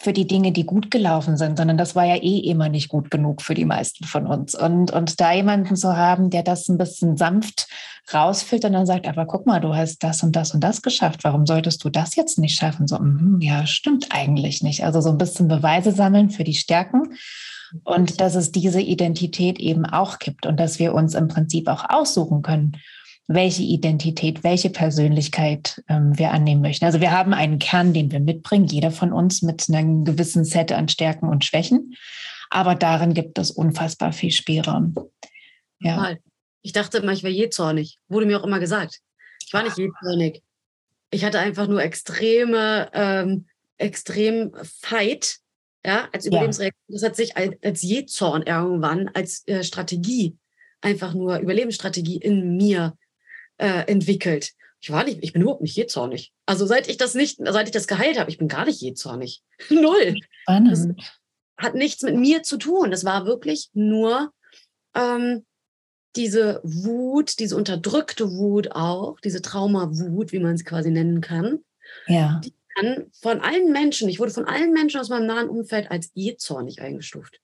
für 0.00 0.14
die 0.14 0.26
Dinge, 0.26 0.50
die 0.50 0.64
gut 0.64 0.90
gelaufen 0.90 1.36
sind, 1.36 1.58
sondern 1.58 1.76
das 1.76 1.94
war 1.94 2.06
ja 2.06 2.16
eh 2.16 2.38
immer 2.38 2.70
nicht 2.70 2.88
gut 2.88 3.10
genug 3.10 3.42
für 3.42 3.52
die 3.52 3.66
meisten 3.66 4.06
von 4.06 4.26
uns. 4.26 4.54
Und, 4.54 4.90
und 4.92 5.20
da 5.20 5.32
jemanden 5.32 5.76
zu 5.76 5.94
haben, 5.94 6.30
der 6.30 6.42
das 6.42 6.70
ein 6.70 6.78
bisschen 6.78 7.18
sanft 7.18 7.68
rausfiltert 8.14 8.70
und 8.70 8.76
dann 8.76 8.86
sagt, 8.86 9.06
aber 9.06 9.26
guck 9.26 9.44
mal, 9.44 9.60
du 9.60 9.76
hast 9.76 10.02
das 10.02 10.22
und 10.22 10.34
das 10.34 10.54
und 10.54 10.64
das 10.64 10.80
geschafft, 10.80 11.22
warum 11.22 11.44
solltest 11.44 11.84
du 11.84 11.90
das 11.90 12.16
jetzt 12.16 12.38
nicht 12.38 12.58
schaffen? 12.58 12.88
So, 12.88 12.98
mm, 12.98 13.42
ja, 13.42 13.66
stimmt 13.66 14.06
eigentlich 14.08 14.62
nicht. 14.62 14.84
Also 14.84 15.02
so 15.02 15.10
ein 15.10 15.18
bisschen 15.18 15.48
Beweise 15.48 15.92
sammeln 15.92 16.30
für 16.30 16.44
die 16.44 16.54
Stärken 16.54 17.14
und 17.84 18.22
dass 18.22 18.36
es 18.36 18.52
diese 18.52 18.80
Identität 18.80 19.58
eben 19.58 19.84
auch 19.84 20.18
gibt 20.18 20.46
und 20.46 20.58
dass 20.58 20.78
wir 20.78 20.94
uns 20.94 21.14
im 21.14 21.28
Prinzip 21.28 21.68
auch 21.68 21.84
aussuchen 21.90 22.40
können, 22.40 22.72
welche 23.32 23.62
Identität, 23.62 24.42
welche 24.42 24.70
Persönlichkeit 24.70 25.84
ähm, 25.88 26.18
wir 26.18 26.32
annehmen 26.32 26.62
möchten. 26.62 26.84
Also 26.84 27.00
wir 27.00 27.12
haben 27.12 27.32
einen 27.32 27.60
Kern, 27.60 27.92
den 27.92 28.10
wir 28.10 28.18
mitbringen, 28.18 28.66
jeder 28.66 28.90
von 28.90 29.12
uns 29.12 29.42
mit 29.42 29.68
einem 29.68 30.04
gewissen 30.04 30.44
Set 30.44 30.72
an 30.72 30.88
Stärken 30.88 31.28
und 31.28 31.44
Schwächen. 31.44 31.94
Aber 32.50 32.74
darin 32.74 33.14
gibt 33.14 33.38
es 33.38 33.52
unfassbar 33.52 34.12
viel 34.12 34.32
Spielraum. 34.32 34.96
Ja. 35.78 36.16
Ich 36.62 36.72
dachte 36.72 36.98
immer, 36.98 37.12
ich 37.12 37.22
wäre 37.22 37.32
jähzornig. 37.32 37.98
Wurde 38.08 38.26
mir 38.26 38.40
auch 38.40 38.44
immer 38.44 38.58
gesagt. 38.58 38.98
Ich 39.46 39.52
war 39.52 39.62
nicht 39.62 39.78
jähzornig. 39.78 40.42
Ich 41.12 41.24
hatte 41.24 41.38
einfach 41.38 41.68
nur 41.68 41.84
extreme, 41.84 42.90
ähm, 42.92 43.46
extrem 43.78 44.50
Fight, 44.80 45.36
ja, 45.86 46.08
als 46.12 46.26
Überlebensreaktion. 46.26 46.82
Ja. 46.88 46.94
Das 46.94 47.02
hat 47.04 47.14
sich 47.14 47.36
als, 47.36 47.54
als 47.62 47.82
Jähzorn 47.82 48.42
irgendwann, 48.42 49.08
als 49.14 49.46
äh, 49.46 49.62
Strategie, 49.62 50.36
einfach 50.80 51.14
nur 51.14 51.38
Überlebensstrategie 51.38 52.16
in 52.16 52.56
mir 52.56 52.96
äh, 53.60 53.84
entwickelt. 53.86 54.52
Ich 54.80 54.90
war 54.90 55.04
nicht, 55.04 55.18
ich 55.22 55.32
bin 55.32 55.42
überhaupt 55.42 55.60
nicht 55.60 55.76
jähzornig. 55.76 56.32
Also 56.46 56.64
seit 56.66 56.88
ich 56.88 56.96
das 56.96 57.14
nicht, 57.14 57.38
seit 57.38 57.66
ich 57.66 57.72
das 57.72 57.86
geheilt 57.86 58.18
habe, 58.18 58.30
ich 58.30 58.38
bin 58.38 58.48
gar 58.48 58.64
nicht 58.64 58.80
jähzornig. 58.80 59.42
Null. 59.70 60.16
Spannend. 60.42 60.72
Das 60.72 60.88
hat 61.58 61.74
nichts 61.74 62.02
mit 62.02 62.16
mir 62.16 62.42
zu 62.42 62.56
tun. 62.56 62.90
Das 62.90 63.04
war 63.04 63.26
wirklich 63.26 63.68
nur 63.74 64.32
ähm, 64.94 65.44
diese 66.16 66.60
Wut, 66.64 67.38
diese 67.38 67.56
unterdrückte 67.56 68.32
Wut 68.32 68.72
auch, 68.72 69.20
diese 69.20 69.42
Traumawut, 69.42 70.32
wie 70.32 70.38
man 70.38 70.56
sie 70.56 70.64
quasi 70.64 70.90
nennen 70.90 71.20
kann. 71.20 71.60
Ja. 72.06 72.40
Die 72.42 72.54
kann 72.74 73.10
von 73.20 73.40
allen 73.40 73.72
Menschen, 73.72 74.08
ich 74.08 74.18
wurde 74.18 74.32
von 74.32 74.46
allen 74.46 74.72
Menschen 74.72 75.00
aus 75.00 75.10
meinem 75.10 75.26
nahen 75.26 75.48
Umfeld 75.48 75.90
als 75.90 76.10
jähzornig 76.14 76.80
eingestuft. 76.80 77.40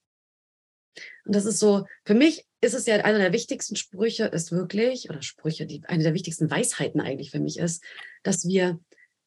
Und 1.24 1.34
das 1.34 1.44
ist 1.44 1.59
so, 1.59 1.86
für 2.05 2.14
mich 2.14 2.44
ist 2.61 2.74
es 2.74 2.86
ja 2.86 2.97
einer 2.97 3.18
der 3.18 3.32
wichtigsten 3.32 3.76
Sprüche, 3.76 4.24
ist 4.26 4.53
wirklich, 4.53 5.11
oder 5.11 5.22
Sprüche, 5.22 5.66
die 5.66 5.82
eine 5.86 6.03
der 6.03 6.14
wichtigsten 6.14 6.51
Weisheiten 6.51 7.01
eigentlich 7.01 7.30
für 7.30 7.40
mich 7.40 7.59
ist, 7.59 7.82
dass 8.22 8.47
wir, 8.47 8.78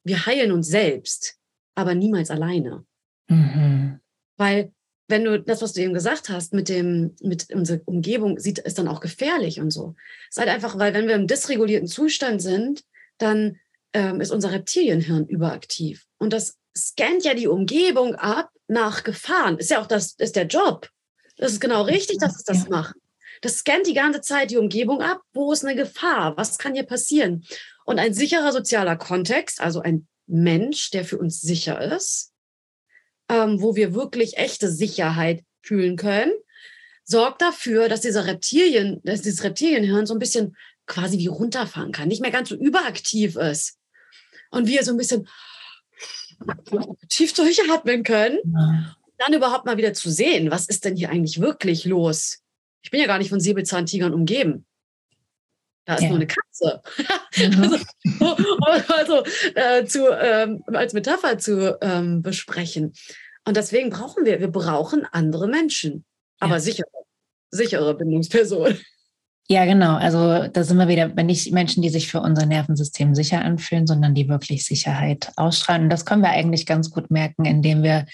wir 0.03 0.25
heilen 0.25 0.51
uns 0.51 0.67
selbst, 0.67 1.37
aber 1.75 1.95
niemals 1.95 2.31
alleine. 2.31 2.85
Mhm. 3.27 3.99
Weil 4.37 4.71
wenn 5.09 5.25
du 5.25 5.39
das, 5.39 5.61
was 5.61 5.73
du 5.73 5.81
eben 5.81 5.93
gesagt 5.93 6.29
hast, 6.29 6.53
mit 6.53 6.69
dem, 6.69 7.15
mit 7.21 7.51
unserer 7.53 7.81
Umgebung 7.85 8.39
sieht, 8.39 8.59
ist 8.59 8.77
dann 8.77 8.87
auch 8.87 9.01
gefährlich 9.01 9.59
und 9.59 9.71
so. 9.71 9.95
Es 10.29 10.37
ist 10.37 10.39
halt 10.39 10.49
einfach, 10.49 10.77
weil 10.77 10.93
wenn 10.93 11.07
wir 11.07 11.15
im 11.15 11.27
dysregulierten 11.27 11.87
Zustand 11.87 12.41
sind, 12.41 12.83
dann 13.17 13.57
ähm, 13.93 14.21
ist 14.21 14.31
unser 14.31 14.51
Reptilienhirn 14.51 15.25
überaktiv. 15.25 16.05
Und 16.19 16.31
das 16.31 16.57
scannt 16.77 17.25
ja 17.25 17.33
die 17.33 17.47
Umgebung 17.47 18.15
ab 18.15 18.51
nach 18.67 19.03
Gefahren. 19.03 19.57
Ist 19.57 19.71
ja 19.71 19.81
auch 19.81 19.87
das, 19.87 20.13
ist 20.13 20.35
der 20.35 20.45
Job. 20.45 20.89
Das 21.39 21.53
ist 21.53 21.61
genau 21.61 21.83
richtig, 21.83 22.17
dass 22.19 22.35
es 22.35 22.43
das 22.43 22.67
macht. 22.67 22.95
Das 23.41 23.59
scannt 23.59 23.87
die 23.87 23.93
ganze 23.93 24.19
Zeit 24.19 24.51
die 24.51 24.57
Umgebung 24.57 25.01
ab. 25.01 25.21
Wo 25.33 25.53
ist 25.53 25.63
eine 25.63 25.75
Gefahr? 25.75 26.35
Was 26.35 26.57
kann 26.57 26.73
hier 26.73 26.83
passieren? 26.83 27.45
Und 27.85 27.97
ein 27.97 28.13
sicherer 28.13 28.51
sozialer 28.51 28.97
Kontext, 28.97 29.61
also 29.61 29.81
ein 29.81 30.07
Mensch, 30.27 30.91
der 30.91 31.05
für 31.05 31.17
uns 31.17 31.39
sicher 31.39 31.81
ist, 31.81 32.33
ähm, 33.29 33.61
wo 33.61 33.75
wir 33.75 33.95
wirklich 33.95 34.37
echte 34.37 34.69
Sicherheit 34.69 35.43
fühlen 35.61 35.95
können, 35.95 36.33
sorgt 37.05 37.41
dafür, 37.41 37.87
dass 37.87 38.01
dieser 38.01 38.25
Reptilien, 38.25 38.99
dass 39.03 39.21
dieses 39.21 39.43
Reptilienhirn 39.43 40.05
so 40.05 40.13
ein 40.13 40.19
bisschen 40.19 40.57
quasi 40.85 41.17
wie 41.17 41.27
runterfahren 41.27 41.93
kann, 41.93 42.09
nicht 42.09 42.21
mehr 42.21 42.31
ganz 42.31 42.49
so 42.49 42.55
überaktiv 42.55 43.37
ist. 43.37 43.77
Und 44.51 44.67
wir 44.67 44.83
so 44.83 44.91
ein 44.91 44.97
bisschen 44.97 45.27
tief 47.07 47.33
durchatmen 47.33 48.03
können 48.03 48.39
dann 49.19 49.33
überhaupt 49.33 49.65
mal 49.65 49.77
wieder 49.77 49.93
zu 49.93 50.09
sehen, 50.09 50.51
was 50.51 50.67
ist 50.67 50.85
denn 50.85 50.95
hier 50.95 51.09
eigentlich 51.09 51.39
wirklich 51.41 51.85
los? 51.85 52.39
Ich 52.81 52.91
bin 52.91 52.99
ja 52.99 53.07
gar 53.07 53.17
nicht 53.17 53.29
von 53.29 53.39
Säbelzahntigern 53.39 54.13
umgeben. 54.13 54.65
Da 55.85 55.95
ist 55.95 56.03
ja. 56.03 56.09
nur 56.09 56.17
eine 56.17 56.27
Katze. 56.27 56.81
Mhm. 57.37 57.79
also, 58.59 58.93
also 58.93 59.23
äh, 59.55 59.85
zu, 59.85 60.09
ähm, 60.09 60.63
als 60.67 60.93
Metapher 60.93 61.37
zu 61.37 61.77
ähm, 61.81 62.21
besprechen. 62.21 62.93
Und 63.45 63.55
deswegen 63.55 63.91
brauchen 63.91 64.25
wir, 64.25 64.39
wir 64.41 64.49
brauchen 64.49 65.05
andere 65.11 65.47
Menschen, 65.47 66.05
aber 66.39 66.55
ja. 66.55 66.59
sichere, 66.59 66.87
sichere 67.51 67.95
Bindungspersonen. 67.95 68.79
Ja, 69.47 69.65
genau. 69.65 69.95
Also 69.95 70.47
da 70.47 70.63
sind 70.63 70.77
wir 70.77 70.87
wieder, 70.87 71.07
nicht 71.23 71.51
Menschen, 71.53 71.81
die 71.81 71.89
sich 71.89 72.07
für 72.07 72.19
unser 72.19 72.45
Nervensystem 72.45 73.15
sicher 73.15 73.41
anfühlen, 73.41 73.87
sondern 73.87 74.13
die 74.13 74.27
wirklich 74.27 74.65
Sicherheit 74.65 75.31
ausstrahlen. 75.37 75.83
Und 75.83 75.89
das 75.89 76.05
können 76.05 76.21
wir 76.21 76.29
eigentlich 76.29 76.65
ganz 76.65 76.91
gut 76.91 77.09
merken, 77.09 77.45
indem 77.45 77.83
wir 77.83 78.05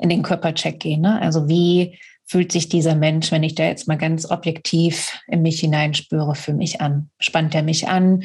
in 0.00 0.08
den 0.08 0.22
Körpercheck 0.22 0.80
gehen. 0.80 1.00
Ne? 1.00 1.20
Also 1.20 1.48
wie 1.48 1.98
fühlt 2.26 2.52
sich 2.52 2.68
dieser 2.68 2.94
Mensch, 2.94 3.32
wenn 3.32 3.42
ich 3.42 3.54
da 3.54 3.64
jetzt 3.64 3.88
mal 3.88 3.98
ganz 3.98 4.30
objektiv 4.30 5.18
in 5.26 5.42
mich 5.42 5.60
hineinspüre, 5.60 6.34
für 6.34 6.54
mich 6.54 6.80
an? 6.80 7.10
Spannt 7.18 7.54
er 7.54 7.62
mich 7.62 7.88
an? 7.88 8.24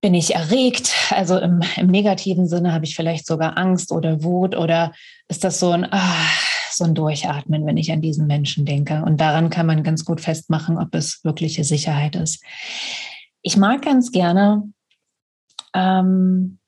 Bin 0.00 0.14
ich 0.14 0.34
erregt? 0.34 0.92
Also 1.10 1.38
im, 1.38 1.62
im 1.76 1.88
negativen 1.88 2.46
Sinne 2.46 2.72
habe 2.72 2.84
ich 2.84 2.94
vielleicht 2.94 3.26
sogar 3.26 3.58
Angst 3.58 3.92
oder 3.92 4.22
Wut 4.22 4.56
oder 4.56 4.92
ist 5.28 5.44
das 5.44 5.58
so 5.58 5.70
ein, 5.70 5.84
ah, 5.90 6.26
so 6.70 6.84
ein 6.84 6.94
Durchatmen, 6.94 7.66
wenn 7.66 7.76
ich 7.76 7.90
an 7.90 8.02
diesen 8.02 8.26
Menschen 8.26 8.66
denke? 8.66 9.02
Und 9.04 9.20
daran 9.20 9.50
kann 9.50 9.66
man 9.66 9.82
ganz 9.82 10.04
gut 10.04 10.20
festmachen, 10.20 10.78
ob 10.78 10.94
es 10.94 11.24
wirkliche 11.24 11.64
Sicherheit 11.64 12.14
ist. 12.14 12.42
Ich 13.42 13.56
mag 13.56 13.82
ganz 13.82 14.12
gerne 14.12 14.62
ähm, 15.76 16.58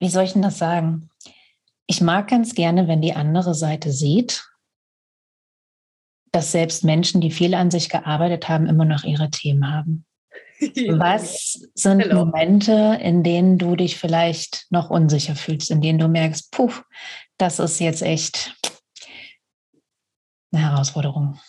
wie 0.00 0.08
soll 0.08 0.24
ich 0.24 0.32
denn 0.32 0.42
das 0.42 0.58
sagen? 0.58 1.09
Ich 1.90 2.00
mag 2.00 2.28
ganz 2.28 2.54
gerne, 2.54 2.86
wenn 2.86 3.02
die 3.02 3.14
andere 3.14 3.52
Seite 3.52 3.90
sieht, 3.90 4.48
dass 6.30 6.52
selbst 6.52 6.84
Menschen, 6.84 7.20
die 7.20 7.32
viel 7.32 7.52
an 7.52 7.72
sich 7.72 7.88
gearbeitet 7.88 8.48
haben, 8.48 8.68
immer 8.68 8.84
noch 8.84 9.02
ihre 9.02 9.28
Themen 9.28 9.68
haben. 9.68 10.06
Was 10.60 11.68
sind 11.74 11.98
Hello. 11.98 12.26
Momente, 12.26 12.96
in 13.02 13.24
denen 13.24 13.58
du 13.58 13.74
dich 13.74 13.98
vielleicht 13.98 14.68
noch 14.70 14.88
unsicher 14.88 15.34
fühlst, 15.34 15.72
in 15.72 15.80
denen 15.80 15.98
du 15.98 16.06
merkst, 16.06 16.52
puh, 16.52 16.70
das 17.38 17.58
ist 17.58 17.80
jetzt 17.80 18.02
echt 18.02 18.54
eine 20.52 20.70
Herausforderung? 20.70 21.40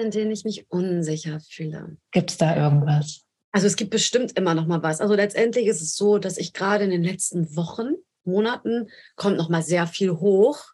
In 0.00 0.12
denen 0.12 0.30
ich 0.30 0.44
mich 0.44 0.70
unsicher 0.70 1.40
fühle. 1.40 1.96
Gibt 2.12 2.30
es 2.30 2.36
da 2.36 2.56
irgendwas? 2.56 3.24
Also 3.50 3.66
es 3.66 3.74
gibt 3.74 3.90
bestimmt 3.90 4.38
immer 4.38 4.54
noch 4.54 4.68
mal 4.68 4.80
was. 4.80 5.00
Also 5.00 5.14
letztendlich 5.14 5.66
ist 5.66 5.82
es 5.82 5.96
so, 5.96 6.18
dass 6.18 6.38
ich 6.38 6.52
gerade 6.52 6.84
in 6.84 6.90
den 6.90 7.02
letzten 7.02 7.56
Wochen, 7.56 7.96
Monaten 8.28 8.88
kommt 9.16 9.36
noch 9.36 9.48
mal 9.48 9.62
sehr 9.62 9.86
viel 9.86 10.12
hoch, 10.12 10.64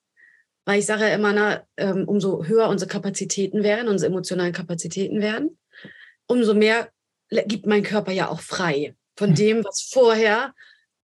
weil 0.64 0.78
ich 0.80 0.86
sage 0.86 1.02
ja 1.02 1.14
immer, 1.14 1.32
na, 1.32 1.66
ähm, 1.76 2.04
umso 2.06 2.44
höher 2.44 2.68
unsere 2.68 2.90
Kapazitäten 2.90 3.62
werden, 3.62 3.88
unsere 3.88 4.10
emotionalen 4.10 4.52
Kapazitäten 4.52 5.20
werden, 5.20 5.58
umso 6.26 6.54
mehr 6.54 6.90
gibt 7.30 7.66
mein 7.66 7.82
Körper 7.82 8.12
ja 8.12 8.28
auch 8.28 8.40
frei 8.40 8.94
von 9.16 9.30
hm. 9.30 9.34
dem, 9.34 9.64
was 9.64 9.88
vorher 9.90 10.54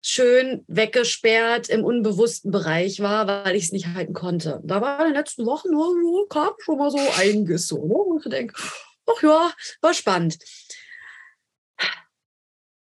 schön 0.05 0.65
weggesperrt 0.67 1.69
im 1.69 1.85
unbewussten 1.85 2.51
Bereich 2.51 2.99
war, 2.99 3.25
weil 3.27 3.55
ich 3.55 3.65
es 3.65 3.71
nicht 3.71 3.87
halten 3.87 4.13
konnte. 4.13 4.59
Da 4.63 4.81
war 4.81 4.99
in 4.99 5.13
den 5.13 5.15
letzten 5.15 5.45
Wochen 5.45 5.73
oh, 5.73 6.25
kam 6.27 6.53
schon 6.59 6.77
mal 6.77 6.91
so 6.91 6.99
einiges 7.17 7.67
so, 7.67 7.85
ne? 7.85 7.93
und 7.93 8.25
ich 8.25 8.29
denke, 8.29 8.53
ach 9.05 9.23
ja, 9.23 9.53
war 9.81 9.93
spannend. 9.93 10.37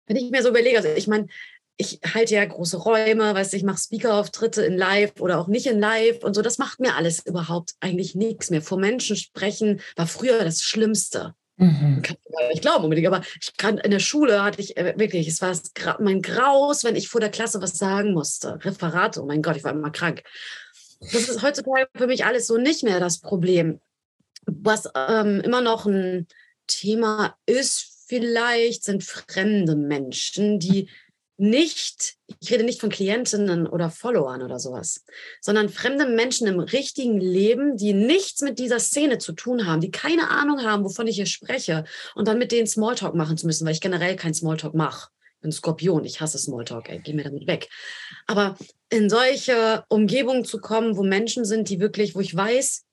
Wenn 0.07 0.17
ich 0.17 0.31
mir 0.31 0.43
so 0.43 0.51
überlege, 0.51 0.77
also 0.77 0.89
ich 0.89 1.07
meine, 1.07 1.29
ich 1.77 2.01
halte 2.15 2.35
ja 2.35 2.45
große 2.45 2.77
Räume, 2.77 3.35
weißt 3.35 3.53
du, 3.53 3.57
ich 3.57 3.65
mache 3.65 3.79
Speaker-Auftritte 3.79 4.65
in 4.65 4.77
Live 4.77 5.21
oder 5.21 5.41
auch 5.41 5.49
nicht 5.49 5.67
in 5.67 5.81
Live 5.81 6.23
und 6.23 6.35
so. 6.35 6.43
Das 6.43 6.59
macht 6.59 6.81
mir 6.81 6.95
alles 6.95 7.27
überhaupt 7.27 7.75
eigentlich 7.81 8.15
nichts 8.15 8.51
mehr. 8.51 8.63
Vor 8.63 8.79
Menschen 8.79 9.17
sprechen 9.17 9.81
war 9.97 10.07
früher 10.07 10.45
das 10.45 10.63
Schlimmste. 10.63 11.35
Mhm. 11.57 12.03
Kann 12.03 12.17
ich 12.25 12.49
nicht 12.49 12.63
glauben 12.63 12.85
unbedingt, 12.85 13.07
aber 13.07 13.23
ich 13.41 13.57
kann 13.57 13.79
in 13.79 13.91
der 13.91 14.01
Schule 14.01 14.43
hatte 14.43 14.61
ich 14.61 14.77
äh, 14.77 14.95
wirklich, 14.97 15.29
es 15.29 15.41
war 15.41 15.57
mein 16.01 16.23
Graus, 16.23 16.85
wenn 16.85 16.97
ich 16.97 17.09
vor 17.09 17.21
der 17.21 17.31
Klasse 17.31 17.63
was 17.63 17.79
sagen 17.79 18.13
musste. 18.13 18.59
Referate, 18.65 19.23
oh 19.23 19.27
mein 19.27 19.43
Gott, 19.43 19.57
ich 19.57 19.65
war 19.65 19.73
immer 19.73 19.91
krank. 19.91 20.23
Das 21.01 21.29
ist 21.29 21.43
heutzutage 21.43 21.89
für 21.95 22.07
mich 22.07 22.25
alles 22.25 22.47
so 22.47 22.57
nicht 22.57 22.83
mehr 22.83 23.01
das 23.01 23.21
Problem. 23.21 23.81
Was 24.47 24.89
ähm, 24.95 25.41
immer 25.41 25.61
noch 25.61 25.87
ein 25.87 26.27
Thema 26.67 27.37
ist 27.47 28.05
vielleicht, 28.07 28.85
sind 28.85 29.05
fremde 29.05 29.77
Menschen, 29.77 30.59
die 30.59 30.89
nicht, 31.51 32.17
ich 32.41 32.51
rede 32.51 32.65
nicht 32.65 32.81
von 32.81 32.91
Klientinnen 32.91 33.67
oder 33.67 33.91
Followern 33.91 34.43
oder 34.43 34.59
sowas, 34.59 35.05
sondern 35.41 35.69
fremde 35.69 36.07
Menschen 36.07 36.47
im 36.47 36.59
richtigen 36.59 37.21
Leben, 37.21 37.77
die 37.77 37.93
nichts 37.93 38.41
mit 38.41 38.59
dieser 38.59 38.81
Szene 38.81 39.19
zu 39.19 39.33
tun 39.33 39.67
haben, 39.67 39.81
die 39.81 39.91
keine 39.91 40.31
Ahnung 40.31 40.63
haben, 40.63 40.85
wovon 40.85 41.07
ich 41.07 41.17
hier 41.17 41.27
spreche 41.27 41.85
und 42.15 42.29
dann 42.29 42.39
mit 42.39 42.53
denen 42.53 42.67
Smalltalk 42.67 43.15
machen 43.15 43.37
zu 43.37 43.47
müssen, 43.47 43.67
weil 43.67 43.75
ich 43.75 43.81
generell 43.81 44.17
kein 44.17 44.35
Smalltalk 44.35 44.75
mache. 44.75 45.11
Ich 45.37 45.41
bin 45.41 45.53
Skorpion, 45.53 46.05
ich 46.05 46.21
hasse 46.21 46.39
Smalltalk, 46.39 46.89
ey, 46.89 47.01
geh 47.01 47.13
mir 47.13 47.25
damit 47.25 47.47
weg. 47.47 47.69
Aber 48.27 48.57
in 48.89 49.11
solche 49.11 49.85
Umgebungen 49.89 50.45
zu 50.45 50.59
kommen, 50.59 50.97
wo 50.97 51.03
Menschen 51.03 51.45
sind, 51.45 51.69
die 51.69 51.81
wirklich, 51.81 52.15
wo 52.15 52.21
ich 52.21 52.35
weiß, 52.35 52.85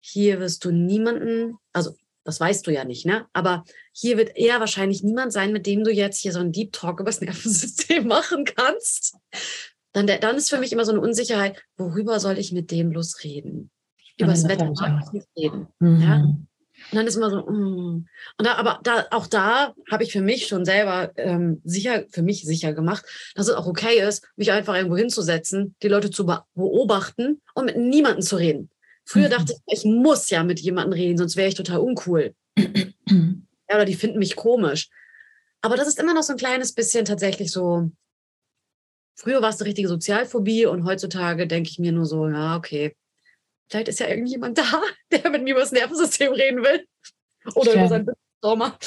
hier 0.00 0.40
wirst 0.40 0.64
du 0.64 0.70
niemanden, 0.70 1.56
also 1.72 1.94
das 2.28 2.40
weißt 2.40 2.66
du 2.66 2.70
ja 2.70 2.84
nicht, 2.84 3.06
ne? 3.06 3.26
Aber 3.32 3.64
hier 3.92 4.18
wird 4.18 4.36
eher 4.36 4.60
wahrscheinlich 4.60 5.02
niemand 5.02 5.32
sein, 5.32 5.50
mit 5.50 5.64
dem 5.64 5.82
du 5.82 5.90
jetzt 5.90 6.18
hier 6.20 6.30
so 6.30 6.40
einen 6.40 6.52
Deep 6.52 6.72
Talk 6.72 7.00
über 7.00 7.08
das 7.08 7.20
Nervensystem 7.22 8.06
machen 8.06 8.44
kannst. 8.44 9.16
Dann, 9.92 10.06
dann 10.06 10.36
ist 10.36 10.50
für 10.50 10.58
mich 10.58 10.70
immer 10.70 10.84
so 10.84 10.92
eine 10.92 11.00
Unsicherheit, 11.00 11.64
worüber 11.78 12.20
soll 12.20 12.36
ich 12.36 12.52
mit 12.52 12.70
dem 12.70 12.90
bloß 12.90 13.24
reden? 13.24 13.70
Über 14.18 14.32
das 14.32 14.46
Wetter 14.46 14.70
mag 14.78 15.04
ich 15.14 15.42
reden. 15.42 15.68
Mhm. 15.78 16.00
Ja? 16.02 16.16
Und 16.90 16.96
dann 16.96 17.06
ist 17.06 17.16
immer 17.16 17.30
so, 17.30 17.40
mm. 17.40 18.06
und 18.38 18.46
da, 18.46 18.54
aber 18.56 18.80
da, 18.82 19.06
auch 19.10 19.26
da 19.26 19.74
habe 19.90 20.04
ich 20.04 20.12
für 20.12 20.20
mich 20.20 20.46
schon 20.46 20.64
selber 20.64 21.12
ähm, 21.16 21.62
sicher, 21.64 22.04
für 22.10 22.22
mich 22.22 22.42
sicher 22.42 22.74
gemacht, 22.74 23.04
dass 23.34 23.48
es 23.48 23.54
auch 23.54 23.66
okay 23.66 24.00
ist, 24.00 24.28
mich 24.36 24.52
einfach 24.52 24.76
irgendwo 24.76 24.96
hinzusetzen, 24.96 25.74
die 25.82 25.88
Leute 25.88 26.10
zu 26.10 26.26
beobachten 26.54 27.40
und 27.54 27.64
mit 27.64 27.76
niemandem 27.78 28.22
zu 28.22 28.36
reden. 28.36 28.70
Früher 29.08 29.28
mhm. 29.28 29.32
dachte 29.32 29.54
ich, 29.54 29.78
ich 29.78 29.84
muss 29.86 30.28
ja 30.28 30.44
mit 30.44 30.60
jemandem 30.60 30.92
reden, 30.92 31.16
sonst 31.16 31.36
wäre 31.36 31.48
ich 31.48 31.54
total 31.54 31.78
uncool. 31.78 32.34
ja, 32.58 33.74
oder 33.74 33.86
die 33.86 33.94
finden 33.94 34.18
mich 34.18 34.36
komisch. 34.36 34.90
Aber 35.62 35.76
das 35.76 35.88
ist 35.88 35.98
immer 35.98 36.12
noch 36.12 36.22
so 36.22 36.34
ein 36.34 36.38
kleines 36.38 36.74
bisschen 36.74 37.06
tatsächlich 37.06 37.50
so. 37.50 37.90
Früher 39.16 39.40
war 39.40 39.48
es 39.48 39.58
eine 39.60 39.66
richtige 39.66 39.88
Sozialphobie 39.88 40.66
und 40.66 40.84
heutzutage 40.84 41.46
denke 41.46 41.70
ich 41.70 41.78
mir 41.78 41.90
nur 41.90 42.04
so, 42.04 42.28
ja, 42.28 42.56
okay, 42.56 42.94
vielleicht 43.70 43.88
ist 43.88 43.98
ja 43.98 44.08
irgendjemand 44.08 44.58
da, 44.58 44.82
der 45.10 45.30
mit 45.30 45.42
mir 45.42 45.52
über 45.52 45.60
das 45.60 45.72
Nervensystem 45.72 46.32
reden 46.32 46.62
will. 46.62 46.86
Oder 47.54 47.72
über 47.72 47.88
sein 47.88 48.06
Trauma 48.42 48.78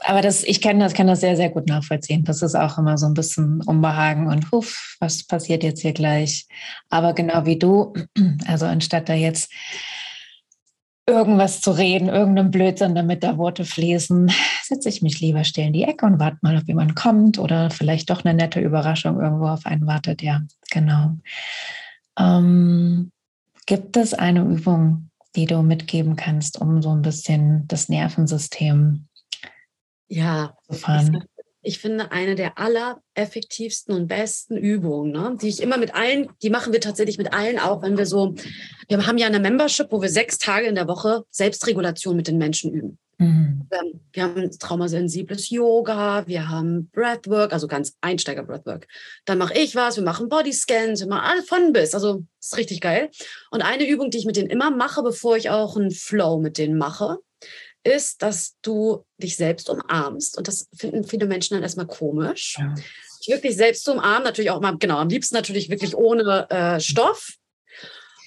aber 0.00 0.22
das, 0.22 0.44
ich 0.44 0.60
kann 0.60 0.80
das, 0.80 0.94
kann 0.94 1.06
das 1.06 1.20
sehr, 1.20 1.36
sehr 1.36 1.50
gut 1.50 1.68
nachvollziehen. 1.68 2.24
Das 2.24 2.42
ist 2.42 2.54
auch 2.54 2.78
immer 2.78 2.96
so 2.96 3.06
ein 3.06 3.14
bisschen 3.14 3.60
Unbehagen 3.62 4.26
und 4.26 4.50
huff, 4.50 4.96
was 5.00 5.24
passiert 5.24 5.62
jetzt 5.62 5.82
hier 5.82 5.92
gleich? 5.92 6.46
Aber 6.88 7.12
genau 7.12 7.44
wie 7.44 7.58
du, 7.58 7.92
also 8.46 8.66
anstatt 8.66 9.08
da 9.08 9.14
jetzt 9.14 9.52
irgendwas 11.06 11.60
zu 11.60 11.72
reden, 11.72 12.08
irgendeinem 12.08 12.50
Blödsinn, 12.50 12.94
damit 12.94 13.22
da 13.22 13.36
Worte 13.36 13.64
fließen, 13.64 14.30
setze 14.62 14.88
ich 14.88 15.02
mich 15.02 15.20
lieber 15.20 15.44
still 15.44 15.66
in 15.66 15.72
die 15.72 15.84
Ecke 15.84 16.06
und 16.06 16.20
warte 16.20 16.38
mal, 16.42 16.56
ob 16.56 16.66
jemand 16.66 16.94
kommt 16.94 17.38
oder 17.38 17.70
vielleicht 17.70 18.10
doch 18.10 18.24
eine 18.24 18.34
nette 18.34 18.60
Überraschung 18.60 19.20
irgendwo 19.20 19.48
auf 19.48 19.66
einen 19.66 19.86
wartet. 19.86 20.22
Ja, 20.22 20.42
genau. 20.70 21.16
Ähm, 22.18 23.10
gibt 23.66 23.96
es 23.96 24.14
eine 24.14 24.42
Übung, 24.42 25.10
die 25.36 25.46
du 25.46 25.62
mitgeben 25.62 26.16
kannst, 26.16 26.60
um 26.60 26.82
so 26.82 26.90
ein 26.90 27.02
bisschen 27.02 27.66
das 27.68 27.88
Nervensystem 27.88 29.06
ja, 30.10 30.56
gefahren. 30.68 31.24
Ich 31.62 31.78
finde, 31.78 32.10
eine 32.10 32.34
der 32.34 32.58
allereffektivsten 32.58 33.94
und 33.94 34.08
besten 34.08 34.56
Übungen, 34.56 35.12
ne, 35.12 35.36
die 35.40 35.48
ich 35.48 35.62
immer 35.62 35.76
mit 35.76 35.94
allen, 35.94 36.28
die 36.42 36.48
machen 36.48 36.72
wir 36.72 36.80
tatsächlich 36.80 37.18
mit 37.18 37.34
allen 37.34 37.58
auch, 37.58 37.82
wenn 37.82 37.98
wir 37.98 38.06
so, 38.06 38.34
wir 38.88 39.06
haben 39.06 39.18
ja 39.18 39.26
eine 39.26 39.40
Membership, 39.40 39.88
wo 39.90 40.00
wir 40.00 40.08
sechs 40.08 40.38
Tage 40.38 40.66
in 40.66 40.74
der 40.74 40.88
Woche 40.88 41.24
Selbstregulation 41.30 42.16
mit 42.16 42.28
den 42.28 42.38
Menschen 42.38 42.72
üben. 42.72 42.98
Mhm. 43.18 43.66
Wir, 43.68 43.78
haben, 43.78 44.00
wir 44.12 44.22
haben 44.22 44.58
traumasensibles 44.58 45.50
Yoga, 45.50 46.26
wir 46.26 46.48
haben 46.48 46.88
Breathwork, 46.94 47.52
also 47.52 47.68
ganz 47.68 47.94
Einsteiger 48.00 48.42
Breathwork. 48.42 48.88
Dann 49.26 49.36
mache 49.36 49.52
ich 49.54 49.76
was, 49.76 49.96
wir 49.96 50.02
machen 50.02 50.30
Bodyscans, 50.30 51.00
wir 51.00 51.08
machen 51.08 51.30
alles 51.30 51.46
von 51.46 51.74
bis. 51.74 51.94
Also 51.94 52.24
ist 52.40 52.56
richtig 52.56 52.80
geil. 52.80 53.10
Und 53.50 53.60
eine 53.60 53.86
Übung, 53.86 54.10
die 54.10 54.16
ich 54.16 54.24
mit 54.24 54.36
denen 54.36 54.48
immer 54.48 54.70
mache, 54.70 55.02
bevor 55.02 55.36
ich 55.36 55.50
auch 55.50 55.76
einen 55.76 55.90
Flow 55.90 56.38
mit 56.38 56.56
denen 56.56 56.78
mache, 56.78 57.18
ist, 57.82 58.22
dass 58.22 58.56
du 58.62 59.04
dich 59.18 59.36
selbst 59.36 59.70
umarmst. 59.70 60.36
Und 60.36 60.48
das 60.48 60.68
finden 60.74 61.04
viele 61.04 61.26
Menschen 61.26 61.54
dann 61.54 61.62
erstmal 61.62 61.86
komisch. 61.86 62.56
Ja. 62.58 62.74
Wirklich 63.26 63.56
selbst 63.56 63.84
zu 63.84 63.92
umarmen, 63.92 64.24
natürlich 64.24 64.50
auch 64.50 64.60
mal, 64.60 64.76
genau, 64.78 64.98
am 64.98 65.08
liebsten 65.08 65.34
natürlich 65.34 65.68
wirklich 65.68 65.94
ohne 65.94 66.48
äh, 66.50 66.80
Stoff. 66.80 67.34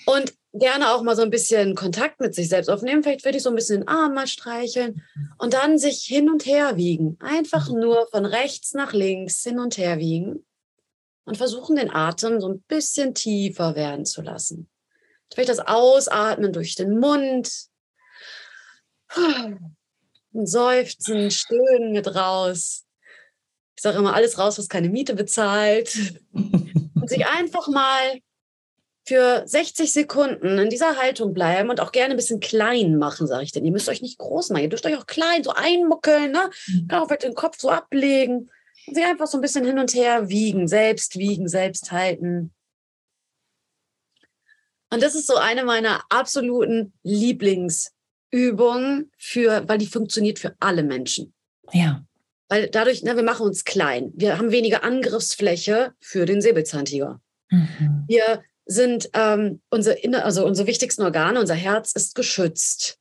Und 0.05 0.33
gerne 0.53 0.93
auch 0.93 1.01
mal 1.01 1.15
so 1.15 1.23
ein 1.23 1.29
bisschen 1.29 1.75
Kontakt 1.75 2.19
mit 2.19 2.35
sich 2.35 2.49
selbst 2.49 2.69
aufnehmen. 2.69 3.03
Vielleicht 3.03 3.25
würde 3.25 3.37
ich 3.37 3.43
so 3.43 3.49
ein 3.49 3.55
bisschen 3.55 3.81
den 3.81 3.87
Arm 3.87 4.13
mal 4.13 4.27
streicheln 4.27 5.01
und 5.37 5.53
dann 5.53 5.77
sich 5.77 6.03
hin 6.03 6.29
und 6.29 6.45
her 6.45 6.77
wiegen. 6.77 7.17
Einfach 7.19 7.69
mhm. 7.69 7.79
nur 7.79 8.07
von 8.11 8.25
rechts 8.25 8.73
nach 8.73 8.93
links 8.93 9.41
hin 9.43 9.59
und 9.59 9.77
her 9.77 9.97
wiegen 9.97 10.45
und 11.25 11.37
versuchen, 11.37 11.75
den 11.75 11.93
Atem 11.93 12.39
so 12.39 12.49
ein 12.49 12.61
bisschen 12.61 13.15
tiefer 13.15 13.75
werden 13.75 14.05
zu 14.05 14.21
lassen. 14.21 14.69
Vielleicht 15.33 15.49
das 15.49 15.59
Ausatmen 15.59 16.53
durch 16.53 16.75
den 16.75 16.99
Mund, 16.99 17.49
ein 19.15 20.47
Seufzen, 20.47 21.31
Stöhnen 21.31 21.91
mit 21.91 22.15
raus. 22.15 22.85
Ich 23.75 23.81
sage 23.83 23.97
immer, 23.97 24.13
alles 24.13 24.37
raus, 24.37 24.57
was 24.57 24.69
keine 24.69 24.89
Miete 24.89 25.15
bezahlt. 25.15 26.21
und 26.33 27.09
sich 27.09 27.25
einfach 27.27 27.67
mal 27.67 28.19
für 29.05 29.43
60 29.45 29.91
Sekunden 29.91 30.57
in 30.57 30.69
dieser 30.69 30.97
Haltung 30.97 31.33
bleiben 31.33 31.69
und 31.69 31.81
auch 31.81 31.91
gerne 31.91 32.13
ein 32.13 32.17
bisschen 32.17 32.39
klein 32.39 32.97
machen, 32.97 33.27
sage 33.27 33.43
ich 33.43 33.51
denn. 33.51 33.65
Ihr 33.65 33.71
müsst 33.71 33.89
euch 33.89 34.01
nicht 34.01 34.17
groß 34.17 34.49
machen, 34.49 34.63
ihr 34.63 34.69
dürft 34.69 34.85
euch 34.85 34.97
auch 34.97 35.07
klein 35.07 35.43
so 35.43 35.51
einmuckeln, 35.51 36.31
ne? 36.31 36.49
Mhm. 36.67 36.87
Kann 36.87 37.01
auch 37.01 37.13
den 37.13 37.35
Kopf 37.35 37.59
so 37.59 37.69
ablegen 37.69 38.49
und 38.87 38.95
sich 38.95 39.03
einfach 39.03 39.27
so 39.27 39.37
ein 39.37 39.41
bisschen 39.41 39.65
hin 39.65 39.79
und 39.79 39.93
her 39.93 40.29
wiegen, 40.29 40.67
selbst 40.67 41.17
wiegen, 41.17 41.49
selbst 41.49 41.91
halten. 41.91 42.53
Und 44.89 45.01
das 45.01 45.15
ist 45.15 45.27
so 45.27 45.35
eine 45.35 45.65
meiner 45.65 46.03
absoluten 46.09 46.93
Lieblings- 47.03 47.91
Übung 48.33 49.11
für, 49.17 49.67
weil 49.69 49.77
die 49.77 49.85
funktioniert 49.85 50.39
für 50.39 50.55
alle 50.59 50.83
Menschen. 50.83 51.33
Ja. 51.71 52.03
Weil 52.49 52.67
dadurch, 52.67 53.03
ne, 53.03 53.15
wir 53.15 53.23
machen 53.23 53.45
uns 53.45 53.63
klein. 53.63 54.11
Wir 54.15 54.39
haben 54.39 54.51
weniger 54.51 54.83
Angriffsfläche 54.83 55.93
für 55.99 56.25
den 56.25 56.41
Säbelzahntiger. 56.41 57.21
Mhm. 57.49 58.05
Wir 58.07 58.41
sind 58.65 59.09
ähm, 59.13 59.61
unsere, 59.69 59.97
also 60.23 60.45
unsere 60.45 60.67
wichtigsten 60.67 61.03
Organe, 61.03 61.39
unser 61.39 61.53
Herz 61.53 61.93
ist 61.93 62.15
geschützt. 62.15 62.97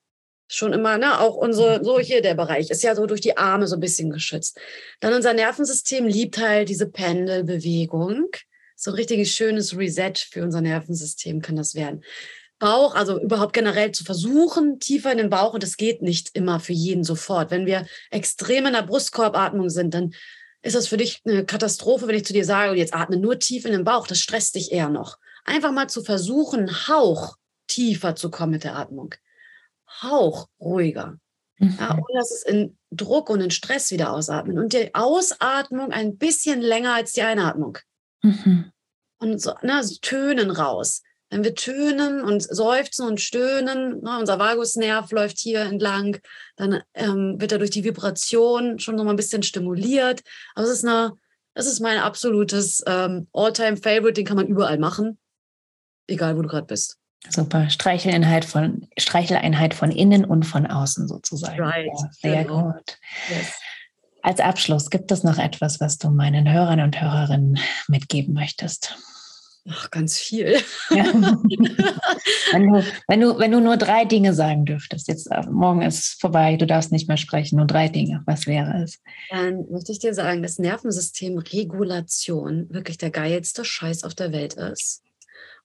Schon 0.49 0.75
immer, 0.75 0.99
ne, 0.99 1.19
auch 1.19 1.35
unsere, 1.35 1.83
so 1.83 1.99
hier 1.99 2.21
der 2.21 2.35
Bereich 2.35 2.71
ist 2.71 2.83
ja 2.83 2.95
so 2.95 3.07
durch 3.07 3.23
die 3.23 3.39
Arme 3.39 3.67
so 3.67 3.77
ein 3.77 3.81
bisschen 3.81 4.11
geschützt. 4.11 4.59
Dann 5.01 5.15
unser 5.15 5.33
Nervensystem 5.33 6.07
liebt 6.07 6.39
halt 6.39 6.69
diese 6.69 6.91
Pendelbewegung. 6.91 8.29
So 8.77 8.91
ein 8.91 8.97
richtig 8.97 9.33
schönes 9.33 9.79
Reset 9.79 10.13
für 10.31 10.43
unser 10.43 10.61
Nervensystem 10.61 11.41
kann 11.41 11.57
das 11.57 11.75
werden. 11.75 12.03
Bauch, 12.63 12.95
also 12.95 13.21
überhaupt 13.21 13.55
generell 13.55 13.91
zu 13.91 14.05
versuchen, 14.05 14.79
tiefer 14.79 15.11
in 15.11 15.19
den 15.19 15.31
Bauch. 15.31 15.53
Und 15.53 15.65
das 15.65 15.77
geht 15.77 16.01
nicht 16.01 16.31
immer 16.33 16.61
für 16.61 16.73
jeden 16.73 17.03
sofort. 17.03 17.51
Wenn 17.51 17.67
wir 17.67 17.87
extrem 18.13 18.67
in 18.67 18.73
der 18.73 18.83
Brustkorbatmung 18.83 19.69
sind, 19.69 19.95
dann 19.95 20.15
ist 20.63 20.77
das 20.77 20.87
für 20.87 20.97
dich 20.97 21.21
eine 21.25 21.45
Katastrophe, 21.45 22.07
wenn 22.07 22.15
ich 22.15 22.25
zu 22.25 22.33
dir 22.33 22.45
sage, 22.45 22.79
jetzt 22.79 22.95
atme 22.95 23.17
nur 23.17 23.41
tief 23.41 23.65
in 23.65 23.73
den 23.73 23.83
Bauch. 23.83 24.07
Das 24.07 24.21
stresst 24.21 24.55
dich 24.55 24.71
eher 24.71 24.91
noch. 24.91 25.19
Einfach 25.45 25.73
mal 25.73 25.89
zu 25.89 26.05
versuchen, 26.05 26.87
Hauch 26.87 27.35
tiefer 27.67 28.15
zu 28.15 28.31
kommen 28.31 28.53
mit 28.53 28.63
der 28.63 28.77
Atmung. 28.77 29.13
Hauch 30.01 30.47
ruhiger. 30.61 31.19
Mhm. 31.59 31.77
Ja, 31.81 31.95
ohne 31.95 32.19
dass 32.19 32.31
es 32.31 32.45
in 32.45 32.79
Druck 32.93 33.29
und 33.29 33.41
in 33.41 33.51
Stress 33.51 33.91
wieder 33.91 34.13
ausatmen. 34.13 34.57
Und 34.57 34.73
die 34.73 34.95
Ausatmung 34.95 35.91
ein 35.91 36.17
bisschen 36.17 36.61
länger 36.61 36.95
als 36.95 37.13
die 37.13 37.23
Einatmung. 37.23 37.79
Mhm. 38.23 38.71
Und 39.19 39.43
so, 39.43 39.55
ne, 39.63 39.83
so 39.83 39.97
Tönen 40.01 40.53
raus. 40.53 41.03
Wenn 41.33 41.45
wir 41.45 41.55
tönen 41.55 42.21
und 42.21 42.43
seufzen 42.43 43.07
und 43.07 43.19
stöhnen, 43.19 44.03
ne, 44.03 44.19
unser 44.21 44.39
Vagusnerv 44.39 45.11
läuft 45.13 45.39
hier 45.39 45.61
entlang, 45.63 46.19
dann 46.57 46.83
ähm, 46.93 47.41
wird 47.41 47.53
er 47.53 47.59
durch 47.59 47.71
die 47.71 47.85
Vibration 47.85 48.79
schon 48.79 48.97
noch 48.97 49.05
mal 49.05 49.15
ein 49.15 49.17
bisschen 49.17 49.43
stimuliert. 49.43 50.23
Aber 50.55 50.67
es 50.67 50.71
ist 50.71 50.85
eine, 50.85 51.13
das 51.55 51.67
ist 51.67 51.81
mein 51.81 51.97
absolutes 51.97 52.85
ähm, 52.87 53.29
All-Time-Favorite, 53.33 54.13
den 54.13 54.27
kann 54.27 54.37
man 54.37 54.47
überall 54.47 54.77
machen, 54.77 55.19
egal 56.07 56.37
wo 56.37 56.43
du 56.43 56.49
gerade 56.51 56.67
bist. 56.67 56.99
Super. 57.31 57.71
Streicheleinheit 57.71 58.45
von, 58.45 58.87
Streicheleinheit 58.99 59.73
von 59.73 59.91
innen 59.91 60.27
und 60.27 60.43
von 60.43 60.67
außen 60.67 61.09
sozusagen. 61.09 61.63
Right. 61.63 61.87
Ja, 61.87 62.11
sehr 62.11 62.45
genau. 62.45 62.73
gut. 62.73 62.99
Yes. 63.31 63.55
Als 64.21 64.41
Abschluss, 64.41 64.91
gibt 64.91 65.11
es 65.11 65.25
noch 65.25 65.39
etwas, 65.39 65.81
was 65.81 65.97
du 65.97 66.11
meinen 66.11 66.53
Hörern 66.53 66.81
und 66.81 67.01
Hörerinnen 67.01 67.59
mitgeben 67.89 68.35
möchtest? 68.35 68.99
Ach, 69.69 69.91
ganz 69.93 70.19
viel. 70.19 70.57
Ja. 70.91 71.05
wenn, 72.53 72.73
du, 72.73 72.85
wenn, 73.07 73.21
du, 73.21 73.39
wenn 73.39 73.53
du 73.53 73.61
nur 73.61 73.77
drei 73.77 74.05
Dinge 74.05 74.35
sagen 74.35 74.65
dürftest, 74.65 75.07
jetzt 75.07 75.31
äh, 75.31 75.43
morgen 75.49 75.83
ist 75.83 75.99
es 75.99 76.17
vorbei, 76.19 76.57
du 76.57 76.67
darfst 76.67 76.91
nicht 76.91 77.07
mehr 77.07 77.17
sprechen, 77.17 77.59
nur 77.59 77.67
drei 77.67 77.89
Dinge, 77.89 78.23
was 78.27 78.47
wäre 78.47 78.83
es? 78.83 78.99
Dann 79.31 79.65
möchte 79.71 79.93
ich 79.93 80.01
dir 80.01 80.15
sagen, 80.15 80.43
dass 80.43 80.59
Nervensystemregulation 80.59 82.71
wirklich 82.71 82.99
der 82.99 83.11
geilste 83.11 83.65
Scheiß 83.65 84.03
auf 84.03 84.15
der 84.15 84.33
Welt 84.33 84.55
ist. 84.55 85.03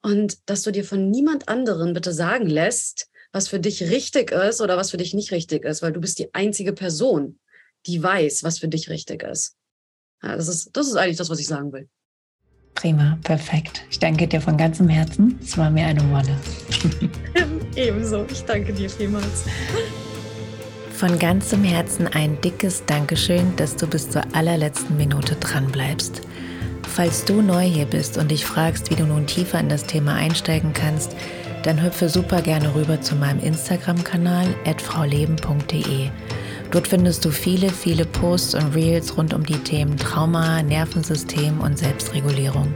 Und 0.03 0.47
dass 0.47 0.61
du 0.61 0.71
dir 0.71 0.83
von 0.83 1.09
niemand 1.09 1.49
anderen 1.49 1.93
bitte 1.93 2.13
sagen 2.13 2.45
lässt, 2.45 3.09
was 3.31 3.47
für 3.47 3.59
dich 3.59 3.81
richtig 3.81 4.31
ist 4.31 4.61
oder 4.61 4.77
was 4.77 4.91
für 4.91 4.97
dich 4.97 5.15
nicht 5.15 5.31
richtig 5.31 5.65
ist, 5.65 5.81
weil 5.81 5.91
du 5.91 5.99
bist 5.99 6.19
die 6.19 6.31
einzige 6.35 6.73
Person, 6.73 7.39
die 7.87 8.01
weiß, 8.01 8.43
was 8.43 8.59
für 8.59 8.67
dich 8.67 8.89
richtig 8.89 9.23
ist. 9.23 9.55
Ja, 10.21 10.35
das 10.35 10.47
ist, 10.47 10.69
das 10.75 10.87
ist 10.87 10.95
eigentlich 10.95 11.17
das, 11.17 11.31
was 11.31 11.39
ich 11.39 11.47
sagen 11.47 11.73
will. 11.73 11.89
Prima, 12.77 13.17
perfekt. 13.23 13.83
Ich 13.89 13.97
danke 13.97 14.27
dir 14.27 14.39
von 14.39 14.55
ganzem 14.55 14.87
Herzen. 14.87 15.39
Es 15.41 15.57
war 15.57 15.71
mir 15.71 15.87
eine 15.87 16.01
Wolle. 16.11 16.37
Ebenso. 17.75 18.23
Ich 18.31 18.43
danke 18.43 18.71
dir 18.71 18.87
vielmals. 18.87 19.45
Von 20.93 21.17
ganzem 21.17 21.63
Herzen 21.63 22.05
ein 22.05 22.39
dickes 22.41 22.83
Dankeschön, 22.85 23.55
dass 23.55 23.75
du 23.77 23.87
bis 23.87 24.11
zur 24.11 24.21
allerletzten 24.33 24.95
Minute 24.95 25.35
dran 25.37 25.71
bleibst. 25.71 26.21
Falls 26.83 27.25
du 27.25 27.41
neu 27.41 27.63
hier 27.63 27.85
bist 27.85 28.15
und 28.19 28.29
dich 28.29 28.45
fragst, 28.45 28.91
wie 28.91 28.95
du 28.95 29.07
nun 29.07 29.25
tiefer 29.25 29.59
in 29.59 29.69
das 29.69 29.85
Thema 29.85 30.13
einsteigen 30.13 30.73
kannst, 30.73 31.15
dann 31.63 31.81
hüpfe 31.81 32.09
super 32.09 32.43
gerne 32.43 32.75
rüber 32.75 33.01
zu 33.01 33.15
meinem 33.15 33.39
Instagram-Kanal 33.39 34.53
frauleben.de. 34.77 36.09
Dort 36.71 36.87
findest 36.87 37.23
du 37.23 37.31
viele, 37.31 37.69
viele 37.69 38.05
Posts 38.05 38.55
und 38.55 38.75
Reels 38.75 39.17
rund 39.17 39.33
um 39.33 39.45
die 39.45 39.57
Themen 39.57 39.97
Trauma, 39.97 40.61
Nervensystem 40.61 41.61
und 41.61 41.77
Selbstregulierung. 41.77 42.73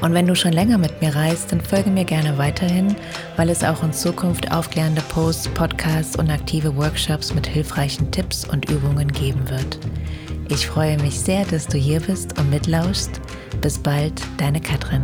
Und 0.00 0.14
wenn 0.14 0.26
du 0.26 0.34
schon 0.34 0.52
länger 0.52 0.78
mit 0.78 1.00
mir 1.02 1.14
reist, 1.14 1.52
dann 1.52 1.60
folge 1.60 1.90
mir 1.90 2.04
gerne 2.04 2.38
weiterhin, 2.38 2.96
weil 3.36 3.50
es 3.50 3.62
auch 3.62 3.82
in 3.82 3.92
Zukunft 3.92 4.50
aufklärende 4.50 5.02
Posts, 5.02 5.48
Podcasts 5.48 6.16
und 6.16 6.30
aktive 6.30 6.74
Workshops 6.76 7.34
mit 7.34 7.46
hilfreichen 7.46 8.10
Tipps 8.10 8.46
und 8.48 8.70
Übungen 8.70 9.12
geben 9.12 9.48
wird. 9.50 9.78
Ich 10.48 10.66
freue 10.66 10.98
mich 10.98 11.20
sehr, 11.20 11.44
dass 11.44 11.66
du 11.66 11.76
hier 11.76 12.00
bist 12.00 12.38
und 12.38 12.50
mitlauschst. 12.50 13.20
Bis 13.60 13.78
bald, 13.78 14.20
deine 14.38 14.60
Katrin. 14.60 15.02